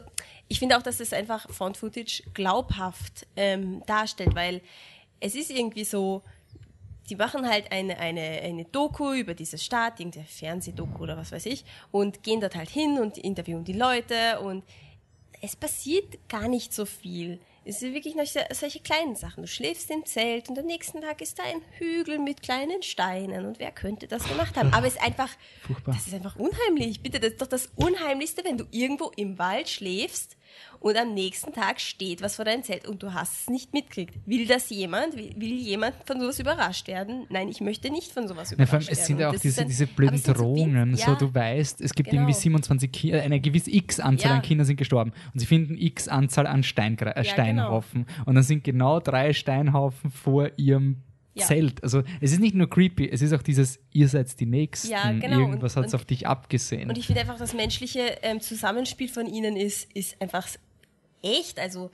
[0.48, 4.62] ich finde auch, dass es einfach Found Footage glaubhaft ähm, darstellt, weil
[5.20, 6.22] es ist irgendwie so,
[7.10, 11.46] die machen halt eine, eine, eine Doku über diese Stadt, irgendeine Fernsehdoku oder was weiß
[11.48, 14.64] ich, und gehen dort halt hin und interviewen die Leute und
[15.42, 17.40] es passiert gar nicht so viel.
[17.66, 19.42] Es sind wirklich noch so- solche kleinen Sachen.
[19.44, 23.46] Du schläfst im Zelt und am nächsten Tag ist da ein Hügel mit kleinen Steinen
[23.46, 24.74] und wer könnte das gemacht haben?
[24.74, 25.30] Aber es ist einfach,
[25.66, 25.94] Furchtbar.
[25.96, 27.02] das ist einfach unheimlich.
[27.02, 30.36] Bitte, das ist doch das Unheimlichste, wenn du irgendwo im Wald schläfst
[30.80, 34.16] und am nächsten Tag steht was vor deinem Zelt und du hast es nicht mitgekriegt.
[34.26, 35.16] Will das jemand?
[35.16, 37.26] Will, will jemand von sowas überrascht werden?
[37.30, 39.00] Nein, ich möchte nicht von sowas Ja, überrascht werden.
[39.00, 40.96] es sind ja auch diese, ein- diese blöden so Drohungen.
[40.96, 41.16] So, ja.
[41.16, 42.22] du weißt, es gibt Genau.
[42.24, 44.36] irgendwie 27 Kinder, eine gewisse X-Anzahl Ja.
[44.38, 45.14] an Kindern sind gestorben.
[45.34, 48.06] Und sie finden X-Anzahl an Steingre äh, Ja, Steinhaufen.
[48.26, 51.02] Und dann sind genau drei Steinhaufen vor ihrem
[51.36, 51.46] Ja.
[51.46, 51.84] Zelt.
[51.84, 54.90] Also es ist nicht nur creepy, es ist auch dieses, ihr seid die Nächsten.
[54.92, 55.40] Ja, genau.
[55.40, 56.90] Irgendwas hat es auf dich abgesehen.
[56.90, 60.48] Und ich finde einfach, das menschliche ähm, Zusammenspiel von ihnen ist, ist einfach
[61.24, 61.60] echt.
[61.60, 61.90] Also,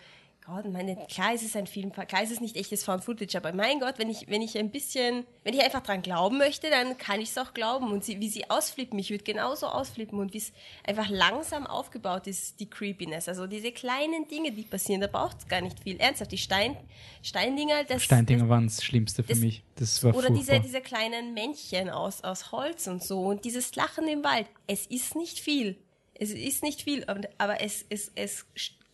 [0.49, 3.53] Gott, meine, klar ist es ein Film, klar ist es nicht echtes Found Footage, aber
[3.53, 6.97] mein Gott, wenn ich, wenn ich ein bisschen, wenn ich einfach dran glauben möchte, dann
[6.97, 7.91] kann ich es auch glauben.
[7.91, 10.51] Und sie, wie sie ausflippen, ich würde genauso ausflippen und wie es
[10.87, 13.29] einfach langsam aufgebaut ist, die Creepiness.
[13.29, 15.97] Also diese kleinen Dinge, die passieren, da braucht es gar nicht viel.
[15.99, 16.75] Ernsthaft, die Stein,
[17.21, 19.63] Steindinger, das, Steindinger waren das Schlimmste für das- mich.
[19.75, 20.59] Das war oder diese, furchtbar.
[20.59, 24.47] diese kleinen Männchen aus, aus Holz und so und dieses Lachen im Wald.
[24.65, 25.77] Es ist nicht viel.
[26.15, 28.45] Es ist nicht viel, aber, aber es, es, es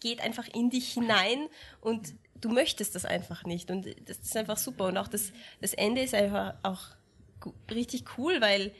[0.06, 1.48] geht einfach in dich hinein
[1.82, 3.72] und du möchtest das einfach nicht.
[3.72, 4.86] Und das ist einfach super.
[4.86, 5.32] Und auch das,
[5.62, 6.82] das Ende ist einfach auch
[7.72, 8.72] richtig cool, weil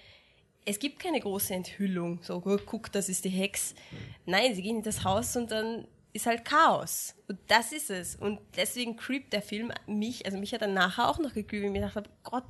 [0.66, 2.20] es gibt keine große Enthüllung.
[2.22, 3.74] So, "Oh, guck, das ist die Hex.
[4.28, 7.16] Nein, sie gehen in das Haus und dann ist halt Chaos.
[7.28, 8.16] Und das ist es.
[8.16, 11.72] Und deswegen creept der Film mich, also mich hat dann nachher auch noch weil ich
[11.72, 12.46] mir gedacht habe, Gott,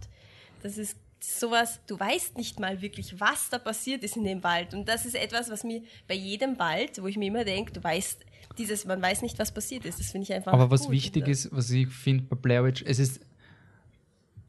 [0.63, 4.73] das ist sowas, du weißt nicht mal wirklich, was da passiert ist in dem Wald.
[4.73, 7.84] Und das ist etwas, was mir bei jedem Wald, wo ich mir immer denke, du
[7.84, 8.26] weißt,
[8.57, 9.99] dieses, man weiß nicht, was passiert ist.
[9.99, 10.91] Das finde ich einfach Aber was gut.
[10.91, 13.21] wichtig ist, was ich finde bei Blair Witch, es ist,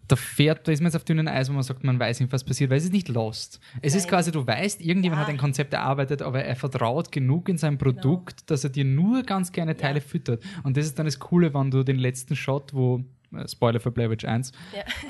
[0.09, 2.33] da fährt, da ist man jetzt auf dünnem Eis, wo man sagt, man weiß nicht,
[2.33, 3.59] was passiert, weil es ist nicht lost.
[3.83, 4.11] Es ist Nein.
[4.11, 5.27] quasi, du weißt, irgendjemand Ja.
[5.27, 9.25] hat ein Konzept erarbeitet, aber er vertraut genug in sein Produkt, dass er dir nur
[9.25, 10.45] ganz kleine Teile füttert.
[10.63, 13.05] Und das ist dann das Coole, wenn du den letzten Shot, wo,
[13.35, 14.53] äh, Spoiler für Blair Witch 1,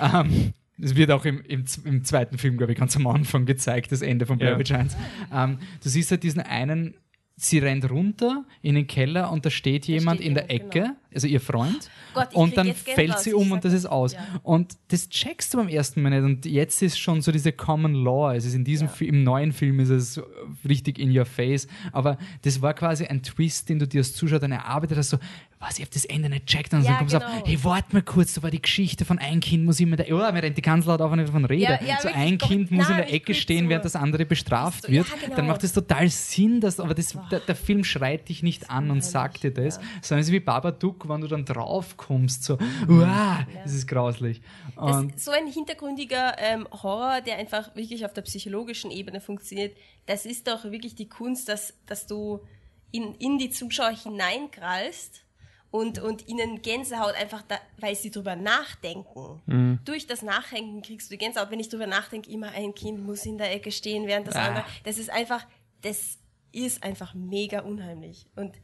[0.01, 0.21] Ja.
[0.23, 3.93] ähm, das wird auch im, im, im zweiten Film, glaube ich, ganz am Anfang gezeigt,
[3.93, 4.59] das Ende von Blair Ja.
[4.59, 4.97] Witch 1.
[5.31, 6.95] Ähm, du siehst halt diesen einen,
[7.39, 10.81] sie rennt runter in den Keller und da steht jemand steht in der jemand, Ecke,
[10.81, 10.97] genau.
[11.15, 14.15] also ihr Freund, Gott, ich und dann fällt sie um und das ist aus.
[14.15, 14.27] Ja.
[14.43, 16.25] Und das checkst du beim ersten Mal nicht.
[16.25, 18.35] Und jetzt ist schon so diese Common Law.
[18.35, 19.07] Es ist in diesem Ja.
[19.07, 20.21] Im neuen Film ist es
[20.67, 21.69] richtig in your face.
[21.93, 25.11] Aber das war quasi ein Twist, den du dir als Zuschauer dann erarbeitet hast.
[25.11, 25.19] So,
[25.59, 26.75] was, ich hab das Ende nicht checkt.
[26.75, 27.47] Und Ja, dann kommt so, genau.
[27.47, 30.31] hey, warte mal kurz, da war die Geschichte von ein Kind muss immer, der, ja,
[30.31, 31.63] mir rennt die Kanzler hat auch nicht davon reden.
[31.63, 34.83] Ja, ja, so ein Kind muss in der Ecke stehen, so- während das andere bestraft
[34.85, 35.07] So, wird.
[35.23, 35.35] genau.
[35.37, 38.91] Dann macht es total Sinn, dass, aber das, der, der Film schreit dich nicht an
[38.91, 42.59] und sagt dir das, sondern es ist wie Babadook, wenn du dann drauf kommst, so,
[42.89, 44.43] uah, das ist grauslich.
[44.77, 49.75] Das ist so ein hintergründiger ähm, Horror, der einfach wirklich auf der psychologischen Ebene funktioniert.
[50.05, 52.41] Das ist doch wirklich die Kunst, dass, dass du
[52.93, 55.23] in, in die Zuschauer hineinkrallst
[55.71, 59.81] und, und ihnen Gänsehaut einfach, da, weil sie drüber nachdenken.
[59.85, 61.51] Durch das Nachdenken kriegst du die Gänsehaut.
[61.51, 64.47] Wenn ich drüber nachdenke, immer ein Kind muss in der Ecke stehen, während das Ah.
[64.49, 64.65] andere.
[64.85, 65.47] Das ist einfach,
[65.83, 66.19] das
[66.53, 68.27] ist einfach mega unheimlich.
[68.37, 68.55] Und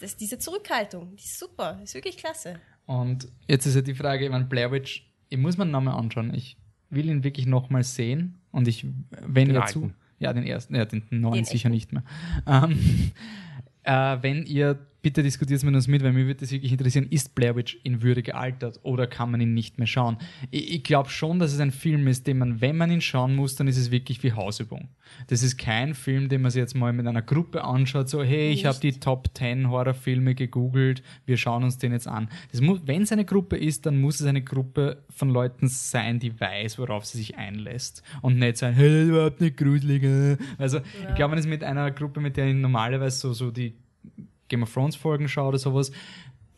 [0.00, 2.60] das, diese Zurückhaltung, die ist super, die ist wirklich klasse.
[2.86, 5.88] Und jetzt ist ja die Frage, ich meine, Blair Witch, ich muss mir den Namen
[5.88, 6.32] anschauen.
[6.34, 6.56] Ich
[6.90, 8.40] will ihn wirklich nochmal sehen.
[8.50, 9.92] Und ich, wenn Den ihr zu.
[10.20, 11.74] Ja, den ersten, ja, den neuen Den sicher echten.
[11.74, 12.02] nicht mehr.
[12.46, 13.12] Ähm,
[13.82, 17.34] äh, wenn ihr, bitte diskutiert mit uns mit, weil mich würde das wirklich interessieren, ist
[17.34, 20.18] Blair Witch in Würde gealtert oder kann man ihn nicht mehr schauen?
[20.50, 23.36] Ich, ich glaube schon, dass es ein Film ist, den man, wenn man ihn schauen
[23.36, 24.88] muss, dann ist es wirklich wie Hausübung.
[25.28, 28.50] Das ist kein Film, den man sich jetzt mal mit einer Gruppe anschaut, so, hey,
[28.50, 32.28] ich habe die Top 10 Horrorfilme gegoogelt, wir schauen uns den jetzt an.
[32.52, 36.78] Wenn es eine Gruppe ist, dann muss es eine Gruppe von Leuten sein, die weiß,
[36.78, 38.02] worauf sie sich einlässt.
[38.22, 40.02] Und nicht sein, hey, überhaupt nicht gruselig.
[40.02, 40.36] äh.
[40.58, 43.74] Also, ich glaube, man ist mit einer Gruppe, mit der ich normalerweise so, so die
[44.48, 45.92] Game of Thrones Folgen schaue oder sowas,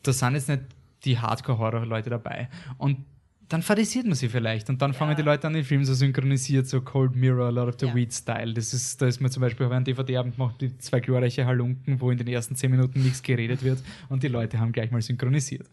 [0.03, 0.63] da sind jetzt nicht
[1.05, 2.49] die Hardcore-Horror-Leute dabei.
[2.79, 3.05] Und
[3.49, 6.69] dann fadisiert man sie vielleicht und dann fangen die Leute an, den Film so synchronisiert,
[6.69, 7.95] so Cold Mirror, A Lot of the Ja.
[7.97, 8.55] Weed-Style.
[8.55, 12.01] Das ist, da ist mir zum Beispiel auf einem DVD-Abend gemacht, die zwei glorreiche Halunken,
[12.01, 15.03] wo in den ersten zehn Minuten nichts geredet wird und die Leute haben gleich mal
[15.03, 15.69] synchronisiert.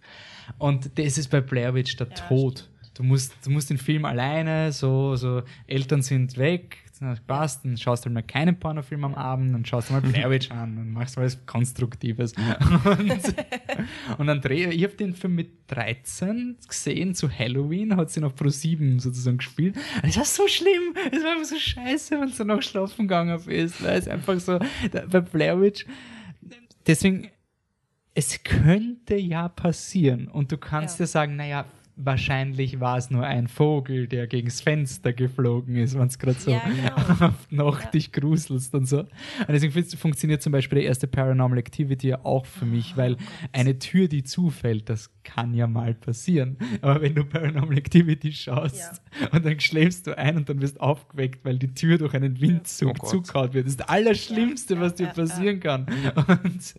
[0.57, 2.67] Und das ist bei Blair Witch der Tod.
[2.95, 7.77] Du musst, du musst den Film alleine, so, so, Eltern sind weg, na, passt, dann
[7.77, 10.77] schaust du halt mal keinen Pornofilm am Abend, dann schaust du mal Blair Witch an
[10.77, 12.33] und machst mal was Konstruktives.
[12.85, 13.33] Und,
[14.17, 18.35] und dann drehe ich habe den Film mit 13 gesehen, zu Halloween, hat sie noch
[18.35, 19.75] Pro 7 sozusagen gespielt.
[20.03, 23.83] Es war so schlimm, es war einfach so scheiße, wenn du noch schlafen gegangen bist,
[23.83, 24.59] weil es einfach so,
[24.91, 25.85] bei Blair Witch,
[26.85, 27.29] deswegen,
[28.13, 31.03] es könnte ja passieren und du kannst Ja.
[31.05, 31.65] dir sagen, naja,
[31.97, 36.51] wahrscheinlich war es nur ein Vogel, der gegens Fenster geflogen ist, wenn es gerade so
[36.51, 37.25] Ja, genau.
[37.27, 38.99] auf Nacht dich gruselst und so.
[38.99, 39.09] Und
[39.49, 43.17] deswegen fun- funktioniert zum Beispiel der erste Paranormal Activity ja auch für mich, Oh weil
[43.51, 46.57] eine Tür, die zufällt, das kann ja mal passieren.
[46.81, 51.43] Aber wenn du Paranormal Activity schaust und dann schläfst du ein und dann wirst aufgeweckt,
[51.43, 54.95] weil die Tür durch einen Windzug Oh zugehauen wird, das ist das Allerschlimmste, Ja, was
[54.95, 55.85] dir ja, passieren kann.
[56.27, 56.75] Und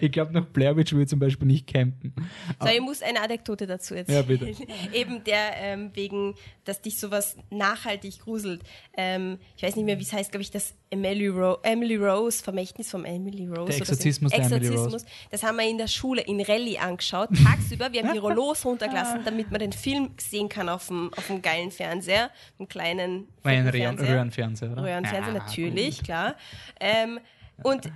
[0.00, 2.14] ich glaube, nach Blair Witch würde ich zum Beispiel nicht campen.
[2.60, 4.18] So, ich muss eine Anekdote dazu erzählen.
[4.18, 4.52] Ja, bitte.
[4.92, 8.62] Eben der, ähm, wegen, dass dich sowas nachhaltig gruselt.
[8.96, 12.42] Ähm, ich weiß nicht mehr, wie es heißt, glaube ich, das Emily, Ro Emily Rose,
[12.42, 13.54] Vermächtnis von Emily Rose.
[13.54, 13.80] Der oder so.
[13.82, 15.04] Exorzismus der Emily Exorzismus.
[15.30, 17.92] Das haben wir in der Schule in Rallye angeschaut, tagsüber.
[17.92, 21.40] Wir haben die Rollos runtergelassen, damit man den Film sehen kann auf dem, auf dem
[21.40, 24.08] geilen Fernseher, einem kleinen War ja ein fetten Röhren- Fernseher.
[24.16, 24.82] Röhrenfernseher, oder?
[24.82, 26.34] Röhrenfernseher, Ja, natürlich, klar.
[26.78, 27.18] Ähm,
[27.62, 27.90] und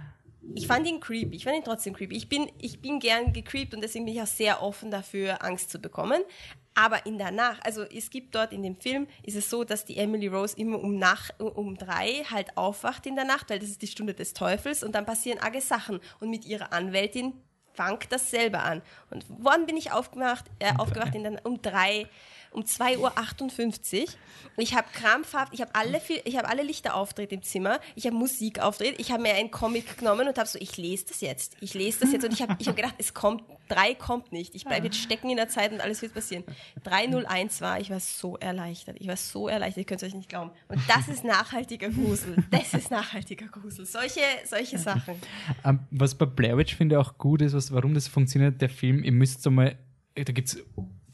[0.55, 1.37] ich fand ihn creepy.
[1.37, 2.17] Ich fand ihn trotzdem creepy.
[2.17, 5.71] Ich bin, ich bin gern gecreept und deswegen bin ich auch sehr offen dafür, Angst
[5.71, 6.23] zu bekommen.
[6.75, 9.87] Aber in der Nacht, also es gibt dort in dem Film, ist es so, dass
[9.87, 13.71] die Emily Rose immer um, nach, um drei halt aufwacht in der Nacht, weil das
[13.71, 16.01] ist die Stunde des Teufels und dann passieren arge Sachen.
[16.21, 17.33] Und mit ihrer Anwältin
[17.73, 18.83] fangt das selber an.
[19.11, 21.15] Und wann bin ich aufgemacht, äh, aufgewacht?
[21.15, 22.09] In der, um drei,
[22.57, 24.09] um 2.58 Uhr.
[24.59, 28.17] Ich habe krampfhaft, ich habe alle, ich habe alle Lichter aufgedreht im Zimmer, ich habe
[28.17, 31.57] Musik aufgedreht, ich habe mir einen Comic genommen und habe so, ich lese das jetzt,
[31.61, 32.25] ich lese das jetzt.
[32.25, 34.55] Und ich habe ich hab gedacht, es kommt, drei kommt nicht.
[34.55, 36.45] Ich bleibe jetzt stecken in der Zeit und alles wird passieren.
[36.85, 38.97] 301 war, ich war so erleichtert.
[38.99, 40.51] Ich war so erleichtert, ihr könnt es euch nicht glauben.
[40.69, 42.37] Und das ist nachhaltiger Grusel.
[42.51, 43.85] Das ist nachhaltiger Grusel.
[43.85, 45.17] Solche, solche Sachen.
[45.65, 48.71] Ähm, was bei Blair Witch finde ich auch gut ist, was, warum das funktioniert, der
[48.71, 49.77] Film, ihr müsst so mal,
[50.15, 50.65] da gibt es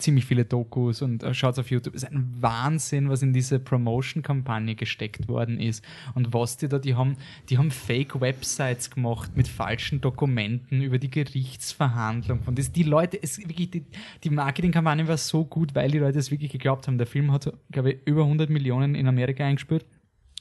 [0.03, 1.95] ziemlich viele Dokus und äh, schaut auf YouTube.
[1.95, 5.85] Es ist ein Wahnsinn, was in diese Promotion-Kampagne gesteckt worden ist.
[6.15, 7.17] Und was die da, die haben,
[7.49, 12.43] die haben Fake-Websites gemacht mit falschen Dokumenten über die Gerichtsverhandlung.
[12.43, 13.85] Von das, die Leute, es wirklich, die,
[14.25, 16.99] die Marketingkampagne war so gut, weil die Leute es wirklich geglaubt haben.
[16.99, 19.87] Der Film hat, glaube ich, über 100 Millionen in Amerika eingespielt.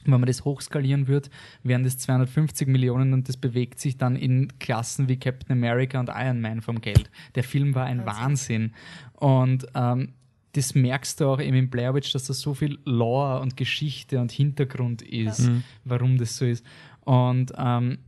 [0.04, 1.30] Wenn man das hochskalieren wird,
[1.62, 6.08] wären das 250 Millionen und das bewegt sich dann in Klassen wie Captain America und
[6.08, 7.10] Iron Man vom Geld.
[7.34, 8.72] Der Film war ein Wahnsinn.
[9.14, 10.14] Und ähm,
[10.52, 14.20] das merkst du auch eben in Blair Witch, dass da so viel Lore und Geschichte
[14.20, 15.50] und Hintergrund ist,
[15.84, 16.64] warum das so ist.
[17.04, 17.98] Und ähm,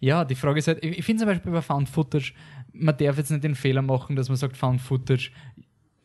[0.00, 2.32] ja, die Frage ist halt, ich ich finde zum Beispiel bei Found Footage,
[2.72, 5.30] man darf jetzt nicht den Fehler machen, dass man sagt, Found Footage,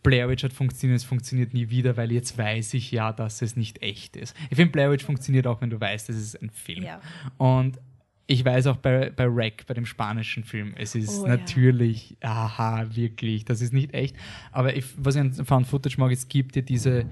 [0.04, 3.56] Blair Witch hat funktioniert, es funktioniert nie wieder, weil jetzt weiß ich ja, dass es
[3.56, 4.36] nicht echt ist.
[4.50, 6.84] Ich finde, Blair Witch funktioniert auch, wenn du weißt, es ist ein Film.
[6.84, 7.02] Ja.
[7.38, 7.80] Und
[8.28, 11.36] ich weiß auch bei, bei Rec, bei dem spanischen Film, es ist Oh, ja.
[11.36, 14.16] natürlich, aha, wirklich, das ist nicht echt.
[14.52, 17.06] Aber ich, was ich an Found Footage mag, es gibt ja diese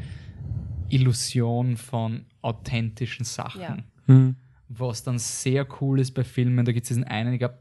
[0.90, 3.62] Illusion von authentischen Sachen.
[3.62, 3.78] Ja.
[4.06, 4.36] Hm.
[4.70, 7.58] Was dann sehr cool ist bei Filmen, da gibt es diesen einen, ich glaube,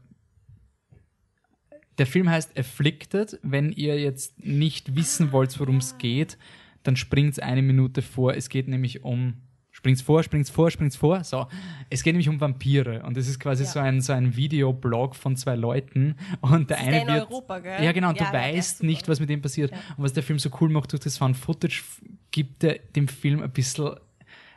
[1.97, 3.39] der Film heißt Afflicted.
[3.43, 6.37] Wenn ihr jetzt nicht wissen wollt, worum es geht,
[6.83, 8.33] dann springt eine Minute vor.
[8.35, 9.35] Es geht nämlich um.
[9.71, 11.23] Springt's vor, springt's vor, springt's vor.
[11.23, 11.45] So.
[11.91, 13.03] Es geht nämlich um Vampire.
[13.03, 13.69] Und es ist quasi Ja.
[13.69, 16.15] so ein, so ein Videoblog von zwei Leuten.
[16.41, 17.29] Und der ist eine der in wird.
[17.29, 17.83] Europa, gell?
[17.83, 18.09] Ja, genau.
[18.09, 19.69] Und Ja, du weißt nicht, was mit dem passiert.
[19.69, 19.77] Ja.
[19.95, 21.83] Und was der Film so cool macht durch das Found Footage,
[22.31, 23.91] gibt er dem Film ein bisschen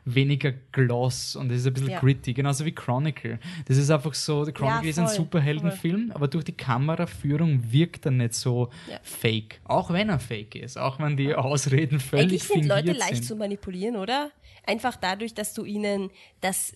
[0.04, 2.00] weniger Gloss und es ist ein bisschen Ja.
[2.00, 3.38] gritty, genauso wie Chronicle.
[3.66, 7.72] Das ist einfach so, The Chronicle Ja, ist ein voll, Superheldenfilm, aber durch die Kameraführung
[7.72, 8.98] wirkt er nicht so Ja.
[9.02, 9.60] fake.
[9.64, 13.14] Auch wenn er fake ist, auch wenn die Ausreden völlig Eigentlich sind Leute fingiert leicht
[13.16, 13.24] sind.
[13.24, 14.30] zu manipulieren, oder?
[14.66, 16.74] Einfach dadurch, dass du ihnen das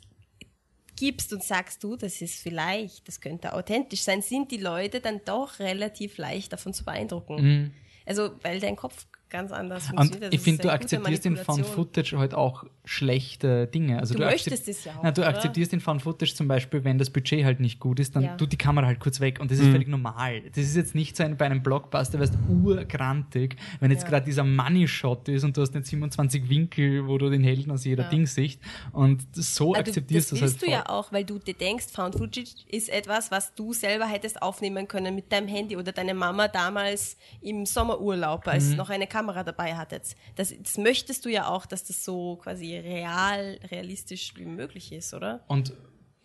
[0.97, 5.21] gibst und sagst du, das ist vielleicht, das könnte authentisch sein, sind die Leute dann
[5.25, 7.73] doch relativ leicht davon zu beeindrucken.
[8.07, 9.91] Also, weil dein Kopf ganz anders Mhm.
[9.91, 10.33] Und funktioniert.
[10.33, 11.67] Das ich finde, du akzeptierst in Found.
[11.67, 13.99] Footage halt auch schlechte Dinge.
[13.99, 15.31] Also Du du, möchtest es ja auch, Nein, du oder?
[15.31, 18.37] akzeptierst in Found Footage zum Beispiel, wenn das Budget halt nicht gut ist, dann Ja.
[18.37, 20.43] tut die Kamera halt kurz weg und das ist völlig normal.
[20.55, 24.09] Das ist jetzt nicht so ein, bei einem Blockbuster, weißt urgrantig, wenn jetzt Ja.
[24.11, 27.85] gerade dieser Money-Shot ist und du hast nicht 27 Winkel, wo du den Helden aus
[27.85, 28.11] jeder Ja.
[28.11, 28.61] Ding siehst
[28.93, 31.55] und so Also, das akzeptierst du willst es du halt ja auch, weil du dir
[31.55, 35.93] denkst, Found Footage ist etwas, was du selber hättest aufnehmen können mit deinem Handy oder
[35.93, 38.77] deine Mama damals im Sommerurlaub, als Mhm.
[38.77, 40.17] noch eine Kamera dabei hattet.
[40.37, 45.15] Das, das möchtest du ja auch, dass das so quasi real, realistisch wie möglich ist,
[45.15, 45.45] oder?
[45.49, 45.73] Und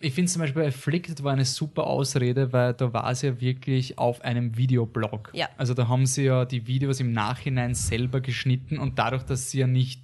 [0.02, 3.98] ich finde zum Beispiel Afflicted war eine super Ausrede, weil da war es ja wirklich
[3.98, 5.32] auf einem Videoblog.
[5.34, 5.50] Ja.
[5.58, 9.60] Also da haben sie ja die Videos im Nachhinein selber geschnitten und dadurch, dass sie
[9.60, 10.02] ja nicht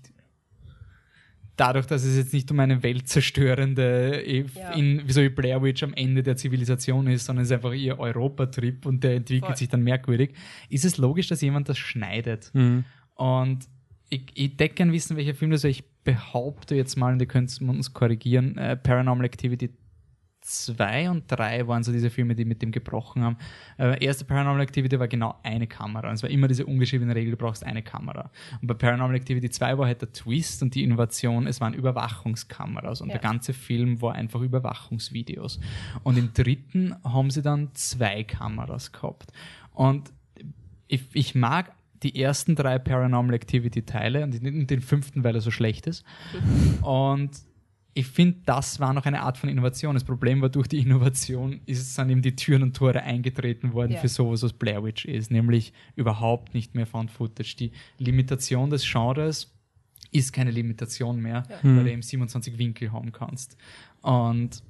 [1.58, 4.72] dadurch, dass es jetzt nicht um eine weltzerstörende, eh, Ja.
[4.74, 7.74] in, wie so wie Blair Witch am Ende der Zivilisation ist, sondern es ist einfach
[7.74, 9.58] ihr Europatrip und der entwickelt Voll.
[9.58, 10.34] sich dann merkwürdig,
[10.70, 12.51] ist es logisch, dass jemand das schneidet.
[13.16, 13.60] Und
[14.10, 15.70] ich, ich hätte gern wissen, welcher Film das ist.
[15.80, 19.70] Ich behaupte jetzt mal, und ihr könnt uns korrigieren, äh, Paranormal Activity
[20.45, 23.37] 2 und 3 waren so diese Filme, die mit dem gebrochen haben.
[23.79, 26.07] Äh, erste Paranormal Activity war genau eine Kamera.
[26.09, 28.29] Und es war immer diese ungeschriebene Regel, du brauchst eine Kamera.
[28.61, 33.01] Und bei Paranormal Activity 2 war halt der Twist und die Innovation, es waren Überwachungskameras.
[33.01, 33.13] Und Ja.
[33.13, 35.59] der ganze Film war einfach Überwachungsvideos.
[36.03, 39.31] Und im dritten haben sie dann zwei Kameras gehabt.
[39.73, 40.11] Und
[40.87, 41.73] ich, ich mag
[42.03, 46.03] die ersten drei Paranormal Activity Teile und den, den fünften, weil er so schlecht ist.
[46.83, 47.31] Und
[47.97, 49.93] ich finde, das war noch eine Art von Innovation.
[49.93, 53.93] Das Problem war, durch die Innovation ist, sind eben die Türen und Tore eingetreten worden
[53.93, 54.01] Ja.
[54.01, 57.55] für sowas, was Blair Witch ist, nämlich überhaupt nicht mehr Found Footage.
[57.55, 59.49] Die Limitation des Genres
[60.11, 63.55] ist keine Limitation mehr, weil du eben 27 Winkel haben kannst.
[64.01, 64.61] Und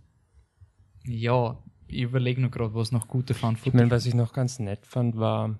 [1.04, 1.58] ja,
[1.88, 4.60] ich überlege nur gerade, was noch gute Found Ich Footage meine, was ich noch ganz
[4.60, 5.58] nett fand, war,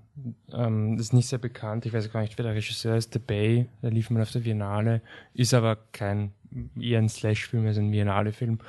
[0.52, 3.20] ähm, das ist nicht sehr bekannt, ich weiß gar nicht, wer der Regisseur ist, The
[3.20, 5.02] Bay, der lief mal auf der Biennale,
[5.34, 6.32] ist aber kein,
[6.80, 8.60] eher ein Slash-Film als ein Biennale-Film.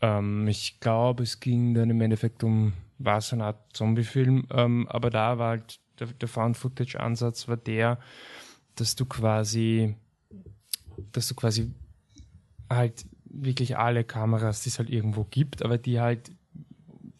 [0.00, 4.88] Ähm, ich glaube, es ging dann im Endeffekt um, war so eine Art Zombie-Film, ähm,
[4.88, 7.98] aber da war halt, der, der Found-Footage-Ansatz war der,
[8.76, 9.94] dass du quasi,
[11.12, 11.70] dass du quasi
[12.70, 16.30] halt wirklich alle Kameras, die es halt irgendwo gibt, aber die halt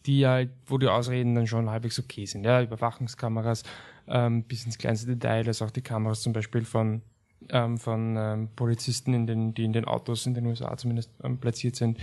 [0.05, 2.43] die halt, wo die Ausreden dann schon halbwegs okay sind.
[2.43, 3.63] Ja, Überwachungskameras
[4.07, 7.01] ähm, bis ins kleinste Detail, also auch die Kameras zum Beispiel von,
[7.49, 11.37] ähm, von ähm, Polizisten, in den, die in den Autos in den USA zumindest ähm,
[11.37, 11.99] platziert sind.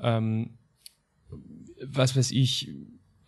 [0.00, 0.50] Ähm,
[1.84, 2.72] was weiß ich,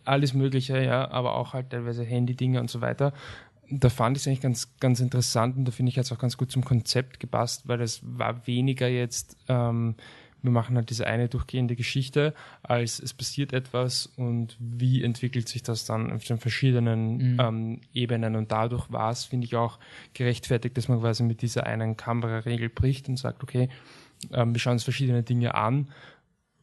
[0.05, 3.13] alles Mögliche, ja, aber auch halt teilweise Handy-Dinge und so weiter.
[3.69, 6.37] Da fand ich es eigentlich ganz, ganz interessant und da finde ich jetzt auch ganz
[6.37, 9.95] gut zum Konzept gepasst, weil es war weniger jetzt, ähm,
[10.41, 12.33] wir machen halt diese eine durchgehende Geschichte,
[12.63, 18.35] als es passiert etwas und wie entwickelt sich das dann auf den verschiedenen ähm, Ebenen.
[18.35, 19.79] Und dadurch war es, finde ich, auch
[20.13, 23.69] gerechtfertigt, dass man quasi mit dieser einen Kameraregel bricht und sagt, okay,
[24.31, 25.89] ähm, wir schauen uns verschiedene Dinge an.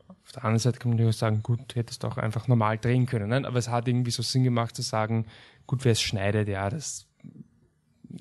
[0.08, 2.78] Auf der anderen Seite kann man natürlich auch sagen, gut, du hättest auch einfach normal
[2.78, 3.28] drehen können.
[3.28, 3.42] Ne?
[3.46, 5.26] Aber es hat irgendwie so Sinn gemacht zu sagen,
[5.66, 7.06] gut, wer es schneidet, ja, das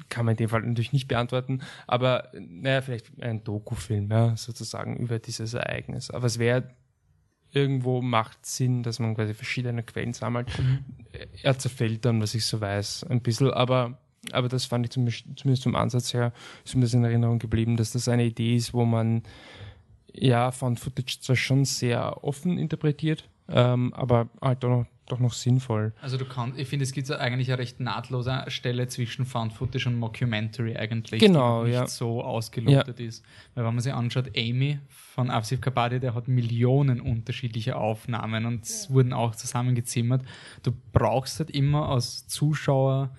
[0.09, 4.97] kann man in dem Fall natürlich nicht beantworten, aber naja, vielleicht ein Doku-Film, ja, sozusagen
[4.97, 6.11] über dieses Ereignis.
[6.11, 6.69] Aber es wäre
[7.55, 10.49] irgendwo macht Sinn, dass man quasi verschiedene Quellen sammelt.
[11.41, 13.97] Er zerfällt dann, was ich so weiß, ein bisschen, aber,
[14.31, 16.33] aber das fand ich zum, zumindest vom Ansatz her,
[16.65, 19.23] ist mir das in Erinnerung geblieben, dass das eine Idee ist, wo man
[20.13, 25.33] ja von Footage zwar schon sehr offen interpretiert, ähm, aber halt doch noch, doch noch
[25.33, 25.93] sinnvoll.
[26.01, 29.87] Also du kannst, ich finde, es gibt eigentlich eine recht nahtlose Stelle zwischen Found Footage
[29.87, 31.87] und Mockumentary eigentlich, Genau, die nicht ja.
[31.87, 33.23] so ausgelotet ist.
[33.53, 38.63] Weil wenn man sich anschaut, Amy von Afsif Kapadia, der hat Millionen unterschiedliche Aufnahmen und
[38.63, 40.23] es wurden auch zusammengezimmert.
[40.63, 43.15] Du brauchst halt immer als Zuschauer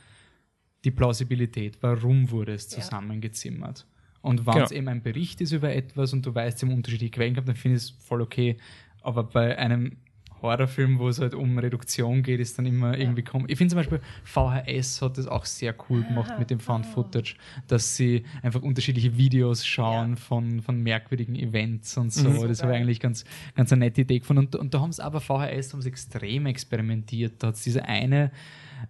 [0.85, 1.79] die Plausibilität.
[1.83, 2.81] Warum wurde es Ja.
[2.81, 3.87] zusammengezimmert?
[4.23, 4.65] Und wenn Genau.
[4.65, 7.49] es eben ein Bericht ist über etwas und du weißt, sie haben unterschiedliche Quellen gehabt,
[7.49, 8.57] dann finde ich es voll okay.
[9.03, 9.99] Aber bei einem
[10.47, 13.79] Horrorfilm, wo es halt um Reduktion geht, ist dann immer irgendwie kom Ich finde zum
[13.79, 17.37] Beispiel VHS hat das auch sehr cool gemacht mit dem Found Footage,
[17.67, 20.17] dass sie einfach unterschiedliche Videos schauen Ja.
[20.17, 22.29] von, von merkwürdigen Events und so.
[22.29, 22.49] Mhm.
[22.49, 23.25] Das habe ich eigentlich ganz,
[23.55, 24.47] ganz eine nette Idee gefunden.
[24.47, 27.43] Und, und da haben sie aber VHS haben extrem experimentiert.
[27.43, 28.31] Da hat es diese eine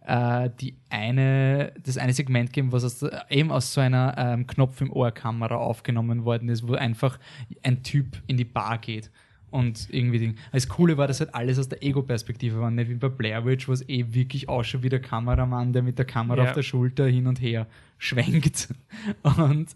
[0.07, 4.81] äh, die eine, das eine Segment gegeben, was aus, eben aus so einer ähm, Knopf
[4.81, 7.19] im Ohr-Kamera aufgenommen worden ist, wo einfach
[7.63, 9.11] ein Typ in die Bar geht.
[9.57, 10.35] Und irgendwie Ding.
[10.53, 13.69] Das Coole war, dass halt alles aus der Ego-Perspektive war, nicht wie bei Blair Witch,
[13.69, 16.49] wo es eh wirklich ausschaut wie der Kameramann, der mit der Kamera Ja.
[16.49, 17.67] auf der Schulter hin und her
[17.99, 18.69] schwenkt.
[19.23, 19.75] Und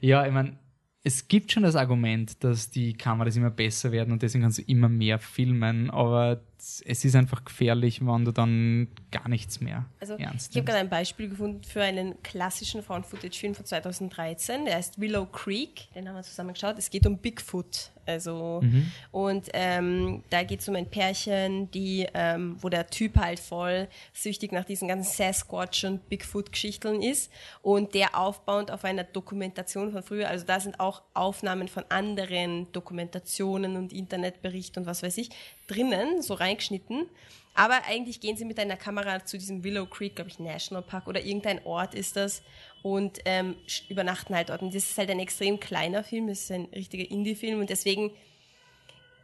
[0.00, 0.58] ja, ich meine,
[1.04, 4.62] es gibt schon das Argument, dass die Kameras immer besser werden und deswegen kannst du
[4.62, 10.14] immer mehr filmen, aber es ist einfach gefährlich, wenn du dann gar nichts mehr Also
[10.14, 10.66] ernst ich habe nimmst.
[10.66, 14.64] gerade ein Beispiel gefunden für einen klassischen Found-Footage-Film von 2013.
[14.64, 15.88] Der heißt Willow Creek.
[15.94, 16.76] Den haben wir zusammen geschaut.
[16.78, 17.90] Es geht um Bigfoot.
[18.06, 18.90] Also Mhm.
[19.12, 23.86] und ähm, da geht es um ein Pärchen, die, ähm, wo der Typ halt voll
[24.14, 27.30] süchtig nach diesen ganzen Sasquatch und Bigfoot-Geschichten ist
[27.60, 30.28] und der aufbauend auf einer Dokumentation von früher.
[30.28, 35.28] Also da sind auch Aufnahmen von anderen Dokumentationen und Internetberichten und was weiß ich
[35.66, 37.06] drinnen, so reingeschnitten.
[37.54, 41.08] Aber eigentlich gehen sie mit einer Kamera zu diesem Willow Creek, glaube ich, National Park
[41.08, 42.42] oder irgendein Ort ist das
[42.82, 43.56] und ähm,
[43.88, 44.62] übernachten halt dort.
[44.62, 48.12] Und das ist halt ein extrem kleiner Film, das ist ein richtiger Indie-Film und deswegen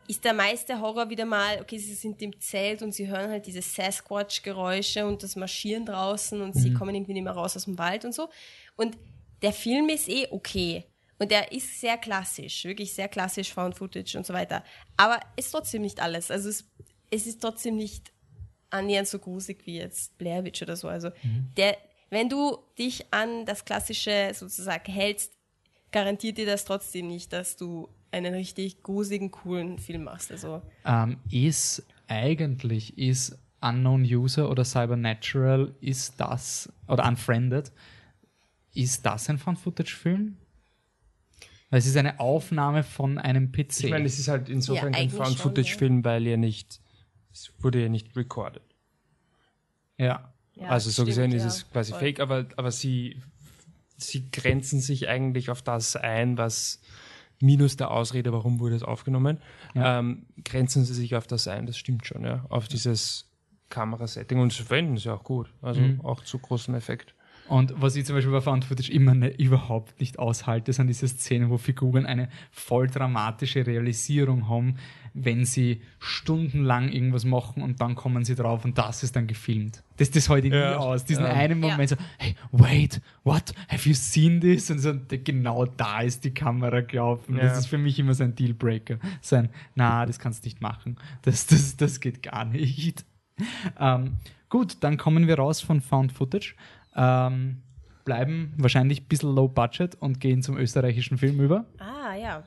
[0.09, 3.47] ist der meiste Horror wieder mal, okay, sie sind im Zelt und sie hören halt
[3.47, 7.79] diese Sasquatch-Geräusche und das Marschieren draußen und sie kommen irgendwie nicht mehr raus aus dem
[7.79, 8.29] Wald und so.
[8.77, 8.99] Und
[9.43, 10.85] der Film ist eh okay.
[11.19, 14.65] Und der ist sehr klassisch, wirklich sehr klassisch Found Footage und so weiter.
[14.97, 16.31] Aber ist trotzdem nicht alles.
[16.31, 16.69] Also es,
[17.15, 18.13] es ist trotzdem nicht
[18.71, 20.89] annähernd so gruselig wie jetzt Blair Witch oder so.
[20.89, 21.11] Also
[21.57, 21.77] der,
[22.11, 25.33] wenn du dich an das Klassische sozusagen hältst,
[25.93, 30.31] garantiert dir das trotzdem nicht, dass du einen richtig gruseligen, coolen Film machst.
[30.33, 37.73] Also Ähm, ist eigentlich, ist Unknown User oder Cybernatural, ist das, oder Unfriended,
[38.75, 40.37] ist das ein Found-Footage-Film?
[41.71, 43.85] Weil es ist eine Aufnahme von einem PC.
[43.85, 46.81] Ich meine, es ist halt insofern Ja, schon, Found-Footage-Film, weil er nicht,
[47.35, 48.63] es wurde ja nicht recorded.
[49.99, 50.33] ja.
[50.55, 52.01] ja, also so stimmt, gesehen ist ja, es quasi voll.
[52.01, 53.21] fake, aber, aber sie,
[53.97, 56.81] sie grenzen sich eigentlich auf das ein, was
[57.41, 59.39] minus der Ausrede, warum wurde es aufgenommen,
[59.75, 59.99] Ja.
[59.99, 63.29] ähm, grenzen sie sich auf das ein, das stimmt schon, ja, auf dieses
[63.69, 66.01] Kamerasetting und sie verwenden es ja auch gut, also Mhm.
[66.03, 67.14] auch zu großem Effekt.
[67.49, 71.07] Und was ich zum Beispiel bei Found Footage immer ne, überhaupt nicht aushalte, sind diese
[71.09, 74.77] Szenen, wo Figuren eine voll dramatische Realisierung haben,
[75.13, 79.83] wenn sie stundenlang irgendwas machen und dann kommen sie drauf und das ist dann gefilmt.
[79.99, 80.79] Das, das halte ich nie Ja.
[80.79, 81.05] aus.
[81.05, 81.33] Diesen Ja.
[81.35, 83.53] einen Moment so, hey, wait, what?
[83.69, 84.71] Have you seen this?
[84.71, 87.37] Und so, genau da ist die Kamera gelaufen.
[87.37, 87.59] Das Ja.
[87.59, 88.99] ist für mich immer so ein Dealbreaker.
[89.21, 90.97] So ein, na, das kannst du nicht machen.
[91.23, 93.05] Das, das, das geht gar nicht.
[93.81, 94.19] Ähm,
[94.49, 96.55] gut, dann kommen wir raus von Found Footage,
[96.97, 97.63] ähm,
[98.05, 101.65] bleiben wahrscheinlich ein bisschen low budget und gehen zum österreichischen Film über.
[101.79, 102.45] Ah, ja.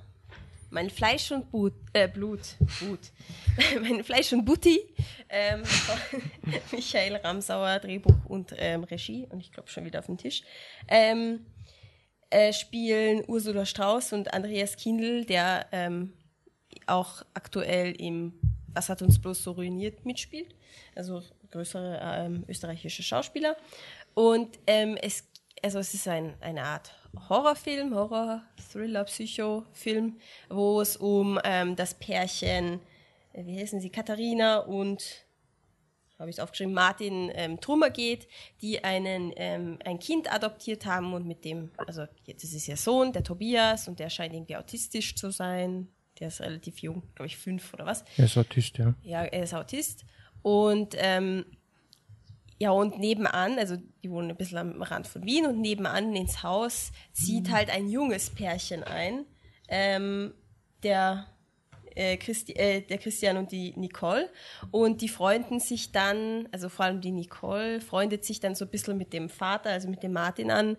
[0.69, 2.41] Mein Fleisch und But, äh, Blut.
[2.79, 2.99] Blut.
[3.81, 4.79] mein Fleisch und Butti.
[5.29, 6.21] Ähm, von
[6.71, 9.27] Michael Ramsauer, Drehbuch und ähm, Regie.
[9.29, 10.43] Und ich glaube schon wieder auf dem Tisch.
[10.87, 11.45] Ähm,
[12.29, 16.13] äh, spielen Ursula Strauß und Andreas Kindl, der ähm,
[16.85, 18.33] auch aktuell im
[18.73, 20.53] Was hat uns bloß so ruiniert mitspielt.
[20.95, 23.55] Also größere ähm, österreichische Schauspieler.
[24.17, 25.25] Und ähm, es,
[25.61, 26.91] also es ist ein, eine Art
[27.29, 28.41] Horrorfilm, Horror,
[28.71, 30.17] Thriller, Psychofilm,
[30.49, 32.79] wo es um ähm, das Pärchen,
[33.33, 35.27] äh, wie heißen sie, Katharina und
[36.17, 38.27] habe ich es aufgeschrieben, Martin ähm, Trummer geht,
[38.59, 42.77] die einen, ähm, ein Kind adoptiert haben und mit dem, also jetzt ist es ihr
[42.77, 45.89] Sohn, der Tobias, und der scheint irgendwie autistisch zu sein.
[46.19, 48.03] Der ist relativ jung, glaube ich fünf oder was.
[48.17, 48.95] Er ist Autist, ja.
[49.03, 50.05] Ja, er ist Autist.
[50.41, 51.45] Und ähm,
[52.59, 56.41] ja, und nebenan, also die wohnen ein bisschen am Rand von Wien und nebenan ins
[56.41, 59.25] Haus zieht halt ein junges Pärchen ein.
[59.67, 60.33] Ähm,
[60.81, 61.27] der,
[61.93, 64.29] äh, Christi äh, der Christian und die Nicole.
[64.71, 68.71] Und die freunden sich dann, also vor allem die Nicole, freundet sich dann so ein
[68.71, 70.77] bisschen mit dem Vater, also mit dem Martin an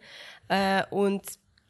[0.49, 1.23] äh, und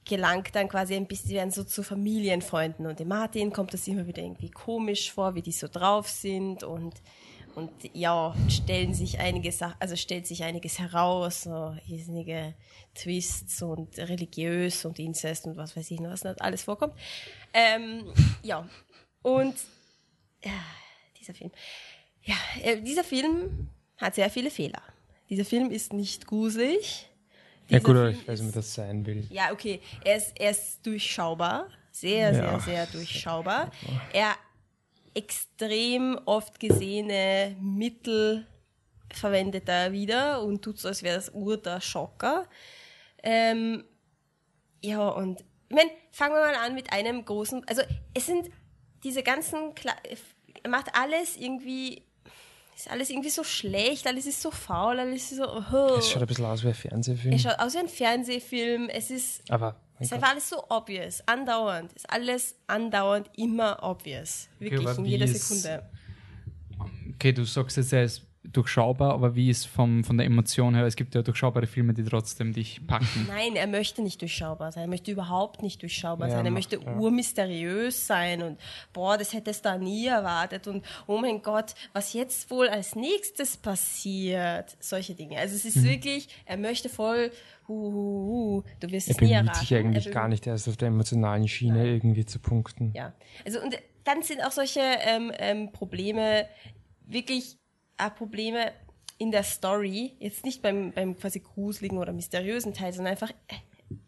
[0.04, 2.86] gelangt dann quasi ein bisschen, werden so zu Familienfreunden.
[2.86, 6.64] Und dem Martin kommt das immer wieder irgendwie komisch vor, wie die so drauf sind
[6.64, 6.94] und
[7.58, 12.54] und ja, stellen sich einige Sachen, also stellt sich einiges heraus, so riesige
[12.94, 16.94] Twists und religiös und Inzest und was weiß ich noch, was nicht alles vorkommt.
[17.52, 18.04] Ähm,
[18.44, 18.68] ja,
[19.22, 19.56] und
[20.44, 20.52] ja,
[21.18, 21.50] dieser Film.
[22.22, 24.82] Ja, äh, dieser Film hat sehr viele Fehler.
[25.28, 27.10] Dieser Film ist nicht gruselig.
[27.68, 29.26] Dieser ja gut, aber ich weiß nicht, wie das sein will.
[29.30, 29.80] Ja, okay.
[30.04, 31.68] Er ist, er ist durchschaubar.
[31.90, 32.32] Sehr, ja.
[32.32, 33.72] sehr, sehr durchschaubar.
[34.12, 34.36] Er
[35.18, 38.46] extrem oft gesehene Mittel
[39.12, 42.46] verwendet er wieder und tut so, als wäre das Ur der Schocker.
[43.22, 43.84] Ähm,
[44.80, 47.82] ja, und ich meine, fangen wir mal an mit einem großen, also
[48.14, 48.48] es sind
[49.02, 49.72] diese ganzen,
[50.62, 52.04] er macht alles irgendwie,
[52.76, 55.96] ist alles irgendwie so schlecht, alles ist so faul, alles ist so, oh.
[55.98, 57.34] Es schaut ein bisschen aus wie ein Fernsehfilm.
[57.34, 61.92] Es schaut aus wie ein Fernsehfilm, es ist, aber ist einfach alles so obvious, andauernd,
[61.92, 65.90] ist alles andauernd immer obvious, wirklich okay, in jeder Sekunde.
[67.14, 70.84] Okay, du sagst jetzt, er ist durchschaubar, aber wie ist vom, von der Emotion her?
[70.86, 73.26] Es gibt ja durchschaubare Filme, die trotzdem dich packen.
[73.28, 74.84] Nein, er möchte nicht durchschaubar sein.
[74.84, 76.44] Er möchte überhaupt nicht durchschaubar ja, sein.
[76.46, 76.96] Er möchte ja.
[76.96, 78.58] urmysteriös sein und
[78.92, 82.94] boah, das hätte es da nie erwartet und oh mein Gott, was jetzt wohl als
[82.94, 84.76] nächstes passiert?
[84.80, 85.38] Solche Dinge.
[85.38, 85.84] Also es ist mhm.
[85.84, 87.30] wirklich, er möchte voll
[87.68, 89.48] Huhuhu, du wirst er es nie erraten.
[89.48, 91.86] Er bemüht sich eigentlich gar nicht erst auf der emotionalen Schiene Nein.
[91.86, 92.92] irgendwie zu punkten.
[92.94, 93.12] Ja,
[93.44, 96.46] also und dann sind auch solche ähm, ähm, Probleme
[97.06, 97.57] wirklich
[97.98, 98.72] äh, Probleme
[99.18, 103.56] in der Story, jetzt nicht beim, beim quasi gruseligen oder mysteriösen Teil, sondern einfach äh,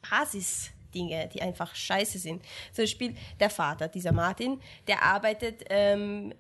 [0.08, 2.42] Basisdinge, die einfach scheiße sind.
[2.72, 6.32] Zum Beispiel der Vater, dieser Martin, der arbeitet ähm,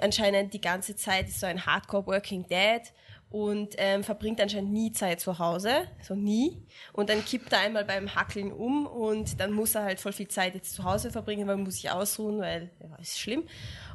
[0.00, 2.92] anscheinend die ganze Zeit, ist so ein Hardcore Working Dad
[3.30, 6.66] und ähm, verbringt anscheinend nie Zeit zu Hause, so nie.
[6.92, 10.26] Und dann kippt er einmal beim Hackeln um und dann muss er halt voll viel
[10.26, 13.44] Zeit jetzt zu Hause verbringen, weil man muss sich ausruhen, weil ja, ist schlimm.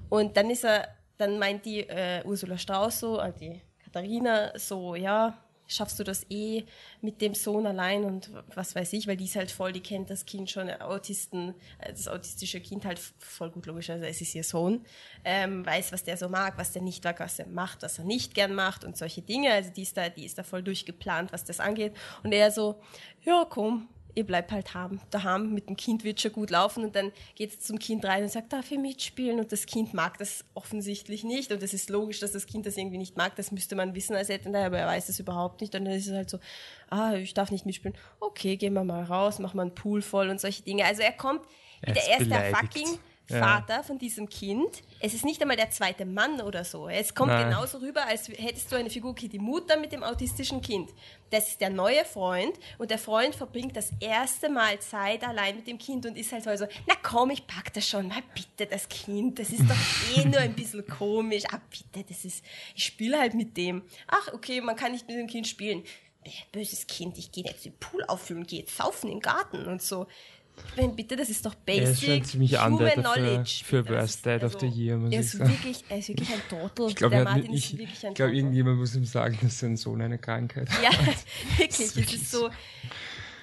[0.08, 0.88] Und dann ist er
[1.18, 5.38] dann meint die äh, Ursula Strauß so, also die Katharina, so, ja,
[5.68, 6.63] schaffst du das eh
[7.01, 10.09] mit dem Sohn allein und was weiß ich, weil die ist halt voll, die kennt
[10.09, 14.43] das Kind schon, Autisten, äh, das autistische Kind halt voll gut logischerweise, es ist ihr
[14.43, 14.86] Sohn,
[15.24, 18.05] ähm, weiß, was der so mag, was der nicht mag, was er macht, was er
[18.05, 21.34] nicht gern macht und solche Dinge, also die ist da, die ist da voll durchgeplant,
[21.34, 21.93] was das angeht.
[22.24, 22.82] Und er so,
[23.24, 24.68] ja komm, ihr bleibt halt
[25.11, 28.24] daheim, mit dem Kind wird schon gut laufen und dann geht es zum Kind rein
[28.24, 29.39] und sagt, darf ich mitspielen?
[29.39, 32.78] Und das Kind mag das offensichtlich nicht und es ist logisch, dass das Kind das
[32.78, 35.76] irgendwie nicht mag, das müsste man wissen als Elternteil, aber er weiß das überhaupt nicht
[35.76, 36.39] und dann ist es halt so,
[36.89, 40.30] ah, ich darf nicht mitspielen, okay, gehen wir mal raus, machen wir einen Pool voll
[40.30, 40.86] und solche Dinge.
[40.86, 41.41] Also er kommt,
[41.82, 44.84] er ist, er ist fucking Vater von diesem Kind.
[44.99, 46.88] Es ist nicht einmal der zweite Mann oder so.
[46.88, 47.49] Es kommt Nein.
[47.49, 50.91] genauso rüber, als hättest du eine Figur die Mutter mit dem autistischen Kind.
[51.32, 55.67] Das ist der neue Freund und der Freund verbringt das erste Mal Zeit allein mit
[55.67, 58.88] dem Kind und ist halt so, na komm, ich pack das schon, mal bitte das
[58.88, 61.43] Kind, das ist doch eh nur ein bisschen komisch.
[61.51, 62.43] Ah bitte, das ist,
[62.76, 63.84] ich spiele halt mit dem.
[64.07, 65.84] Ach okay, man kann nicht mit dem Kind spielen.
[66.51, 70.07] Böses Kind, ich gehe jetzt den Pool auffüllen, gehe jetzt saufen im Garten und so.
[70.78, 73.62] Meine, bitte, das ist doch basic er ist schon ziemlich Human Knowledge.
[73.64, 75.51] Für, für Worst Dad also, of the Year, muss er ist ich sagen.
[75.51, 76.89] Wirklich, er ist wirklich ein Total.
[76.89, 77.26] Ich glaube,
[78.14, 80.84] glaube irgendjemand muss ihm sagen, dass sein Sohn eine Krankheit hat.
[80.84, 80.91] Ja,
[81.58, 81.80] wirklich.
[81.80, 82.49] Es ist so...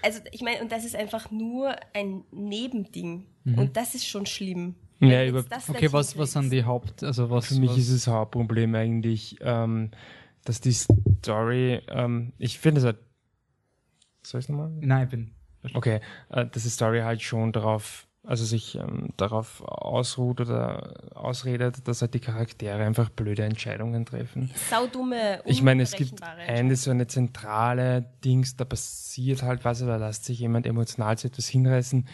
[0.03, 3.27] Also ich meine, und das ist einfach nur ein Nebending.
[3.45, 3.59] Mhm.
[3.59, 4.75] Und das ist schon schlimm.
[4.99, 7.03] Ja, über, okay, was, was sind die Haupt...
[7.03, 7.79] Also was, Für mich was?
[7.79, 9.91] ist das Hauptproblem eigentlich, ähm,
[10.45, 11.81] dass die Story...
[11.89, 12.99] Ähm, ich finde es halt...
[14.23, 14.71] Soll ich nochmal?
[14.81, 15.31] Nein, ich bin...
[15.75, 16.01] Okay,
[16.31, 22.03] äh, dass die Story halt schon darauf, also sich ähm, darauf ausruht oder ausredet, dass
[22.03, 24.51] halt die Charaktere einfach blöde Entscheidungen treffen.
[24.69, 29.97] Saudumme, Ich meine, es gibt eine so eine zentrale Dings, da passiert halt was, da
[29.97, 32.07] lässt sich jemand emotional zu etwas hinreißen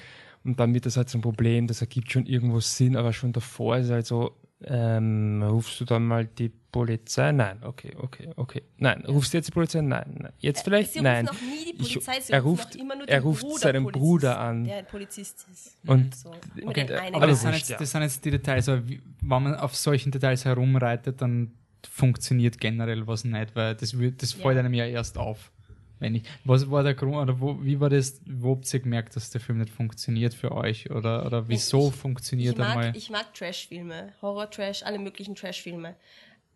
[0.44, 3.32] und dann wird das halt so ein Problem, das ergibt schon irgendwo Sinn, aber schon
[3.32, 4.34] davor ist halt so,
[4.64, 7.30] ähm, rufst du dann mal die Polizei?
[7.32, 8.62] Nein, okay, okay, okay.
[8.78, 9.80] Nein, rufst du jetzt die Polizei?
[9.80, 10.32] Nein, nein.
[10.38, 10.92] Jetzt vielleicht?
[10.92, 11.26] Sie nein.
[11.26, 14.40] Noch nie die Polizei, ich, er ruft, immer nur er ruft Bruder seinen Polizist, Bruder
[14.40, 14.64] an.
[14.64, 15.78] Der ein Polizist ist.
[15.86, 16.32] Und so.
[16.64, 18.68] okay, aber das sind, jetzt, das sind jetzt die Details.
[18.68, 21.52] Aber wie, wenn man auf solchen Details herumreitet, dann
[21.88, 24.42] funktioniert generell was nicht, weil das, wird, das ja.
[24.42, 25.52] fällt einem ja erst auf.
[26.00, 29.16] Wenn ich, was war der Grund, oder wo, wie war das, wo habt ihr gemerkt,
[29.16, 30.90] dass der Film nicht funktioniert für euch?
[30.90, 32.96] Oder, oder wieso ich, funktioniert ich mag, einmal?
[32.96, 35.96] Ich mag Trash-Filme, Horror-Trash, alle möglichen Trash-Filme.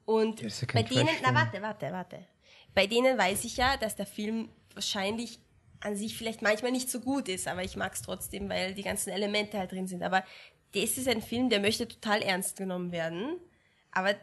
[0.04, 2.18] Und ja bei denen, na warte, warte, warte.
[2.74, 5.38] Bei denen weiß ich ja, dass der Film wahrscheinlich
[5.80, 8.82] an sich vielleicht manchmal nicht so gut ist, aber ich mag es trotzdem, weil die
[8.82, 10.02] ganzen Elemente halt drin sind.
[10.02, 10.24] Aber
[10.74, 13.36] das ist ein Film, der möchte total ernst genommen werden,
[13.90, 14.14] aber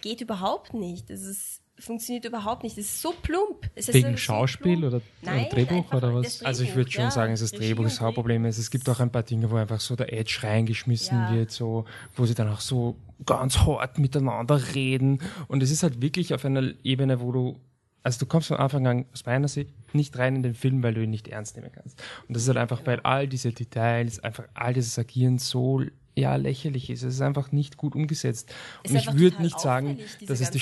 [0.00, 1.10] geht überhaupt nicht.
[1.10, 2.78] Das ist funktioniert überhaupt nicht.
[2.78, 3.70] Es ist so plump.
[3.74, 4.94] Es Wegen so Schauspiel plump.
[4.94, 6.38] oder, Nein, Drehbuch oder was?
[6.38, 8.58] Drehbuch, also ich würde schon ja, sagen, es ist das Drehbuch das Hauptproblem ist.
[8.58, 11.34] Es gibt auch ein paar Dinge, wo einfach so der Edge reingeschmissen ja.
[11.34, 15.20] wird, so, wo sie dann auch so ganz hart miteinander reden.
[15.48, 17.60] Und es ist halt wirklich auf einer Ebene, wo du
[18.04, 20.94] also du kommst von Anfang an aus meiner Sicht nicht rein in den Film, weil
[20.94, 22.02] du ihn nicht ernst nehmen kannst.
[22.26, 25.82] Und das ist halt einfach, weil all diese Details, einfach all dieses Agieren so
[26.14, 27.02] ja lächerlich ist.
[27.02, 28.52] Es ist einfach nicht gut umgesetzt.
[28.82, 30.60] Ist und ich würde nicht sagen, dass es, die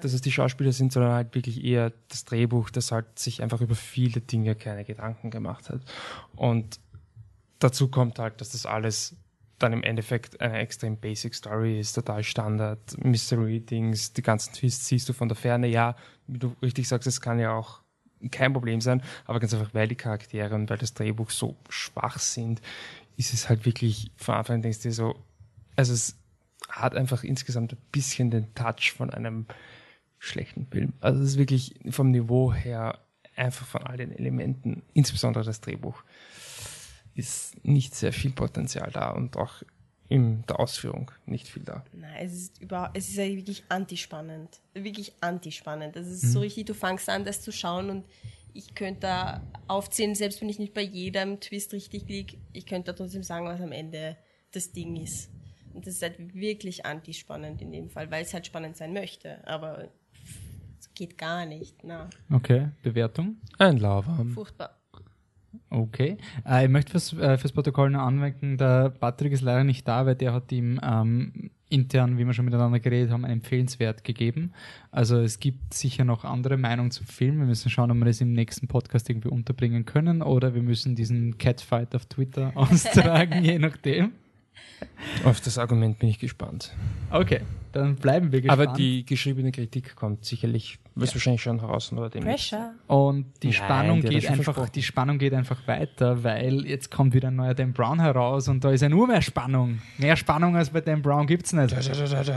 [0.00, 3.60] dass es die Schauspieler sind, sondern halt wirklich eher das Drehbuch, das halt sich einfach
[3.60, 5.80] über viele Dinge keine Gedanken gemacht hat.
[6.34, 6.80] Und
[7.58, 9.16] dazu kommt halt, dass das alles
[9.58, 15.08] dann im Endeffekt eine extrem basic Story ist, total Standard, Mystery-Dings, die ganzen Twists siehst
[15.08, 15.68] du von der Ferne.
[15.68, 15.94] Ja,
[16.26, 17.80] wie du richtig sagst, es kann ja auch
[18.30, 22.18] kein Problem sein, aber ganz einfach, weil die Charaktere und weil das Drehbuch so schwach
[22.18, 22.60] sind,
[23.16, 25.16] ist es halt wirklich, von Anfang an denkst du dir so,
[25.76, 26.16] also es
[26.68, 29.46] hat einfach insgesamt ein bisschen den Touch von einem
[30.18, 30.92] schlechten Film.
[31.00, 32.98] Also es ist wirklich vom Niveau her
[33.36, 36.02] einfach von all den Elementen, insbesondere das Drehbuch,
[37.14, 39.62] ist nicht sehr viel Potenzial da und auch
[40.08, 41.84] in der Ausführung nicht viel da.
[41.92, 44.60] Nein, es ist überhaupt, es ist ja wirklich antispannend.
[44.74, 45.96] Wirklich antispannend.
[45.96, 46.28] Es ist mhm.
[46.28, 48.04] so richtig, du fangst an, das zu schauen und
[48.54, 52.92] ich könnte da aufzählen, selbst wenn ich nicht bei jedem Twist richtig liege, ich könnte
[52.92, 54.16] da trotzdem sagen, was am Ende
[54.52, 55.30] das Ding ist.
[55.74, 59.46] Und das ist halt wirklich antispannend in dem Fall, weil es halt spannend sein möchte.
[59.46, 59.88] Aber
[60.78, 61.82] es geht gar nicht.
[61.82, 62.10] Na.
[62.30, 63.36] Okay, Bewertung?
[63.58, 64.24] Ein Lava.
[64.34, 64.78] Furchtbar.
[65.70, 66.18] Okay.
[66.46, 70.06] Äh, ich möchte fürs, äh, fürs Protokoll noch anmerken, der Patrick ist leider nicht da,
[70.06, 74.52] weil der hat ihm ähm, intern, wie wir schon miteinander geredet haben, Empfehlenswert gegeben.
[74.90, 77.38] Also es gibt sicher noch andere Meinungen zum Film.
[77.38, 80.94] Wir müssen schauen, ob wir das im nächsten Podcast irgendwie unterbringen können oder wir müssen
[80.94, 84.12] diesen Catfight auf Twitter austragen, je nachdem.
[85.24, 86.72] Auf das Argument bin ich gespannt.
[87.10, 87.40] Okay,
[87.72, 88.68] dann bleiben wir gespannt.
[88.68, 91.14] Aber die geschriebene Kritik kommt sicherlich, wird ja.
[91.14, 92.24] wahrscheinlich schon heraus oder dem.
[92.24, 92.72] Pressure.
[92.86, 97.28] Und die Nein, Spannung geht einfach, die Spannung geht einfach weiter, weil jetzt kommt wieder
[97.28, 99.80] ein neuer Dan Brown heraus und da ist ja nur mehr Spannung.
[99.98, 101.74] Mehr Spannung als bei Dan Brown gibt es nicht.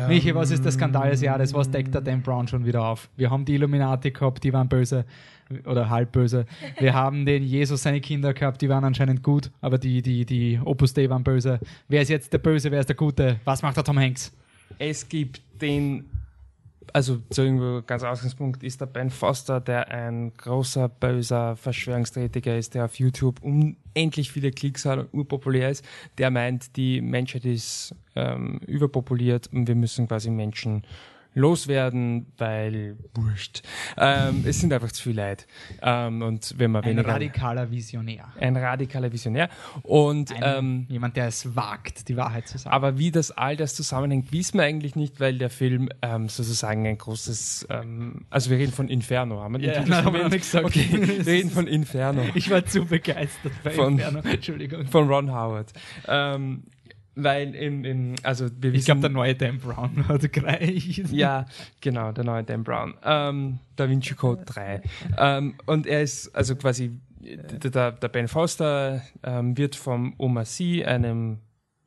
[0.08, 1.54] Michi, was ist der Skandal des Jahres?
[1.54, 3.10] Was deckt der Dan Brown schon wieder auf?
[3.16, 5.06] Wir haben die Illuminati gehabt, die waren böse
[5.66, 6.46] oder halb böse.
[6.80, 10.60] Wir haben den Jesus, seine Kinder gehabt, die waren anscheinend gut, aber die, die, die
[10.64, 11.60] Opus Dei waren böse.
[11.88, 13.40] Wer ist jetzt der Böse, wer ist der Gute?
[13.46, 14.32] Was macht der Tom Hanks?
[14.80, 16.06] Es gibt den,
[16.94, 22.74] also zu irgendwo ganz Ausgangspunkt ist der Ben Foster, der ein großer, böser Verschwörungstätiger ist,
[22.74, 25.86] der auf YouTube unendlich viele Klicks hat und urpopulär ist.
[26.18, 30.84] Der meint, die Menschheit ist ähm, überpopuliert und wir müssen quasi Menschen
[31.36, 33.62] loswerden, weil wurscht.
[33.98, 35.46] Ähm, es sind einfach zu viel Leid.
[35.82, 38.30] Ähm, und wenn man ein weniger, radikaler Visionär.
[38.40, 39.50] Ein radikaler Visionär.
[39.84, 42.74] Und ein, ähm, jemand, der es wagt, die Wahrheit zu sagen.
[42.74, 46.88] Aber wie das all das zusammenhängt, wissen wir eigentlich nicht, weil der Film ähm, sozusagen
[46.88, 50.66] ein großes, ähm, also wir reden von Inferno, haben wir den Titel haben gesagt.
[50.66, 52.24] Okay, wir reden von Inferno.
[52.34, 54.20] Ich war zu begeistert bei von, Inferno.
[54.20, 54.88] Entschuldigung.
[54.88, 55.74] Von Ron Howard.
[57.16, 61.02] Weil im, im also wir Ich glaube, der neue Dan Brown hat gleich.
[61.12, 61.46] Ja,
[61.80, 62.94] genau, der neue Dan Brown.
[63.04, 64.82] Ähm, Da Vinci Code 3.
[65.18, 70.84] ähm, und er ist also quasi, der, der Ben Foster ähm, wird vom Oma C,
[70.84, 71.40] einem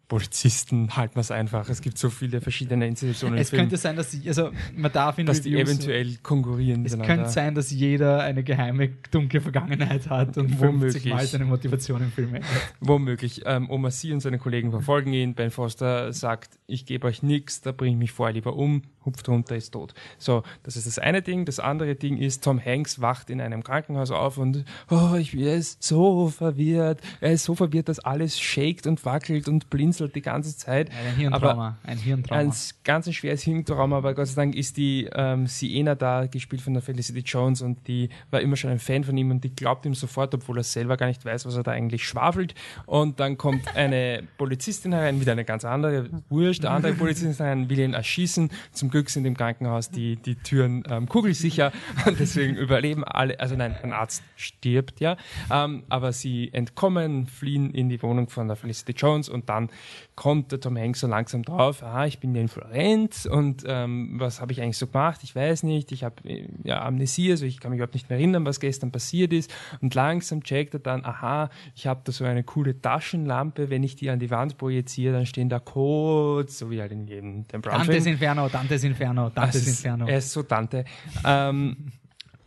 [0.08, 1.68] Polizisten halten wir es einfach.
[1.68, 3.36] Es gibt so viele verschiedene Institutionen.
[3.36, 6.86] Es könnte sein, dass sie, also man darf in dass Reviews, die eventuell konkurrieren.
[6.86, 12.02] Es könnte sein, dass jeder eine geheime dunkle Vergangenheit hat und womöglich mal seine Motivation
[12.02, 12.50] im Film ändert.
[12.80, 13.42] Womöglich.
[13.44, 15.34] Ähm, Oma Sie und seine Kollegen verfolgen ihn.
[15.34, 19.28] Ben Foster sagt, ich gebe euch nichts, da bringe ich mich vorher lieber um hupft
[19.28, 19.94] runter, ist tot.
[20.18, 21.44] So, das ist das eine Ding.
[21.44, 25.56] Das andere Ding ist, Tom Hanks wacht in einem Krankenhaus auf und oh, ich, er
[25.56, 27.00] ist so verwirrt.
[27.20, 30.90] Er ist so verwirrt, dass alles shakt und wackelt und blinzelt die ganze Zeit.
[30.90, 31.50] ein Hirntrauma.
[31.50, 32.40] Aber ein Hirntrauma.
[32.40, 32.52] Ein
[32.84, 36.82] ganz schweres Hirntrauma, aber Gott sei Dank ist die ähm, Siena da, gespielt von der
[36.82, 39.94] Felicity Jones und die war immer schon ein Fan von ihm und die glaubt ihm
[39.94, 42.54] sofort, obwohl er selber gar nicht weiß, was er da eigentlich schwafelt.
[42.86, 47.78] Und dann kommt eine Polizistin herein, wieder eine ganz andere, wurscht, andere Polizistin herein, will
[47.78, 48.50] ihn erschießen.
[48.72, 51.72] Zum Glück Glück sind im Krankenhaus die, die Türen ähm, kugelsicher
[52.06, 55.16] und deswegen überleben alle, also nein, ein Arzt stirbt, ja,
[55.50, 59.70] ähm, aber sie entkommen, fliehen in die Wohnung von der Felicity Jones und dann
[60.14, 64.14] kommt der Tom Hanks so langsam drauf, ah, ich bin ja in Florenz und ähm,
[64.18, 65.20] was habe ich eigentlich so gemacht?
[65.22, 66.16] Ich weiß nicht, ich habe
[66.64, 69.94] ja Amnesie, also ich kann mich überhaupt nicht mehr erinnern, was gestern passiert ist und
[69.94, 74.10] langsam checkt er dann, aha, ich habe da so eine coole Taschenlampe, wenn ich die
[74.10, 78.06] an die Wand projiziere, dann stehen da Codes, so wie halt in jedem dem Dantes
[78.06, 80.06] Inferno, Dantes Inferno, Dantes ist, Inferno.
[80.06, 80.84] Er ist so Dante.
[81.24, 81.92] ähm,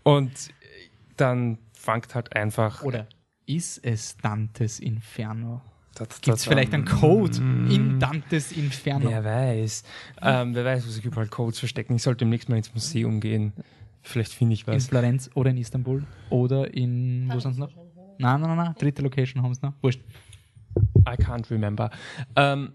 [0.03, 0.31] und
[1.17, 2.83] dann fangt halt einfach...
[2.83, 3.07] Oder
[3.45, 5.61] ist es Dantes Inferno?
[6.21, 9.09] Gibt es vielleicht einen Code in Dantes Inferno?
[9.09, 9.83] Wer weiß.
[10.21, 11.95] Ähm, wer weiß, wo sich überall Codes verstecken.
[11.95, 13.53] Ich sollte demnächst mal ins Museum gehen.
[14.01, 14.87] Vielleicht finde ich In was.
[14.87, 17.69] Florenz oder in Istanbul oder in, wo sonst noch?
[18.17, 19.73] Nein, nein, nein, nein, dritte Location haben sie noch.
[19.81, 20.01] Wurscht.
[21.07, 21.89] I can't remember.
[22.35, 22.73] Ähm,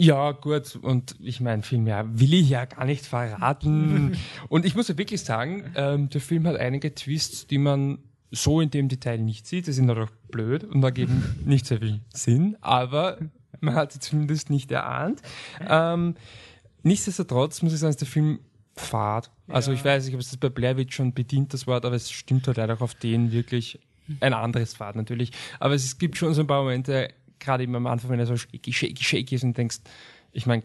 [0.00, 4.16] ja, gut, und ich meine, viel mehr will ich ja gar nicht verraten.
[4.48, 7.98] und ich muss ja wirklich sagen, ähm, der Film hat einige Twists, die man
[8.30, 9.66] so in dem Detail nicht sieht.
[9.66, 13.18] Die sind natürlich blöd und ergeben nicht sehr viel Sinn, aber
[13.60, 15.22] man hat sie zumindest nicht erahnt.
[15.66, 16.14] Ähm,
[16.82, 18.40] nichtsdestotrotz muss ich sagen, ist der Film
[18.76, 19.30] fad.
[19.48, 21.96] Also ich weiß nicht, ob es das bei Blair Witch schon bedient, das Wort, aber
[21.96, 23.80] es stimmt halt leider auch auf den wirklich
[24.20, 25.32] ein anderes Fad natürlich.
[25.58, 28.36] Aber es gibt schon so ein paar Momente, gerade eben am Anfang, wenn er so
[28.36, 29.78] shaky, shaky, shaky ist und denkst,
[30.32, 30.62] ich meine,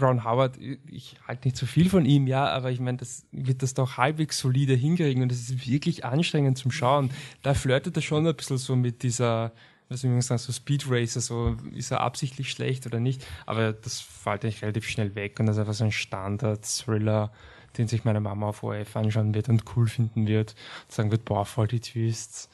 [0.00, 3.62] Ron Howard, ich halte nicht so viel von ihm, ja, aber ich meine, das wird
[3.62, 7.10] das doch halbwegs solide hinkriegen und es ist wirklich anstrengend zum Schauen.
[7.42, 9.52] Da flirtet er schon ein bisschen so mit dieser,
[9.88, 14.00] was ich sagen, so Speed Racer, so ist er absichtlich schlecht oder nicht, aber das
[14.00, 17.32] fällt eigentlich relativ schnell weg und das ist einfach so ein Standard-Thriller,
[17.76, 21.24] den sich meine Mama auf ORF anschauen wird und cool finden wird und sagen wird,
[21.24, 22.48] boah, voll die Twists.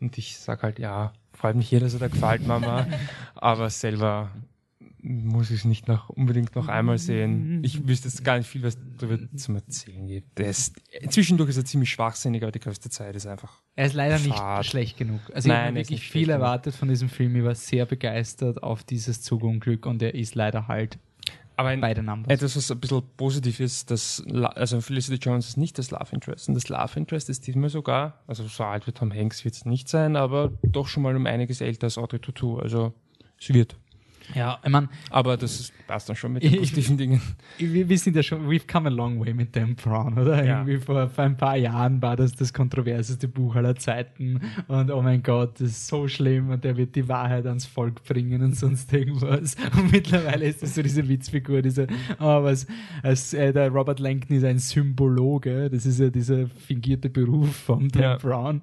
[0.00, 2.86] Und ich sag halt, ja, freut mich hier, dass er da gefällt, Mama,
[3.36, 4.30] aber selber
[5.08, 7.62] muss ich es nicht noch unbedingt noch einmal sehen.
[7.64, 10.36] Ich wüsste jetzt gar nicht viel, was darüber zum Erzählen gibt.
[10.38, 10.74] Der ist,
[11.10, 13.62] zwischendurch ist er ziemlich schwachsinnig, aber die größte Zeit ist einfach.
[13.76, 14.66] Er ist leider nicht Fad.
[14.66, 15.20] schlecht genug.
[15.32, 16.40] Also ich Nein, habe er ist wirklich nicht viel schlecht genug.
[16.42, 17.36] erwartet von diesem Film.
[17.36, 20.98] Ich war sehr begeistert auf dieses Zugunglück und er ist leider halt
[21.56, 22.32] Aber ein, bei den Numbers.
[22.32, 24.24] etwas, was ein bisschen positiv ist, dass,
[24.56, 26.48] also Felicity Jones ist nicht das Love Interest.
[26.48, 29.64] Und das Love Interest ist diesmal sogar, also so alt wie Tom Hanks wird es
[29.66, 32.58] nicht sein, aber doch schon mal um einiges älter als Audrey Tautou.
[32.58, 32.92] Also
[33.40, 33.76] es wird.
[34.34, 37.20] Ja, ich meine, Aber das ist, passt dann schon mit den Ich- positiven Dingen.
[37.58, 40.44] wir, wir sind ja schon, we've come a long way mit Dan Brown, oder?
[40.44, 40.58] Ja.
[40.60, 45.02] Irgendwie vor, vor ein paar Jahren war das das kontroverseste Buch aller Zeiten und oh
[45.02, 48.56] mein Gott, das ist so schlimm und der wird die Wahrheit ans Volk bringen und
[48.56, 49.56] sonst irgendwas.
[49.76, 51.86] Und mittlerweile ist das so diese Witzfigur, diese,
[52.18, 52.66] oh, was,
[53.02, 57.88] als, äh, der Robert Langton ist ein Symbologe, das ist ja dieser fingierte Beruf von
[57.88, 58.16] Dan Ja.
[58.16, 58.62] Brown.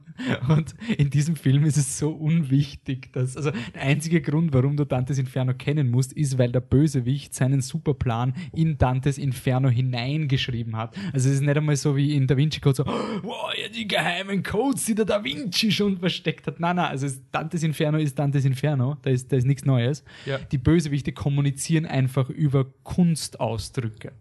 [0.49, 4.86] Und in diesem Film ist es so unwichtig, dass, also der einzige Grund, warum du
[4.86, 10.95] Dantes Inferno kennen musst, ist, weil der Bösewicht seinen Superplan in Dantes Inferno hineingeschrieben hat.
[11.13, 13.87] Also es ist nicht einmal so wie in Da Vinci Code so, wow, ja, die
[13.87, 16.59] geheimen Codes, die der Da Vinci schon versteckt hat.
[16.59, 20.03] Nein, nein, also es, Dantes Inferno ist Dantes Inferno, da ist, da ist nichts Neues.
[20.25, 20.37] Ja.
[20.37, 24.11] Die Bösewichte kommunizieren einfach über Kunstausdrücke.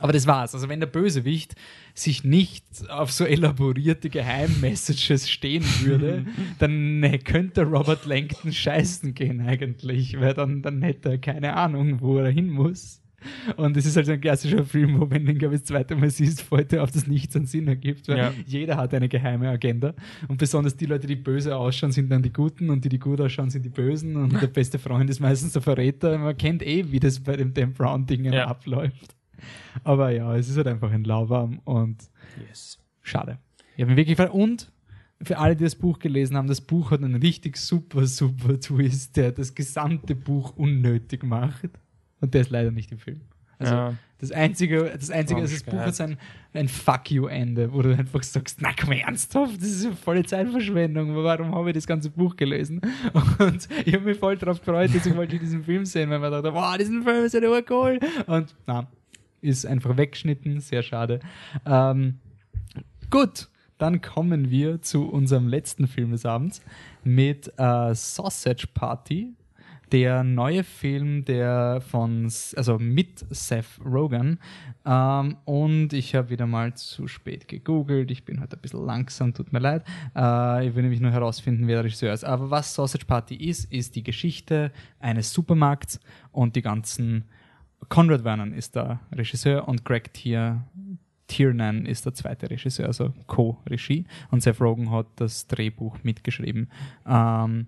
[0.00, 0.54] Aber das war's.
[0.54, 1.54] Also wenn der Bösewicht
[1.94, 6.24] sich nicht auf so elaborierte Geheimmessages stehen würde,
[6.58, 12.18] dann könnte Robert Langton scheißen gehen eigentlich, weil dann, dann hätte er keine Ahnung, wo
[12.18, 13.02] er hin muss.
[13.56, 15.68] Und es ist halt so ein klassischer Film, wo wenn du ihn, glaube ich, das
[15.68, 18.32] zweite Mal siehst, fällt dir auf, dass nichts einen Sinn ergibt, weil Ja.
[18.46, 19.94] jeder hat eine geheime Agenda.
[20.28, 23.20] Und besonders die Leute, die böse ausschauen, sind dann die Guten und die, die gut
[23.20, 24.14] ausschauen, sind die Bösen.
[24.16, 26.16] Und der beste Freund ist meistens der Verräter.
[26.16, 28.46] Man kennt eh, wie das bei dem Dan Brown-Dingen Ja.
[28.46, 29.16] abläuft.
[29.84, 31.96] Aber ja, es ist halt einfach ein Lauwarm und
[32.48, 32.78] Yes.
[33.02, 33.38] schade.
[33.76, 34.32] Ich habe mir wirklich gefallen.
[34.32, 34.70] Und
[35.22, 39.16] für alle, die das Buch gelesen haben, das Buch hat einen richtig super, super Twist,
[39.16, 41.70] der das gesamte Buch unnötig macht.
[42.20, 43.20] Und der ist leider nicht im Film.
[43.58, 43.94] Also ja.
[44.18, 46.04] das Einzige, das Einzige, Oh, also das Buch hat so
[46.52, 51.14] ein, Fuck you-Ende, wo du einfach sagst, na komm ernsthaft, das ist eine volle Zeitverschwendung,
[51.16, 52.80] warum habe ich das ganze Buch gelesen?
[53.38, 56.52] Und ich habe mich voll drauf gefreut, wollte ich diesen Film sehen, weil man dachte,
[56.54, 57.98] wow, diesen Film ist ja cool.
[58.26, 58.86] Und na,
[59.40, 61.20] ist einfach weggeschnitten, sehr schade.
[61.66, 62.18] Ähm,
[63.10, 66.62] gut, dann kommen wir zu unserem letzten Film des Abends
[67.04, 69.34] mit äh, Sausage Party
[69.92, 74.38] der neue Film, der von, also mit Seth Rogen.
[74.84, 78.10] Ähm, und ich habe wieder mal zu spät gegoogelt.
[78.10, 79.84] Ich bin heute ein bisschen langsam, tut mir leid.
[80.14, 82.24] Äh, ich will nämlich nur herausfinden, wer der Regisseur ist.
[82.24, 86.00] Aber was Sausage Party ist, ist die Geschichte eines Supermarkts
[86.32, 87.24] und die ganzen.
[87.88, 90.64] Conrad Vernon ist der Regisseur und Greg Tier,
[91.26, 94.04] Tiernan ist der zweite Regisseur, also Co-Regie.
[94.30, 96.70] Und Seth Rogen hat das Drehbuch mitgeschrieben.
[97.06, 97.66] Ähm,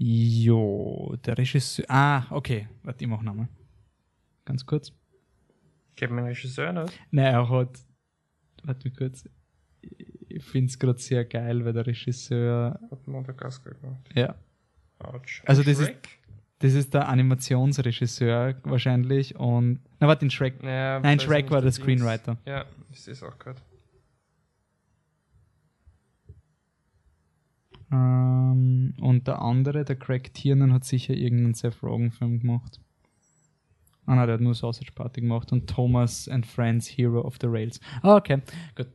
[0.00, 1.84] Jo, der Regisseur.
[1.88, 2.68] Ah, okay.
[2.84, 3.48] Warte, ich mach nochmal.
[4.44, 4.92] Ganz kurz.
[5.96, 6.86] Gib mir einen Regisseur, ne?
[7.10, 7.80] Nein, er hat.
[8.62, 9.28] Warte mal kurz.
[10.28, 12.78] Ich finde es gerade sehr geil, weil der Regisseur.
[12.90, 14.08] Hat Madagaskar gemacht.
[14.14, 14.36] Ja.
[15.00, 15.42] Autsch.
[15.46, 16.17] Also das ist- Shrek?
[16.60, 19.80] Das ist der Animationsregisseur wahrscheinlich und.
[20.00, 20.62] Na, warte, in Shrek.
[20.62, 21.70] Ja, Nein, Shrek war der.
[21.70, 22.36] Screenwriter.
[22.44, 23.60] Ja, ich sehe es auch gerade.
[27.90, 32.80] Ähm, und der andere, der Craig Tiernan, hat sicher irgendeinen Seth Rogen-Film gemacht.
[34.04, 37.46] Ah nein, der hat nur Sausage Party gemacht und Thomas and Friends Hero of the
[37.46, 37.78] Rails.
[38.02, 38.40] Ah, okay,
[38.74, 38.88] gut.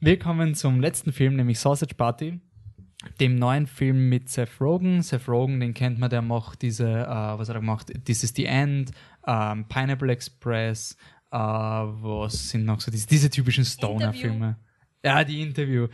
[0.00, 2.38] Wir kommen zum letzten Film, nämlich Sausage Party.
[3.20, 5.02] Dem neuen Film mit Seth Rogen.
[5.02, 7.92] Seth Rogen, den kennt man, der macht diese, äh, was hat er gemacht?
[8.04, 8.90] This is the End,
[9.26, 10.96] ähm, Pineapple Express,
[11.30, 14.56] äh, was sind noch so diese, diese typischen Stoner-Filme?
[15.04, 15.88] Ja, die Interview.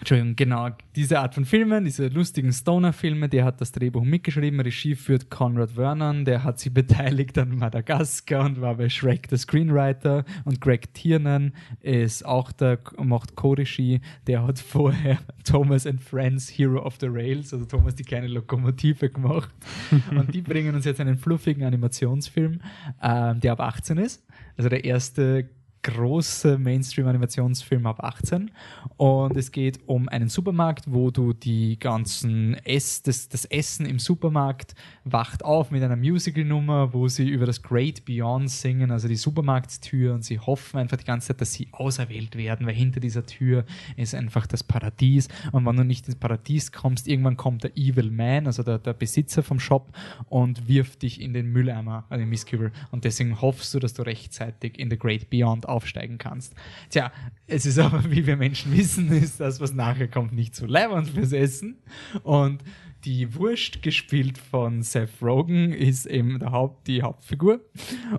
[0.00, 4.94] Entschuldigung, genau, diese Art von Filmen, diese lustigen Stoner-Filme, der hat das Drehbuch mitgeschrieben, Regie
[4.94, 10.24] führt Conrad Vernon, der hat sich beteiligt an Madagaskar und war bei Shrek der Screenwriter.
[10.44, 16.82] Und Greg Tiernan ist auch der, macht Co-Regie, der hat vorher Thomas and Friends Hero
[16.82, 19.50] of the Rails, also Thomas die kleine Lokomotive gemacht.
[20.10, 22.62] Und die bringen uns jetzt einen fluffigen Animationsfilm,
[23.02, 24.24] ähm, der ab 18 ist,
[24.56, 25.50] also der erste
[25.82, 28.50] große Mainstream-Animationsfilm ab 18
[28.96, 33.98] und es geht um einen Supermarkt, wo du die ganzen Ess, das, das Essen im
[33.98, 34.74] Supermarkt
[35.04, 40.12] wacht auf mit einer Musical-Nummer, wo sie über das Great Beyond singen, also die Supermarktstür
[40.14, 43.64] und sie hoffen einfach die ganze Zeit, dass sie auserwählt werden, weil hinter dieser Tür
[43.96, 45.28] ist einfach das Paradies.
[45.52, 48.92] Und wenn du nicht ins Paradies kommst, irgendwann kommt der Evil Man, also der, der
[48.92, 49.96] Besitzer vom Shop
[50.28, 54.02] und wirft dich in den Mülleimer, also den Mistkübel und deswegen hoffst du, dass du
[54.02, 56.54] rechtzeitig in the Great Beyond aufsteigen kannst.
[56.90, 57.12] Tja,
[57.46, 61.10] es ist aber, wie wir Menschen wissen, ist das, was nachher kommt, nicht so leibend
[61.10, 61.78] fürs Essen.
[62.22, 62.62] Und
[63.04, 67.60] die Wurst, gespielt von Seth Rogen, ist eben der Haupt, die Hauptfigur.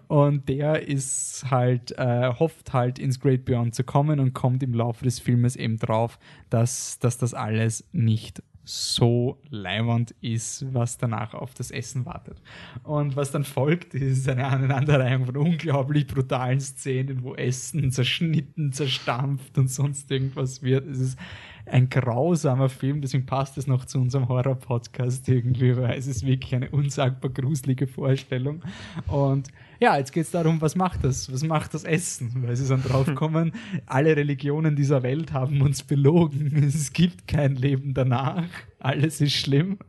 [0.07, 4.73] Und der ist halt, äh, hofft halt ins Great Beyond zu kommen und kommt im
[4.73, 6.18] Laufe des Filmes eben drauf,
[6.49, 12.42] dass, dass das alles nicht so leimend ist, was danach auf das Essen wartet.
[12.84, 19.58] Und was dann folgt, ist eine Aneinanderreihung von unglaublich brutalen Szenen, wo Essen zerschnitten, zerstampft
[19.58, 20.88] und sonst irgendwas wird.
[20.88, 21.20] Es ist
[21.66, 26.54] ein grausamer Film, deswegen passt es noch zu unserem Horror-Podcast irgendwie, weil es ist wirklich
[26.54, 28.62] eine unsagbar gruselige Vorstellung.
[29.08, 29.50] Und
[29.82, 31.32] ja, jetzt geht es darum, was macht das?
[31.32, 32.44] Was macht das Essen?
[32.45, 33.53] Weil sie dann draufkommen,
[33.86, 36.64] alle Religionen dieser Welt haben uns belogen.
[36.64, 38.45] Es gibt kein Leben danach.
[38.80, 39.80] Alles ist schlimm.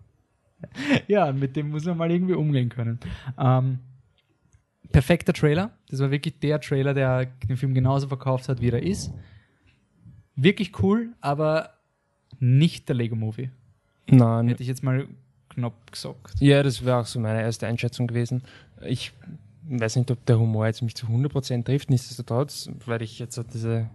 [1.09, 2.99] Ja, mit dem muss man mal irgendwie umgehen können.
[3.39, 3.81] Ähm,
[4.91, 5.73] perfekter Trailer.
[5.89, 9.13] Das war wirklich der Trailer, der den Film genauso verkauft hat, wie er ist
[10.37, 11.71] wirklich cool, aber
[12.39, 13.51] nicht der Lego Movie.
[14.09, 14.49] Nein.
[14.49, 15.07] Hätte ich jetzt mal
[15.49, 16.35] knapp gesagt.
[16.41, 18.43] Ja, das wäre auch so meine erste Einschätzung gewesen.
[18.85, 19.13] Ich
[19.65, 23.89] weiß nicht, ob der Humor jetzt mich zu 100% trifft, nichtsdestotrotz, weil ich jetzt diese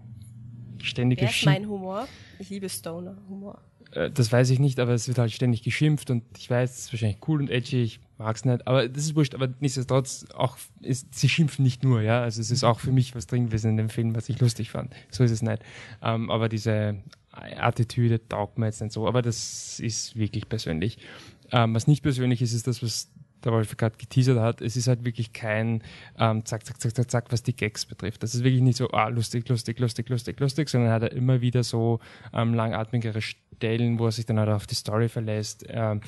[0.82, 1.22] ständige...
[1.22, 2.08] Wer ist mein Humor?
[2.40, 3.60] Ich liebe Stoner-Humor.
[3.92, 6.80] Äh, das weiß ich nicht, aber es wird halt ständig geschimpft und ich weiß, es
[6.86, 10.26] ist wahrscheinlich cool und edgy, ich mag es nicht, aber das ist wurscht, aber nichtsdestotrotz
[10.36, 13.48] auch, ist, sie schimpfen nicht nur, ja, also es ist auch für mich was drin
[13.48, 15.62] gewesen in dem Film, was ich lustig fand, so ist es nicht,
[16.02, 16.98] ähm, aber diese
[17.32, 20.98] Attitüde taugt mir jetzt nicht so, aber das ist wirklich persönlich.
[21.52, 23.10] Ähm, was nicht persönlich ist, ist das, was
[23.48, 25.82] der Wolf gerade geteasert hat, es ist halt wirklich kein
[26.20, 28.24] ähm, zack, zack, zack, zack, zack, was die Gags betrifft.
[28.24, 31.42] Das ist wirklich nicht so, ah, lustig, lustig, lustig, lustig, lustig, sondern hat er immer
[31.42, 32.00] wieder so
[32.34, 35.66] ähm, langatmigere Stellen, wo er sich dann halt auf die Story verlässt.
[35.68, 36.02] Ähm,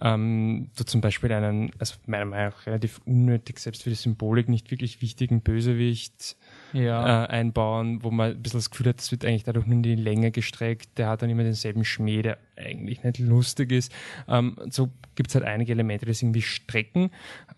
[0.00, 4.48] ähm, du zum Beispiel einen, also meiner Meinung nach relativ unnötig, selbst für die Symbolik
[4.48, 6.36] nicht wirklich wichtigen Bösewicht
[6.74, 7.24] ja.
[7.24, 9.82] äh, einbauen, wo man ein bisschen das Gefühl hat, das wird eigentlich dadurch nur in
[9.82, 10.98] die Länge gestreckt.
[10.98, 13.92] Der hat dann immer denselben Schmäh, der eigentlich nicht lustig ist.
[14.28, 17.10] Ähm, so gibt es halt einige Elemente, die es irgendwie strecken.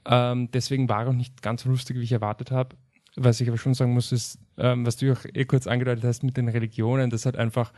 [0.05, 2.77] Ähm, deswegen war er auch nicht ganz so lustig, wie ich erwartet habe.
[3.17, 6.23] Was ich aber schon sagen muss, ist, ähm, was du auch eh kurz angedeutet hast
[6.23, 7.73] mit den Religionen, das hat einfach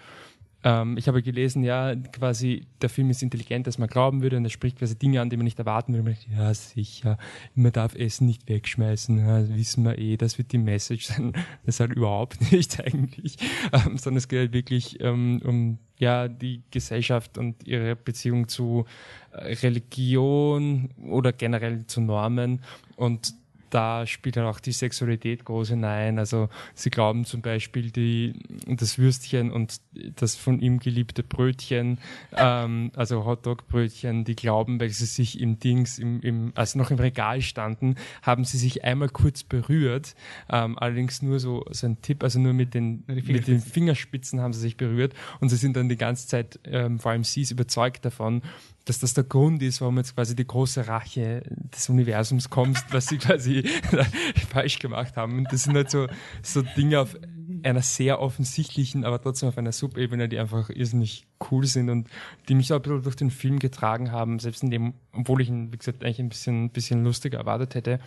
[0.64, 4.44] ähm, ich habe gelesen, ja, quasi der Film ist intelligent, als man glauben würde und
[4.44, 6.04] er spricht quasi Dinge an, die man nicht erwarten würde.
[6.04, 7.16] Denkt, ja, sicher,
[7.54, 11.32] man darf Essen nicht wegschmeißen, ja, wissen wir eh, das wird die Message sein.
[11.64, 13.36] Das halt überhaupt nicht eigentlich,
[13.72, 18.86] ähm, sondern es geht halt wirklich ähm, um ja die Gesellschaft und ihre Beziehung zu
[19.32, 22.62] äh, Religion oder generell zu Normen
[22.96, 23.34] und
[23.70, 26.18] da spielt dann auch die Sexualität groß hinein.
[26.18, 28.34] Also sie glauben zum Beispiel die,
[28.66, 29.80] das Würstchen und
[30.16, 31.98] das von ihm geliebte Brötchen,
[32.36, 36.98] ähm, also Hotdog-Brötchen, die glauben, weil sie sich im Dings, im, im, also noch im
[36.98, 40.14] Regal standen, haben sie sich einmal kurz berührt.
[40.50, 44.52] Ähm, allerdings nur so, so ein Tipp, also nur mit den, mit den Fingerspitzen haben
[44.52, 47.50] sie sich berührt und sie sind dann die ganze Zeit, ähm, vor allem sie ist
[47.50, 48.42] überzeugt davon,
[48.88, 51.42] dass das der Grund ist, warum jetzt quasi die große Rache
[51.74, 53.57] des Universums kommt, was sie quasi
[54.50, 55.44] falsch gemacht haben.
[55.50, 56.06] Das sind halt so,
[56.42, 57.16] so Dinge auf
[57.62, 62.08] einer sehr offensichtlichen, aber trotzdem auf einer Subebene, die einfach irrsinnig cool sind und
[62.48, 65.48] die mich auch ein bisschen durch den Film getragen haben, selbst in dem, obwohl ich
[65.48, 68.00] ihn, wie gesagt, eigentlich ein bisschen, bisschen lustiger erwartet hätte.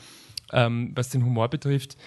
[0.53, 1.98] Ähm, was den Humor betrifft,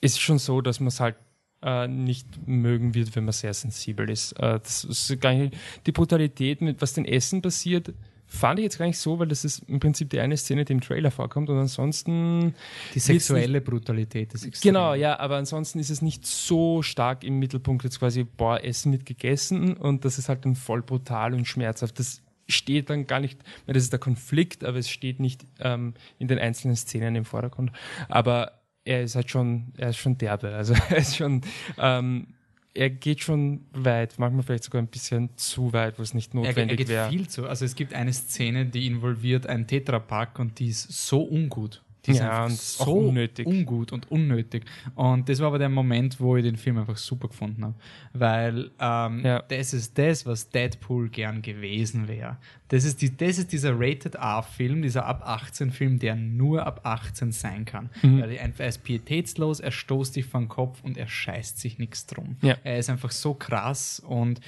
[0.00, 1.16] ist es schon so, dass man es halt
[1.62, 4.32] äh, nicht mögen wird, wenn man sehr sensibel ist.
[4.32, 5.56] Äh, das ist gar nicht,
[5.86, 7.92] die Brutalität, mit was den Essen passiert,
[8.26, 10.72] fand ich jetzt gar nicht so, weil das ist im Prinzip die eine Szene, die
[10.72, 12.54] im Trailer vorkommt und ansonsten.
[12.94, 14.72] Die sexuelle Brutalität ist extrem.
[14.72, 18.90] Genau, ja, aber ansonsten ist es nicht so stark im Mittelpunkt jetzt quasi, boah, Essen
[18.90, 21.98] mit gegessen und das ist halt dann voll brutal und schmerzhaft.
[21.98, 26.28] Das steht dann gar nicht, das ist der Konflikt, aber es steht nicht ähm, in
[26.28, 27.72] den einzelnen Szenen im Vordergrund.
[28.08, 31.42] Aber er ist halt schon, er ist schon derbe, also er ist schon,
[31.78, 32.28] ähm,
[32.76, 36.88] er geht schon weit, manchmal vielleicht sogar ein bisschen zu weit, wo es nicht notwendig
[36.88, 36.92] wäre.
[36.92, 37.48] Er, er geht viel zu.
[37.48, 41.82] Also es gibt eine Szene, die involviert einen Tetrapack und die ist so ungut.
[42.06, 43.46] Die ja, und so unnötig.
[43.46, 44.64] ungut und unnötig.
[44.94, 47.74] Und das war aber der Moment, wo ich den Film einfach super gefunden habe.
[48.12, 49.42] Weil ähm, ja.
[49.42, 52.36] das ist das, was Deadpool gern gewesen wäre.
[52.68, 57.32] Das ist, die, das ist dieser Rated R-Film, dieser ab 18-Film, der nur ab 18
[57.32, 57.90] sein kann.
[58.02, 58.22] Mhm.
[58.22, 62.36] Weil er ist pietätslos, er stoßt dich vom Kopf und er scheißt sich nichts drum.
[62.42, 62.56] Ja.
[62.64, 64.40] Er ist einfach so krass und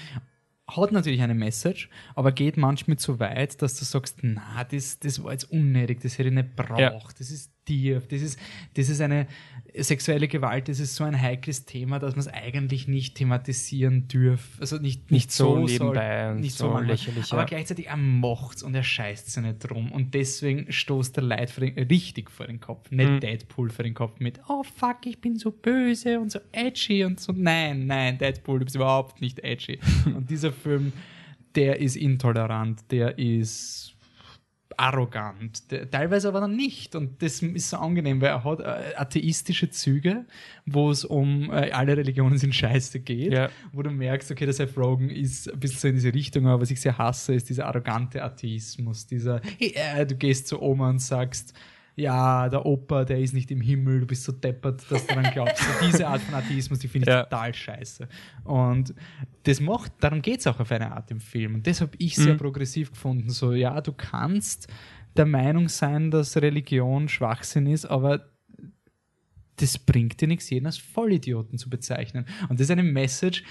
[0.68, 5.22] hat natürlich eine Message, aber geht manchmal zu weit, dass du sagst, na, das, das
[5.22, 6.98] war jetzt unnötig, das hätte ich nicht braucht, ja.
[7.18, 8.38] das ist tief, das ist,
[8.74, 9.26] das ist eine
[9.74, 14.60] sexuelle Gewalt, das ist so ein heikles Thema, dass man es eigentlich nicht thematisieren dürfen,
[14.60, 17.32] also nicht, nicht, nicht so, so nebenbei soll, und nicht so, so lächerlich.
[17.32, 17.46] Aber ja.
[17.46, 21.64] gleichzeitig er macht's und er scheißt sich nicht drum und deswegen stoßt der Leid vor
[21.64, 23.20] den, richtig vor den Kopf, nicht mhm.
[23.20, 27.20] Deadpool vor den Kopf mit, oh fuck, ich bin so böse und so edgy und
[27.20, 29.78] so, nein, nein, Deadpool, du bist überhaupt nicht edgy.
[30.06, 30.92] und dieser Film,
[31.54, 33.94] der ist intolerant, der ist
[34.78, 36.94] arrogant, teilweise aber dann nicht.
[36.94, 40.24] Und das ist so angenehm, weil er hat äh, atheistische Züge,
[40.66, 43.50] wo es um äh, alle Religionen sind scheiße geht, ja.
[43.72, 46.62] wo du merkst, okay, der Seth Rogen ist ein bisschen so in diese Richtung, aber
[46.62, 50.90] was ich sehr hasse, ist dieser arrogante Atheismus, dieser, hey, äh, du gehst zu Oma
[50.90, 51.54] und sagst,
[51.98, 55.32] ja, der Opa, der ist nicht im Himmel, du bist so deppert, dass du dann
[55.32, 55.58] glaubst.
[55.58, 57.24] So diese Art von Atheismus, die finde ich ja.
[57.24, 58.08] total scheiße.
[58.44, 58.94] Und
[59.42, 61.56] das macht, darum geht es auch auf eine Art im Film.
[61.56, 62.38] Und das habe ich sehr mhm.
[62.38, 63.30] progressiv gefunden.
[63.30, 64.68] So, ja, du kannst
[65.16, 68.30] der Meinung sein, dass Religion Schwachsinn ist, aber
[69.56, 72.26] das bringt dir nichts, jeden als Vollidioten zu bezeichnen.
[72.48, 73.42] Und das ist eine Message,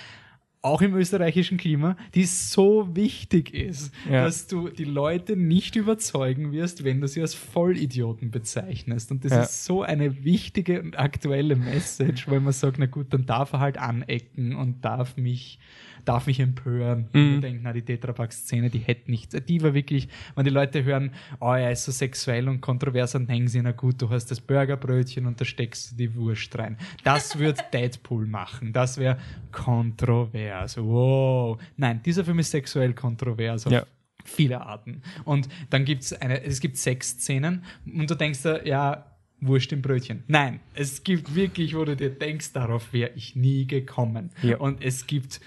[0.67, 4.23] auch im österreichischen Klima, die so wichtig ist, ja.
[4.23, 9.11] dass du die Leute nicht überzeugen wirst, wenn du sie als Vollidioten bezeichnest.
[9.11, 9.41] Und das ja.
[9.41, 13.59] ist so eine wichtige und aktuelle Message, weil man sagt, na gut, dann darf er
[13.59, 15.59] halt anecken und darf mich
[16.07, 17.09] darf mich empören.
[17.13, 17.35] Mhm.
[17.35, 19.35] Und denken, na, die Tetrapack-Szene, die hätte nichts.
[19.47, 23.27] Die war wirklich, wenn die Leute hören, oh, er ist so sexuell und kontrovers, dann
[23.27, 26.77] denken sie, na gut, du hast das Burgerbrötchen und da steckst du die Wurst rein.
[27.03, 28.73] Das wird Deadpool machen.
[28.73, 29.17] Das wäre
[29.51, 30.77] kontrovers.
[30.77, 31.59] Wow.
[31.75, 33.67] Nein, dieser Film ist sexuell kontrovers.
[33.67, 33.85] Auf ja
[34.27, 35.01] viele Arten.
[35.23, 39.05] Und dann gibt es eine, es gibt sechs Szenen und du denkst da, ja,
[39.39, 40.23] Wurst im Brötchen.
[40.27, 44.31] Nein, es gibt wirklich, wo du dir denkst, darauf wäre ich nie gekommen.
[44.41, 44.57] Ja.
[44.57, 45.39] Und es gibt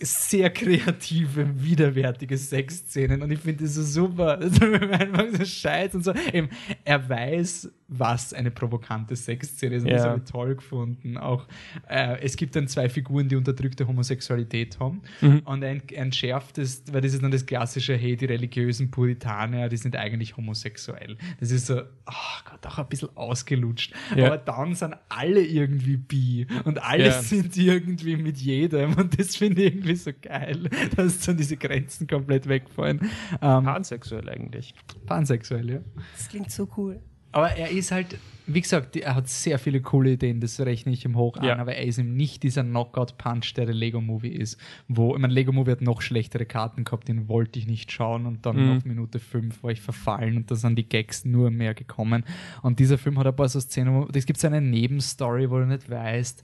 [0.00, 4.38] sehr kreative, widerwärtige Sexszenen und ich finde das so super.
[4.90, 6.12] Einfach so Scheiß und so.
[6.32, 6.50] Eben,
[6.84, 9.84] er weiß, was eine provokante Sexszene ist.
[9.84, 9.96] Und ja.
[9.96, 11.16] das habe ich toll gefunden.
[11.16, 11.46] Auch
[11.88, 15.02] äh, es gibt dann zwei Figuren, die unterdrückte Homosexualität haben.
[15.20, 15.40] Mhm.
[15.40, 19.76] Und er entschärft es, weil das ist dann das klassische, hey, die religiösen Puritaner, die
[19.76, 21.16] sind eigentlich homosexuell.
[21.38, 23.94] Das ist so, oh Gott, auch ein bisschen ausgelutscht.
[24.16, 24.26] Ja.
[24.26, 27.22] Aber dann sind alle irgendwie bi und alle ja.
[27.22, 28.94] sind irgendwie mit jedem.
[28.94, 33.00] Und das finde ich irgendwie so geil, dass dann diese Grenzen komplett wegfallen.
[33.40, 34.74] Ähm, Pansexuell eigentlich.
[35.06, 35.80] Pansexuell, ja.
[36.16, 37.00] Das klingt so cool.
[37.36, 41.04] Aber er ist halt, wie gesagt, er hat sehr viele coole Ideen, das rechne ich
[41.04, 41.56] ihm hoch an, ja.
[41.58, 44.58] aber er ist eben nicht dieser Knockout-Punch, der der Lego-Movie ist.
[44.88, 48.46] Wo, ich meine, Lego-Movie hat noch schlechtere Karten gehabt, den wollte ich nicht schauen und
[48.46, 48.76] dann mhm.
[48.78, 52.24] auf Minute 5 war ich verfallen und da sind die Gags nur mehr gekommen.
[52.62, 55.58] Und dieser Film hat ein paar so Szenen, wo, es gibt so eine Nebenstory, wo
[55.58, 56.42] du nicht weißt,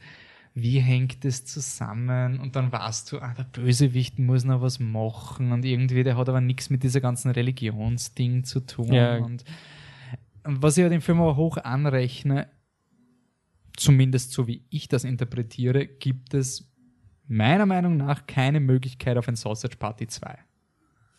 [0.55, 2.39] wie hängt das zusammen?
[2.39, 6.29] Und dann weißt du, ah, der Bösewicht muss noch was machen und irgendwie, der hat
[6.29, 8.93] aber nichts mit dieser ganzen Religionsding zu tun.
[8.93, 9.17] Ja.
[9.17, 9.43] Und
[10.45, 12.49] was ich ja dem Film aber hoch anrechne,
[13.77, 16.73] zumindest so wie ich das interpretiere, gibt es
[17.27, 20.39] meiner Meinung nach keine Möglichkeit auf ein Sausage Party 2.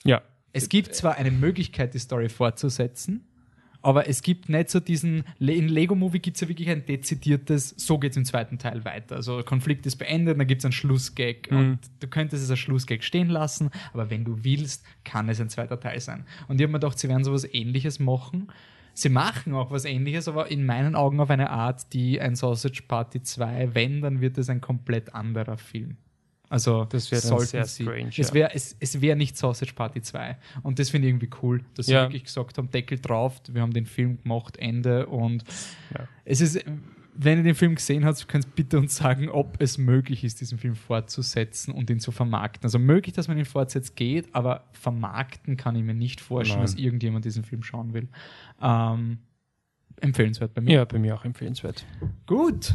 [0.04, 0.22] Ja.
[0.52, 3.28] Es gibt zwar eine Möglichkeit, die Story fortzusetzen,
[3.82, 7.74] aber es gibt nicht so diesen, in Lego Movie gibt es ja wirklich ein dezidiertes,
[7.76, 9.16] so geht es im zweiten Teil weiter.
[9.16, 11.58] Also Konflikt ist beendet, dann gibt es einen Schlussgag mhm.
[11.58, 15.50] und du könntest es als Schlussgag stehen lassen, aber wenn du willst, kann es ein
[15.50, 16.26] zweiter Teil sein.
[16.48, 18.48] Und ich habe mir gedacht, sie werden sowas ähnliches machen
[18.94, 22.84] Sie machen auch was ähnliches, aber in meinen Augen auf eine Art, die ein Sausage
[22.88, 25.98] Party 2, wenn, dann wird es ein komplett anderer Film.
[26.50, 28.12] Also das wäre sehr Sie, strange.
[28.16, 30.38] Es wäre es, es wär nicht Sausage Party 2.
[30.62, 32.02] Und das finde ich irgendwie cool, dass ja.
[32.02, 35.08] sie wirklich gesagt haben, Deckel drauf, wir haben den Film gemacht, Ende.
[35.08, 35.44] Und
[35.98, 36.08] ja.
[36.26, 36.64] es ist
[37.16, 40.42] wenn ihr den Film gesehen habt, könnt ihr bitte uns sagen, ob es möglich ist,
[40.42, 42.64] diesen Film fortzusetzen und ihn zu vermarkten.
[42.64, 46.66] Also möglich, dass man ihn fortsetzt, geht, aber vermarkten kann ich mir nicht vorstellen, Nein.
[46.66, 48.08] dass irgendjemand diesen Film schauen will.
[48.62, 49.20] Ähm,
[50.02, 50.74] empfehlenswert bei mir.
[50.74, 51.86] Ja, bei mir auch empfehlenswert.
[52.26, 52.74] Gut,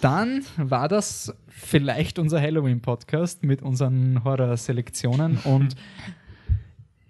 [0.00, 5.76] dann war das vielleicht unser Halloween-Podcast mit unseren Horror-Selektionen und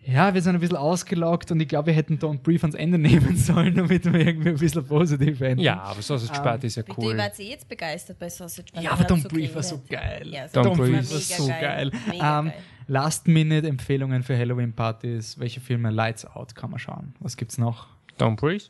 [0.04, 2.98] ja, wir sind ein bisschen ausgelaugt und ich glaube, wir hätten Don't Breathe ans Ende
[3.10, 5.60] nehmen sollen, damit wir irgendwie ein bisschen positiv enden.
[5.60, 7.12] Ja, aber Sausage Party ist ja cool.
[7.12, 8.86] ihr wart eh jetzt begeistert bei Sausage Party.
[8.86, 10.26] Ja, aber Don't Breathe war so geil.
[10.28, 11.90] Ja, Don't Breathe war war so geil.
[12.12, 12.54] Ähm, geil.
[12.88, 15.38] Last-Minute-Empfehlungen für Halloween-Partys.
[15.38, 15.90] Welche Filme?
[15.90, 17.14] Lights Out kann man schauen.
[17.20, 17.86] Was gibt's noch?
[18.18, 18.64] Don't Breathe.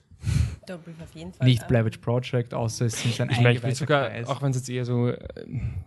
[0.68, 1.46] Don't Breathe auf jeden Fall.
[1.46, 4.28] Nicht Ähm, Witch Project, außer es sind ein Ich meine, ich will sogar, Kreis.
[4.28, 5.18] auch wenn es jetzt eher so äh,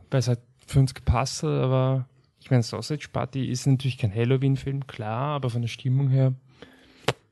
[0.09, 2.07] besser für uns gepasst hat, aber
[2.45, 6.31] ich meine, Sausage Party ist natürlich kein Halloween-Film, klar, aber von der Stimmung her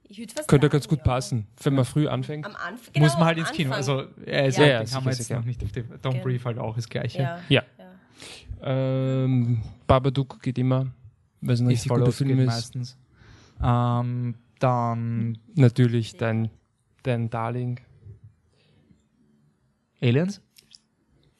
[0.07, 1.03] Ich würd fast könnte er ganz gut ja.
[1.03, 2.48] passen, wenn man früh anfängt.
[2.48, 2.52] Am.
[2.73, 3.73] Muss genau, man halt ins Kino.
[3.76, 3.95] Anfang.
[3.99, 5.35] Also, er ist Ja, ja, ja, den sicher, haben wir jetzt sicher.
[5.35, 5.81] noch nicht auf die.
[5.81, 6.23] Don't Genau.
[6.23, 7.19] Breathe halt auch das Gleiche.
[7.22, 7.40] Ja.
[7.48, 7.64] Ja.
[7.77, 9.23] ja.
[9.23, 10.88] Ähm, Babadook geht immer,
[11.41, 12.45] weil es ein Ist richtig guter Film ist.
[12.48, 12.98] meistens.
[13.64, 16.49] Ähm, dann Natürlich dein,
[17.03, 17.80] dein Darling.
[20.02, 20.41] Aliens?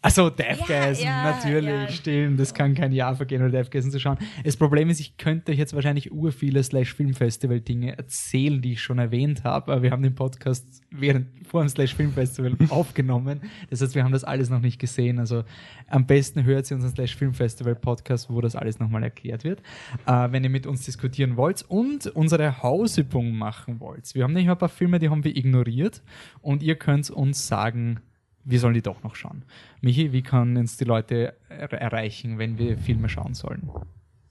[0.06, 1.88] Achso, Deathgasm, Ja, ja, natürlich, ja.
[1.88, 2.38] stimmt.
[2.38, 4.18] Das kann kein Jahr vergehen, oder Deathgasm zu schauen.
[4.44, 9.00] Das Problem ist, ich könnte euch jetzt wahrscheinlich ur viele Slash-Filmfestival-Dinge erzählen, die ich schon
[9.00, 13.42] erwähnt habe, aber wir haben den Podcast während, vor dem Slash-Filmfestival aufgenommen.
[13.70, 15.20] Das heißt, wir haben das alles noch nicht gesehen.
[15.20, 15.46] Also
[15.88, 19.62] am besten hört ihr unseren Slash-Filmfestival-Podcast, wo das alles nochmal erklärt wird.
[20.06, 24.14] Äh, wenn ihr mit uns diskutieren wollt und unsere Hausübung machen wollt.
[24.14, 26.02] Wir haben nämlich ein paar Filme, die haben wir ignoriert
[26.42, 28.02] und ihr könnt uns sagen,
[28.46, 29.44] wir sollen die doch noch schauen.
[29.82, 33.70] Michi, wie können uns die Leute er erreichen, wenn wir Filme schauen sollen?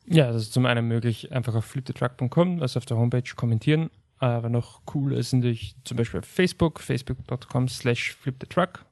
[0.06, 3.90] Ja, das ist zum einen möglich, einfach auf fliptetruck.com, also auf der Homepage kommentieren.
[4.18, 8.84] Aber noch cooler ist natürlich zum Beispiel auf Facebook, facebook.com slash fliptetruck,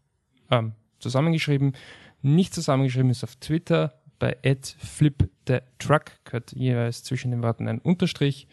[0.50, 1.76] ähm, zusammengeschrieben.
[2.22, 4.36] Nicht zusammengeschrieben ist auf Twitter bei
[4.78, 8.48] fliptetruck, gehört jeweils zwischen den Worten ein Unterstrich.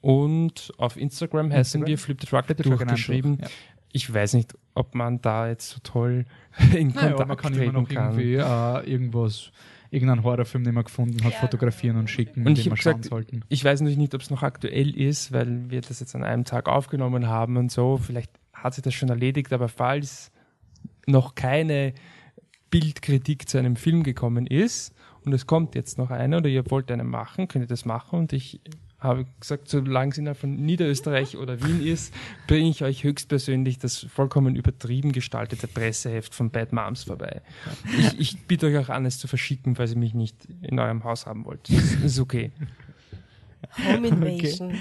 [0.00, 1.86] Und auf Instagram heißen Instagram?
[1.86, 3.38] wir fliptetruck Flip the Truck in einem durchgeschrieben.
[3.40, 3.48] Ja.
[3.96, 6.24] Ich weiß nicht, ob man da jetzt so toll
[6.76, 8.18] in Naja, Kontakt man kann immer noch kann.
[8.18, 9.52] irgendwie äh, irgendwas,
[9.90, 11.38] irgendeinen Horrorfilm, den man gefunden hat, Ja.
[11.38, 13.42] fotografieren und schicken, Und den ich wir schauen gesagt, sollten.
[13.48, 16.44] Ich weiß natürlich nicht, ob es noch aktuell ist, weil wir das jetzt an einem
[16.44, 17.96] Tag aufgenommen haben und so.
[17.98, 20.32] Vielleicht hat sich das schon erledigt, aber falls
[21.06, 21.94] noch keine
[22.70, 24.92] Bildkritik zu einem Film gekommen ist
[25.24, 28.18] und es kommt jetzt noch eine oder ihr wollt eine machen, könnt ihr das machen
[28.18, 28.60] und ich
[29.04, 32.12] habe gesagt, solange es innerhalb von Niederösterreich oder Wien ist,
[32.46, 37.42] bringe ich euch höchstpersönlich das vollkommen übertrieben gestaltete Presseheft von Bad Moms vorbei.
[37.98, 41.04] Ich, ich biete euch auch an, es zu verschicken, falls ihr mich nicht in eurem
[41.04, 41.70] Haus haben wollt.
[41.70, 42.50] Das ist okay.
[43.86, 44.74] Home Invasion.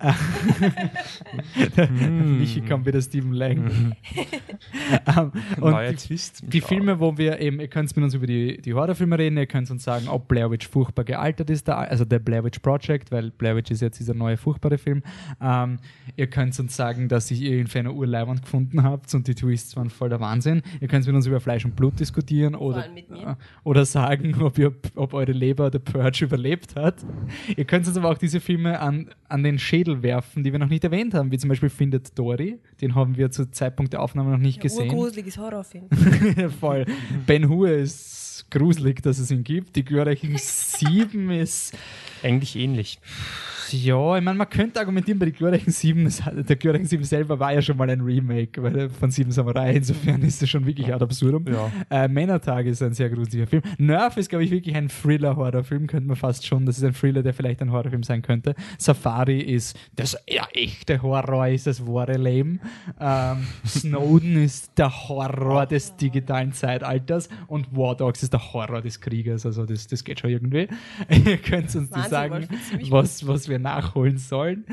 [2.38, 3.70] Michi kann wieder Stephen Lang.
[5.16, 6.42] ähm, und Neuer die, Twist.
[6.46, 6.60] die.
[6.60, 9.70] Filme, wo wir eben, ihr könnt mit uns über die, die Horrorfilme reden, ihr könnt
[9.70, 13.56] uns sagen, ob Blair Witch furchtbar gealtert ist, also der Blair Witch Project, weil Blair
[13.56, 15.02] Witch ist jetzt dieser neue furchtbare Film.
[15.40, 15.78] Ähm,
[16.16, 19.90] ihr könnt uns sagen, dass ich irgendwie eine Urleibwand gefunden habt und die Twists waren
[19.90, 20.62] voll der Wahnsinn.
[20.80, 23.34] Ihr könnt mit uns über Fleisch und Blut diskutieren oder, äh,
[23.64, 27.04] oder sagen, ob, ihr, ob eure Leber The Purge überlebt hat.
[27.56, 30.68] Ihr könnt uns aber auch diese Filme an, an den Schädel werfen, die wir noch
[30.68, 32.60] nicht erwähnt haben, wie zum Beispiel Findet Dory.
[32.80, 34.90] Den haben wir zu Zeitpunkt der Aufnahme noch nicht gesehen.
[34.90, 35.88] Urgruseliges Horrorfilm.
[36.60, 36.86] Voll.
[37.26, 39.74] Ben Hur ist gruselig, dass es ihn gibt.
[39.74, 41.76] Die glorreichen Sieben ist.
[42.22, 42.98] Eigentlich ähnlich.
[43.72, 47.04] Ja, ich meine, man könnte argumentieren, bei die glorreichen Sieben, das, hat- der glorreichen Sieben
[47.04, 49.74] selber war ja schon mal ein Remake weil, von Sieben Samurai.
[49.76, 51.44] Insofern ist das schon wirklich ad absurdum.
[51.46, 51.70] Ja.
[51.88, 53.62] Äh, Männertag ist ein sehr gruseliger Film.
[53.78, 56.66] Nerf ist, glaube ich, wirklich ein Thriller-Horrorfilm, könnte man fast schon.
[56.66, 58.56] Das ist ein Thriller, der vielleicht ein Horrorfilm sein könnte.
[58.76, 62.58] Safari ist das ja, echte Horror, ist das wahre Leben.
[63.00, 69.00] Ähm, Snowden ist der Horror des digitalen Zeitalters und War Dogs ist der Horror des
[69.00, 69.46] Kriegers.
[69.46, 70.66] Also das, das geht schon irgendwie.
[71.08, 72.48] Ihr könnt uns das sagen,
[72.90, 74.64] was, was wir nachholen sollen.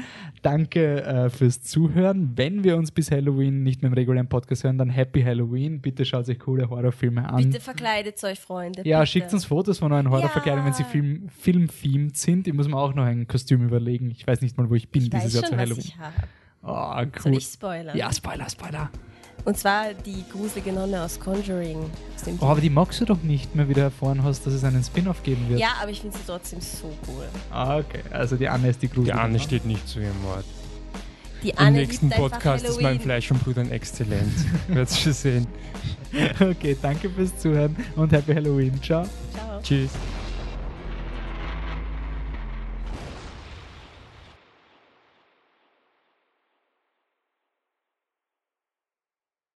[0.41, 2.34] Danke äh, fürs Zuhören.
[2.35, 5.81] Wenn wir uns bis Halloween nicht mehr im regulären Podcast hören, dann Happy Halloween.
[5.81, 7.43] Bitte schaut euch coole Horrorfilme an.
[7.43, 8.81] Bitte verkleidet euch, Freunde.
[8.88, 9.11] Ja, bitte.
[9.11, 10.89] schickt uns Fotos von euren Horrorverkleidungen, wenn sie Ja.
[10.89, 12.47] Film, Film-themed sind.
[12.47, 14.11] Ich muss mir auch noch ein Kostüm überlegen.
[14.11, 15.84] Ich weiß nicht mal, wo ich bin Ich dieses Jahr zu was Halloween.
[15.85, 16.14] ich habe.
[16.64, 17.38] Oh, Soll cool.
[17.38, 17.95] ich spoilern?
[17.97, 18.89] Ja, Spoiler, Spoiler.
[19.45, 21.77] Und zwar die gruselige Nonne aus Conjuring.
[22.15, 24.53] Aus dem Oh, aber die magst du doch nicht mehr, wie du erfahren hast, dass
[24.53, 25.59] es einen Spin-off geben wird.
[25.59, 27.26] ja, aber ich finde sie trotzdem so cool.
[27.49, 28.01] Ah, okay.
[28.11, 29.19] Also die Anne ist die Die gruselige.
[29.19, 29.39] Anne ne?
[29.39, 30.43] steht nicht zu ihrem Wort.
[31.43, 32.99] Die Im Anne nächsten liebt einfach Podcast ist mein.
[32.99, 34.34] Fleisch und Blut ein exzellent.
[34.68, 35.47] Wird's schon sehen.
[36.39, 38.81] Okay, danke fürs Zuhören und Happy Halloween.
[38.81, 39.03] Ciao.
[39.34, 39.61] Ciao.
[39.61, 39.91] Tschüss.